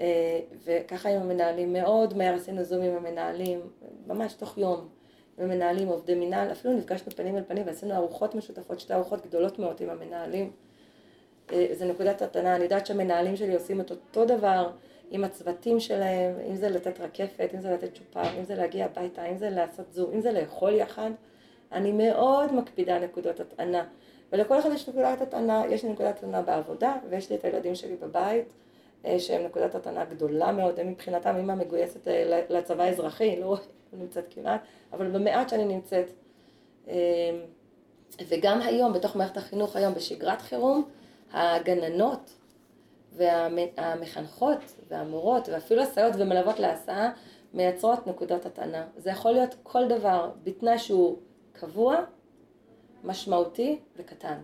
אה, 0.00 0.40
וככה 0.64 1.08
עם 1.08 1.20
המנהלים, 1.20 1.72
מאוד 1.72 2.16
מהר 2.16 2.34
עשינו 2.34 2.64
זום 2.64 2.82
עם 2.82 2.96
המנהלים, 2.96 3.60
ממש 4.06 4.32
תוך 4.32 4.58
יום. 4.58 4.99
ומנהלים, 5.38 5.88
עובדי 5.88 6.14
מינהל, 6.14 6.52
אפילו 6.52 6.74
נפגשנו 6.74 7.12
פנים 7.12 7.36
אל 7.36 7.42
פנים 7.42 7.66
ועשינו 7.66 7.94
ארוחות 7.94 8.34
משותפות, 8.34 8.80
שתי 8.80 8.94
ארוחות 8.94 9.26
גדולות 9.26 9.58
מאוד 9.58 9.76
עם 9.80 9.90
המנהלים. 9.90 10.50
אה, 11.52 11.66
זה 11.72 11.86
נקודת 11.86 12.22
התנה, 12.22 12.56
אני 12.56 12.64
יודעת 12.64 12.86
שהמנהלים 12.86 13.36
שלי 13.36 13.54
עושים 13.54 13.80
את 13.80 13.90
אותו 13.90 14.24
דבר 14.24 14.70
עם 15.10 15.24
הצוותים 15.24 15.80
שלהם, 15.80 16.34
אם 16.48 16.56
זה 16.56 16.68
לתת 16.68 17.00
רקפת, 17.00 17.50
אם 17.54 17.60
זה 17.60 17.70
לתת 17.70 17.94
צ'ופר, 17.94 18.38
אם 18.38 18.44
זה 18.44 18.54
להגיע 18.54 18.84
הביתה, 18.84 19.26
אם 19.26 19.38
זה 19.38 19.50
לעשות 19.50 19.92
זום, 19.92 20.10
אם 20.12 20.20
זה 20.20 20.32
לאכול 20.32 20.74
יחד. 20.74 21.10
אני 21.72 21.92
מאוד 21.92 22.54
מקפידה 22.54 22.96
על 22.96 23.04
נקודות 23.04 23.40
הטענה. 23.40 23.84
ולכל 24.32 24.58
אחד 24.58 24.70
יש 24.72 24.88
נקודת 24.88 25.20
הטענה, 25.20 25.62
יש 25.68 25.84
לי 25.84 25.90
נקודת 25.90 26.18
הטענה 26.18 26.42
בעבודה, 26.42 26.96
ויש 27.10 27.30
לי 27.30 27.36
את 27.36 27.44
הילדים 27.44 27.74
שלי 27.74 27.96
בבית, 27.96 28.52
אה, 29.04 29.18
שהם 29.18 29.44
נקודת 29.44 29.74
הטענה 29.74 30.04
גדולה 30.04 30.52
מאוד, 30.52 30.80
הם 30.80 30.88
מבחינתם 30.88 31.36
אימא 31.36 31.54
מגויסת 31.54 32.08
אה, 32.08 32.42
לצבא 32.48 32.84
האזרחי, 32.84 33.40
לא 33.40 33.46
נמצאת 33.92 34.24
כמעט, 34.30 34.60
אבל 34.92 35.10
במעט 35.10 35.48
שאני 35.48 35.64
נמצאת. 35.64 36.10
אה, 36.88 36.94
וגם 38.28 38.60
היום, 38.62 38.92
בתוך 38.92 39.16
מערכת 39.16 39.36
החינוך 39.36 39.76
היום, 39.76 39.94
בשגרת 39.94 40.42
חירום, 40.42 40.84
הגננות 41.32 42.30
והמחנכות 43.12 44.58
והמורות, 44.88 45.48
ואפילו 45.48 45.82
הסייעות 45.82 46.14
ומלוות 46.18 46.58
להסעה, 46.58 47.10
מייצרות 47.54 48.06
נקודות 48.06 48.46
הטענה. 48.46 48.84
זה 48.96 49.10
יכול 49.10 49.32
להיות 49.32 49.54
כל 49.62 49.88
דבר, 49.88 50.30
בתנאי 50.44 50.78
שהוא 50.78 51.16
קבוע, 51.52 51.96
משמעותי 53.04 53.78
וקטן. 53.96 54.38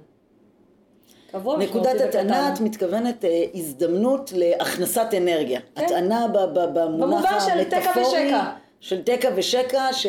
קבוע, 1.30 1.58
נקודת 1.58 2.00
הטענה, 2.00 2.54
את 2.54 2.60
מתכוונת 2.60 3.24
אה, 3.24 3.44
הזדמנות 3.54 4.32
להכנסת 4.34 5.06
אנרגיה. 5.16 5.60
כן. 5.60 5.84
הטענה 5.84 6.26
במונח 6.54 7.32
המטאפורי. 7.32 7.64
של 7.64 7.64
תקע 7.64 8.00
ושקע. 8.00 8.65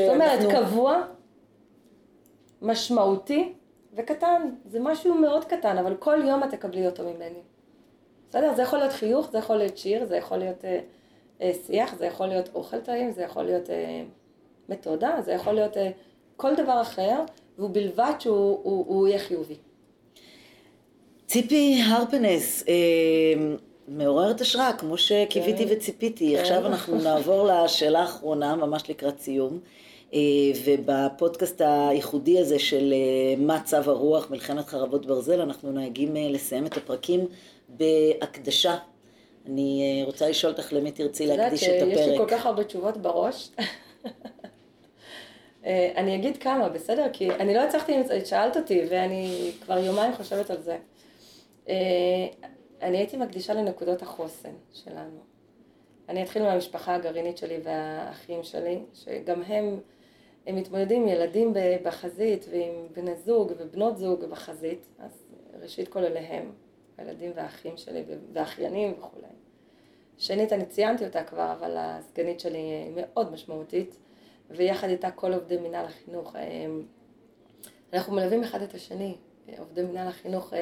זאת 0.05 0.15
אומרת, 0.15 0.51
קבוע, 0.51 1.03
משמעותי 2.61 3.53
וקטן. 3.93 4.49
זה 4.65 4.79
משהו 4.79 5.15
מאוד 5.15 5.45
קטן, 5.45 5.77
אבל 5.77 5.95
כל 5.95 6.19
יום 6.27 6.43
את 6.43 6.49
תקבלי 6.51 6.87
אותו 6.87 7.03
ממני. 7.03 7.39
בסדר? 8.29 8.53
זה 8.55 8.61
יכול 8.61 8.79
להיות 8.79 8.93
חיוך, 8.93 9.31
זה 9.31 9.37
יכול 9.37 9.55
להיות 9.55 9.77
שיר, 9.77 10.05
זה 10.05 10.17
יכול 10.17 10.37
להיות 10.37 10.65
אה, 10.65 10.79
אה, 11.41 11.51
שיח, 11.65 11.95
זה 11.95 12.05
יכול 12.05 12.27
להיות 12.27 12.49
אוכל 12.55 12.79
טעים, 12.79 13.11
זה 13.11 13.21
יכול 13.21 13.43
להיות 13.43 13.69
אה, 13.69 14.03
מתודה, 14.69 15.15
זה 15.25 15.31
יכול 15.31 15.53
להיות 15.53 15.77
אה, 15.77 15.91
כל 16.35 16.55
דבר 16.55 16.81
אחר, 16.81 17.23
ובלבד 17.59 18.13
שהוא 18.19 18.59
הוא, 18.63 18.85
הוא 18.87 19.07
יהיה 19.07 19.19
חיובי. 19.19 19.55
ציפי 21.25 21.81
הרפנס, 21.85 22.63
אה, 22.67 22.73
מעוררת 23.87 24.41
השראה, 24.41 24.73
כמו 24.73 24.97
שקיוויתי 24.97 25.67
כן. 25.67 25.73
וציפיתי. 25.75 26.35
כן. 26.35 26.41
עכשיו 26.41 26.65
אנחנו 26.65 26.95
נעבור 27.03 27.47
לשאלה 27.47 27.99
האחרונה, 27.99 28.55
ממש 28.55 28.89
לקראת 28.89 29.19
סיום. 29.19 29.59
אה, 30.13 30.19
ובפודקאסט 30.65 31.61
הייחודי 31.65 32.39
הזה 32.39 32.59
של 32.59 32.93
אה, 32.93 33.35
מה 33.37 33.61
צו 33.63 33.77
הרוח, 33.77 34.31
מלחמת 34.31 34.65
חרבות 34.65 35.05
ברזל, 35.05 35.41
אנחנו 35.41 35.71
נהגים 35.71 36.17
אה, 36.17 36.27
לסיים 36.29 36.65
את 36.65 36.77
הפרקים 36.77 37.27
בהקדשה. 37.69 38.75
אני 39.47 40.01
רוצה 40.05 40.29
לשאול 40.29 40.53
אותך 40.53 40.73
למי 40.73 40.91
תרצי 40.91 41.27
להקדיש 41.27 41.63
את 41.63 41.81
הפרק. 41.81 41.97
יש 41.97 42.07
לי 42.07 42.17
כל 42.17 42.25
כך 42.27 42.45
הרבה 42.45 42.63
תשובות 42.63 42.97
בראש. 42.97 43.49
אני 45.97 46.15
אגיד 46.15 46.37
כמה, 46.37 46.69
בסדר? 46.69 47.05
כי 47.13 47.31
אני 47.31 47.53
לא 47.53 47.59
הצלחתי, 47.59 47.93
שאלת 48.25 48.57
אותי, 48.57 48.81
ואני 48.89 49.51
כבר 49.65 49.77
יומיים 49.77 50.13
חושבת 50.13 50.49
על 50.49 50.57
זה. 50.61 50.77
אני 52.81 52.97
הייתי 52.97 53.17
מקדישה 53.17 53.53
לנקודות 53.53 54.01
החוסן 54.01 54.53
שלנו. 54.73 55.19
אני 56.09 56.23
אתחיל 56.23 56.43
מהמשפחה 56.43 56.95
הגרעינית 56.95 57.37
שלי 57.37 57.57
והאחים 57.63 58.43
שלי, 58.43 58.79
שגם 58.93 59.41
הם, 59.41 59.79
הם 60.47 60.55
מתמודדים 60.55 61.01
עם 61.01 61.07
ילדים 61.07 61.53
בחזית 61.83 62.45
ועם 62.49 62.87
בני 62.93 63.15
זוג 63.15 63.51
ובנות 63.57 63.97
זוג 63.97 64.25
בחזית, 64.25 64.87
אז 64.99 65.11
ראשית 65.61 65.87
כל 65.87 66.03
אליהם, 66.05 66.51
הילדים 66.97 67.31
והאחים 67.35 67.77
שלי 67.77 68.03
והאחיינים 68.33 68.93
וכולי. 68.97 69.27
שנית, 70.17 70.53
אני 70.53 70.65
ציינתי 70.65 71.05
אותה 71.05 71.23
כבר, 71.23 71.51
אבל 71.51 71.75
הסגנית 71.77 72.39
שלי 72.39 72.57
היא 72.57 72.93
מאוד 72.95 73.31
משמעותית, 73.31 73.97
ויחד 74.49 74.89
איתה 74.89 75.11
כל 75.11 75.33
עובדי 75.33 75.57
מינהל 75.57 75.85
החינוך. 75.85 76.35
אנחנו 77.93 78.13
מלווים 78.13 78.43
אחד 78.43 78.61
את 78.61 78.73
השני, 78.73 79.15
עובדי 79.57 79.83
מינהל 79.83 80.07
החינוך 80.07 80.53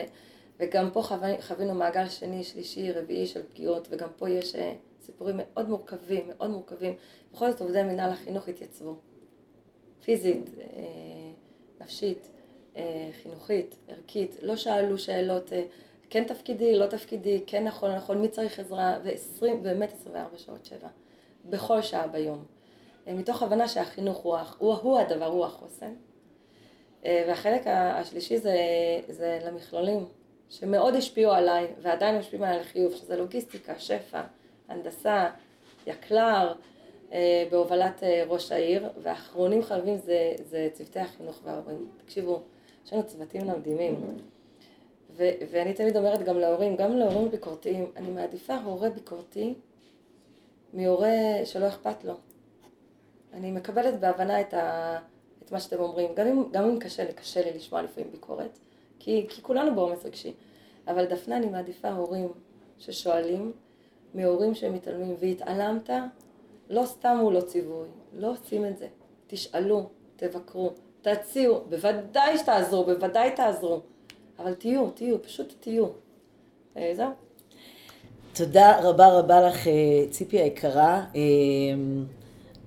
וגם 0.59 0.91
פה 0.91 1.01
חווינו 1.41 1.73
מעגל 1.73 2.09
שני, 2.09 2.43
שלישי, 2.43 2.91
רביעי 2.91 3.27
של 3.27 3.43
פגיעות, 3.43 3.87
וגם 3.91 4.09
פה 4.17 4.29
יש 4.29 4.55
אה, 4.55 4.73
סיפורים 5.01 5.35
מאוד 5.37 5.69
מורכבים, 5.69 6.27
מאוד 6.27 6.49
מורכבים. 6.49 6.93
בכל 7.33 7.51
זאת 7.51 7.61
עובדי 7.61 7.83
מנהל 7.83 8.09
החינוך 8.09 8.47
התייצבו. 8.47 8.95
פיזית, 10.03 10.49
אה, 10.59 10.83
נפשית, 11.81 12.29
אה, 12.77 13.09
חינוכית, 13.23 13.75
ערכית, 13.87 14.35
לא 14.41 14.55
שאלו 14.55 14.97
שאלות, 14.97 15.51
כן 16.09 16.23
תפקידי, 16.23 16.75
לא 16.75 16.85
תפקידי, 16.85 17.43
כן 17.47 17.63
נכון, 17.63 17.89
לא 17.89 17.95
נכון, 17.95 18.21
מי 18.21 18.27
צריך 18.27 18.59
עזרה, 18.59 18.97
ו-20, 19.03 19.45
באמת 19.61 19.93
24 19.93 20.37
שעות 20.37 20.65
שבע, 20.65 20.87
בכל 21.45 21.81
שעה 21.81 22.07
ביום. 22.07 22.45
מתוך 23.07 23.43
הבנה 23.43 23.67
שהחינוך 23.67 24.17
הוא, 24.17 24.37
הוא, 24.57 24.73
הוא 24.73 24.99
הדבר, 24.99 25.25
הוא 25.25 25.45
החוסן. 25.45 25.93
והחלק 27.03 27.61
השלישי 27.67 28.37
זה, 28.37 28.55
זה 29.09 29.39
למכלולים, 29.45 30.05
שמאוד 30.49 30.95
השפיעו 30.95 31.31
עליי, 31.31 31.67
ועדיין 31.81 32.17
משפיעים 32.17 32.43
עליי 32.43 32.59
לחיוב, 32.59 32.93
שזה 32.93 33.17
לוגיסטיקה, 33.17 33.79
שפע, 33.79 34.21
הנדסה, 34.67 35.29
יקל"ר, 35.87 36.53
אה, 37.11 37.45
בהובלת 37.51 38.03
אה, 38.03 38.23
ראש 38.27 38.51
העיר, 38.51 38.89
ואחרונים 39.01 39.63
חייבים 39.63 39.97
זה, 39.97 40.33
זה 40.45 40.69
צוותי 40.73 40.99
החינוך 40.99 41.39
וההורים. 41.43 41.89
תקשיבו, 42.05 42.41
יש 42.85 42.93
לנו 42.93 43.03
צוותים 43.03 43.47
מדהימים. 43.47 43.95
ו- 45.17 45.29
ואני 45.51 45.73
תמיד 45.73 45.97
אומרת 45.97 46.23
גם 46.23 46.39
להורים, 46.39 46.75
גם 46.75 46.97
להורים 46.97 47.31
ביקורתיים, 47.31 47.91
אני 47.95 48.09
מעדיפה 48.11 48.55
הורה 48.55 48.89
ביקורתי 48.89 49.53
מהורה 50.73 51.09
שלא 51.45 51.67
אכפת 51.67 52.03
לו. 52.03 52.13
אני 53.33 53.51
מקבלת 53.51 53.99
בהבנה 53.99 54.41
את, 54.41 54.53
ה- 54.53 54.99
את 55.43 55.51
מה 55.51 55.59
שאתם 55.59 55.79
אומרים, 55.79 56.15
גם 56.15 56.27
אם, 56.27 56.43
גם 56.51 56.63
אם 56.63 56.79
קשה 56.79 57.03
לי, 57.03 57.13
קשה 57.13 57.41
לי 57.45 57.53
לשמוע 57.57 57.81
לפעמים 57.81 58.11
ביקורת, 58.11 58.59
כי, 59.05 59.25
כי 59.29 59.41
כולנו 59.41 59.75
בעומס 59.75 60.05
רגשי. 60.05 60.33
אבל 60.87 61.05
דפנה, 61.05 61.37
אני 61.37 61.45
מעדיפה 61.45 61.89
הורים 61.89 62.27
ששואלים 62.77 63.51
מהורים 64.13 64.55
שמתעלמים, 64.55 65.15
והתעלמת, 65.19 65.89
לא 66.69 66.85
סתם 66.85 67.17
הוא 67.21 67.31
לא 67.31 67.41
ציווי, 67.41 67.87
לא 68.13 68.31
עושים 68.31 68.65
את 68.65 68.77
זה. 68.77 68.87
תשאלו, 69.27 69.89
תבקרו, 70.15 70.71
תציעו, 71.01 71.61
בוודאי 71.69 72.37
שתעזרו, 72.37 72.83
בוודאי 72.83 73.31
תעזרו, 73.31 73.79
אבל 74.39 74.53
תהיו, 74.53 74.89
תהיו, 74.89 75.23
פשוט 75.23 75.53
תהיו. 75.59 75.85
אה, 76.77 76.93
זהו. 76.95 77.09
תודה 78.33 78.79
רבה 78.89 79.07
רבה 79.19 79.41
לך, 79.41 79.67
אה, 79.67 79.73
ציפי 80.09 80.39
היקרה. 80.39 81.05
אה, 81.15 81.21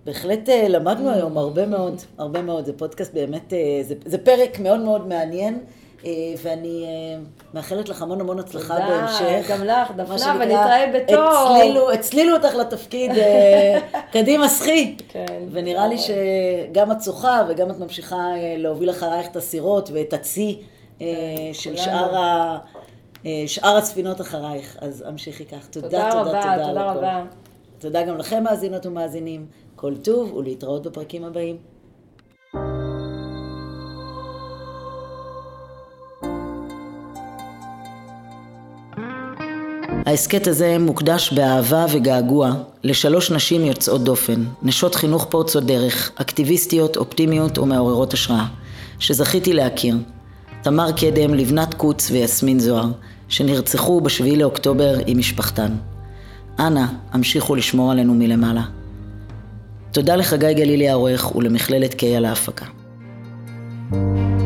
בהחלט 0.05 0.49
למדנו 0.49 1.11
היום 1.11 1.39
הרבה 1.39 1.67
מאוד, 1.67 2.03
הרבה 2.19 2.43
מאוד. 2.43 2.65
זה 2.65 2.79
פודקאסט 2.79 3.15
באמת, 3.15 3.53
זה, 3.83 3.95
זה 4.05 4.19
פרק 4.25 4.59
מאוד 4.61 4.81
מאוד 4.81 5.07
מעניין. 5.07 5.65
אה, 6.05 6.11
ואני 6.43 6.85
אה, 6.85 7.21
מאחלת 7.55 7.89
לך 7.89 8.03
המון 8.03 8.21
המון 8.21 8.39
הצלחה 8.39 8.75
תודה, 8.75 8.89
בהמשך. 8.89 9.51
גם 9.51 9.65
לך, 9.65 9.91
דפנה, 9.97 10.37
ונתראה 10.41 10.93
בטוב. 10.95 11.57
הצלילו, 11.57 11.93
הצלילו 11.93 12.37
אותך 12.37 12.55
לתפקיד, 12.55 13.11
אה, 13.11 13.79
קדימה 14.13 14.49
סחי. 14.49 14.97
כן. 15.09 15.43
ונראה 15.51 15.87
לי 15.89 15.97
שגם 15.99 16.93
את 16.93 17.03
שוחה 17.03 17.43
וגם 17.49 17.71
את 17.71 17.79
ממשיכה 17.79 18.27
להוביל 18.57 18.91
אחרייך 18.91 19.27
את 19.27 19.37
הסירות 19.37 19.91
ואת 19.93 20.13
הצי 20.13 20.59
כן, 20.99 21.05
של 21.53 21.77
שאר, 21.77 22.17
ה, 22.17 22.59
שאר 23.47 23.77
הספינות 23.77 24.21
אחרייך. 24.21 24.77
אז 24.81 25.05
המשיכי 25.07 25.45
כך. 25.45 25.67
תודה, 25.67 25.89
תודה, 25.89 26.11
תודה, 26.11 26.25
תודה. 26.25 26.57
תודה 26.57 26.65
תודה 26.69 26.93
רבה. 26.93 27.25
תודה 27.79 28.03
גם 28.03 28.19
לכם, 28.19 28.43
מאזינות 28.43 28.87
ומאזינים. 28.87 29.47
כל 29.77 29.97
טוב 29.97 30.35
ולהתראות 30.35 30.87
בפרקים 30.87 31.25
הבאים. 31.25 31.57
ההסכת 40.09 40.47
הזה 40.47 40.77
מוקדש 40.81 41.33
באהבה 41.33 41.87
וגעגוע 41.93 42.53
לשלוש 42.85 43.31
נשים 43.31 43.65
יוצאות 43.65 44.05
דופן, 44.05 44.45
נשות 44.63 44.95
חינוך 44.95 45.27
פורצות 45.31 45.65
דרך, 45.65 46.11
אקטיביסטיות, 46.15 46.97
אופטימיות 46.97 47.59
ומעוררות 47.59 48.13
השראה, 48.13 48.47
שזכיתי 48.99 49.53
להכיר. 49.53 49.97
תמר 50.63 50.93
קדם, 50.93 51.35
לבנת 51.35 51.75
קוץ 51.75 52.11
ויסמין 52.11 52.59
זוהר, 52.59 52.89
שנרצחו 53.29 54.01
בשביעי 54.01 54.37
לאוקטובר 54.37 54.97
עם 55.07 55.19
משפחתן. 55.19 55.73
אנא, 56.59 56.85
המשיכו 57.13 57.55
לשמור 57.55 57.93
עלינו 57.93 58.15
מלמעלה. 58.15 58.65
תודה 59.93 60.17
לחגי 60.17 60.55
גלילי 60.55 60.89
העורך 60.89 61.37
ולמכללת 61.37 61.95
קיי 61.95 62.17
על 62.17 62.25
ההפקה. 62.25 62.65
thank 63.91 64.19
you 64.19 64.38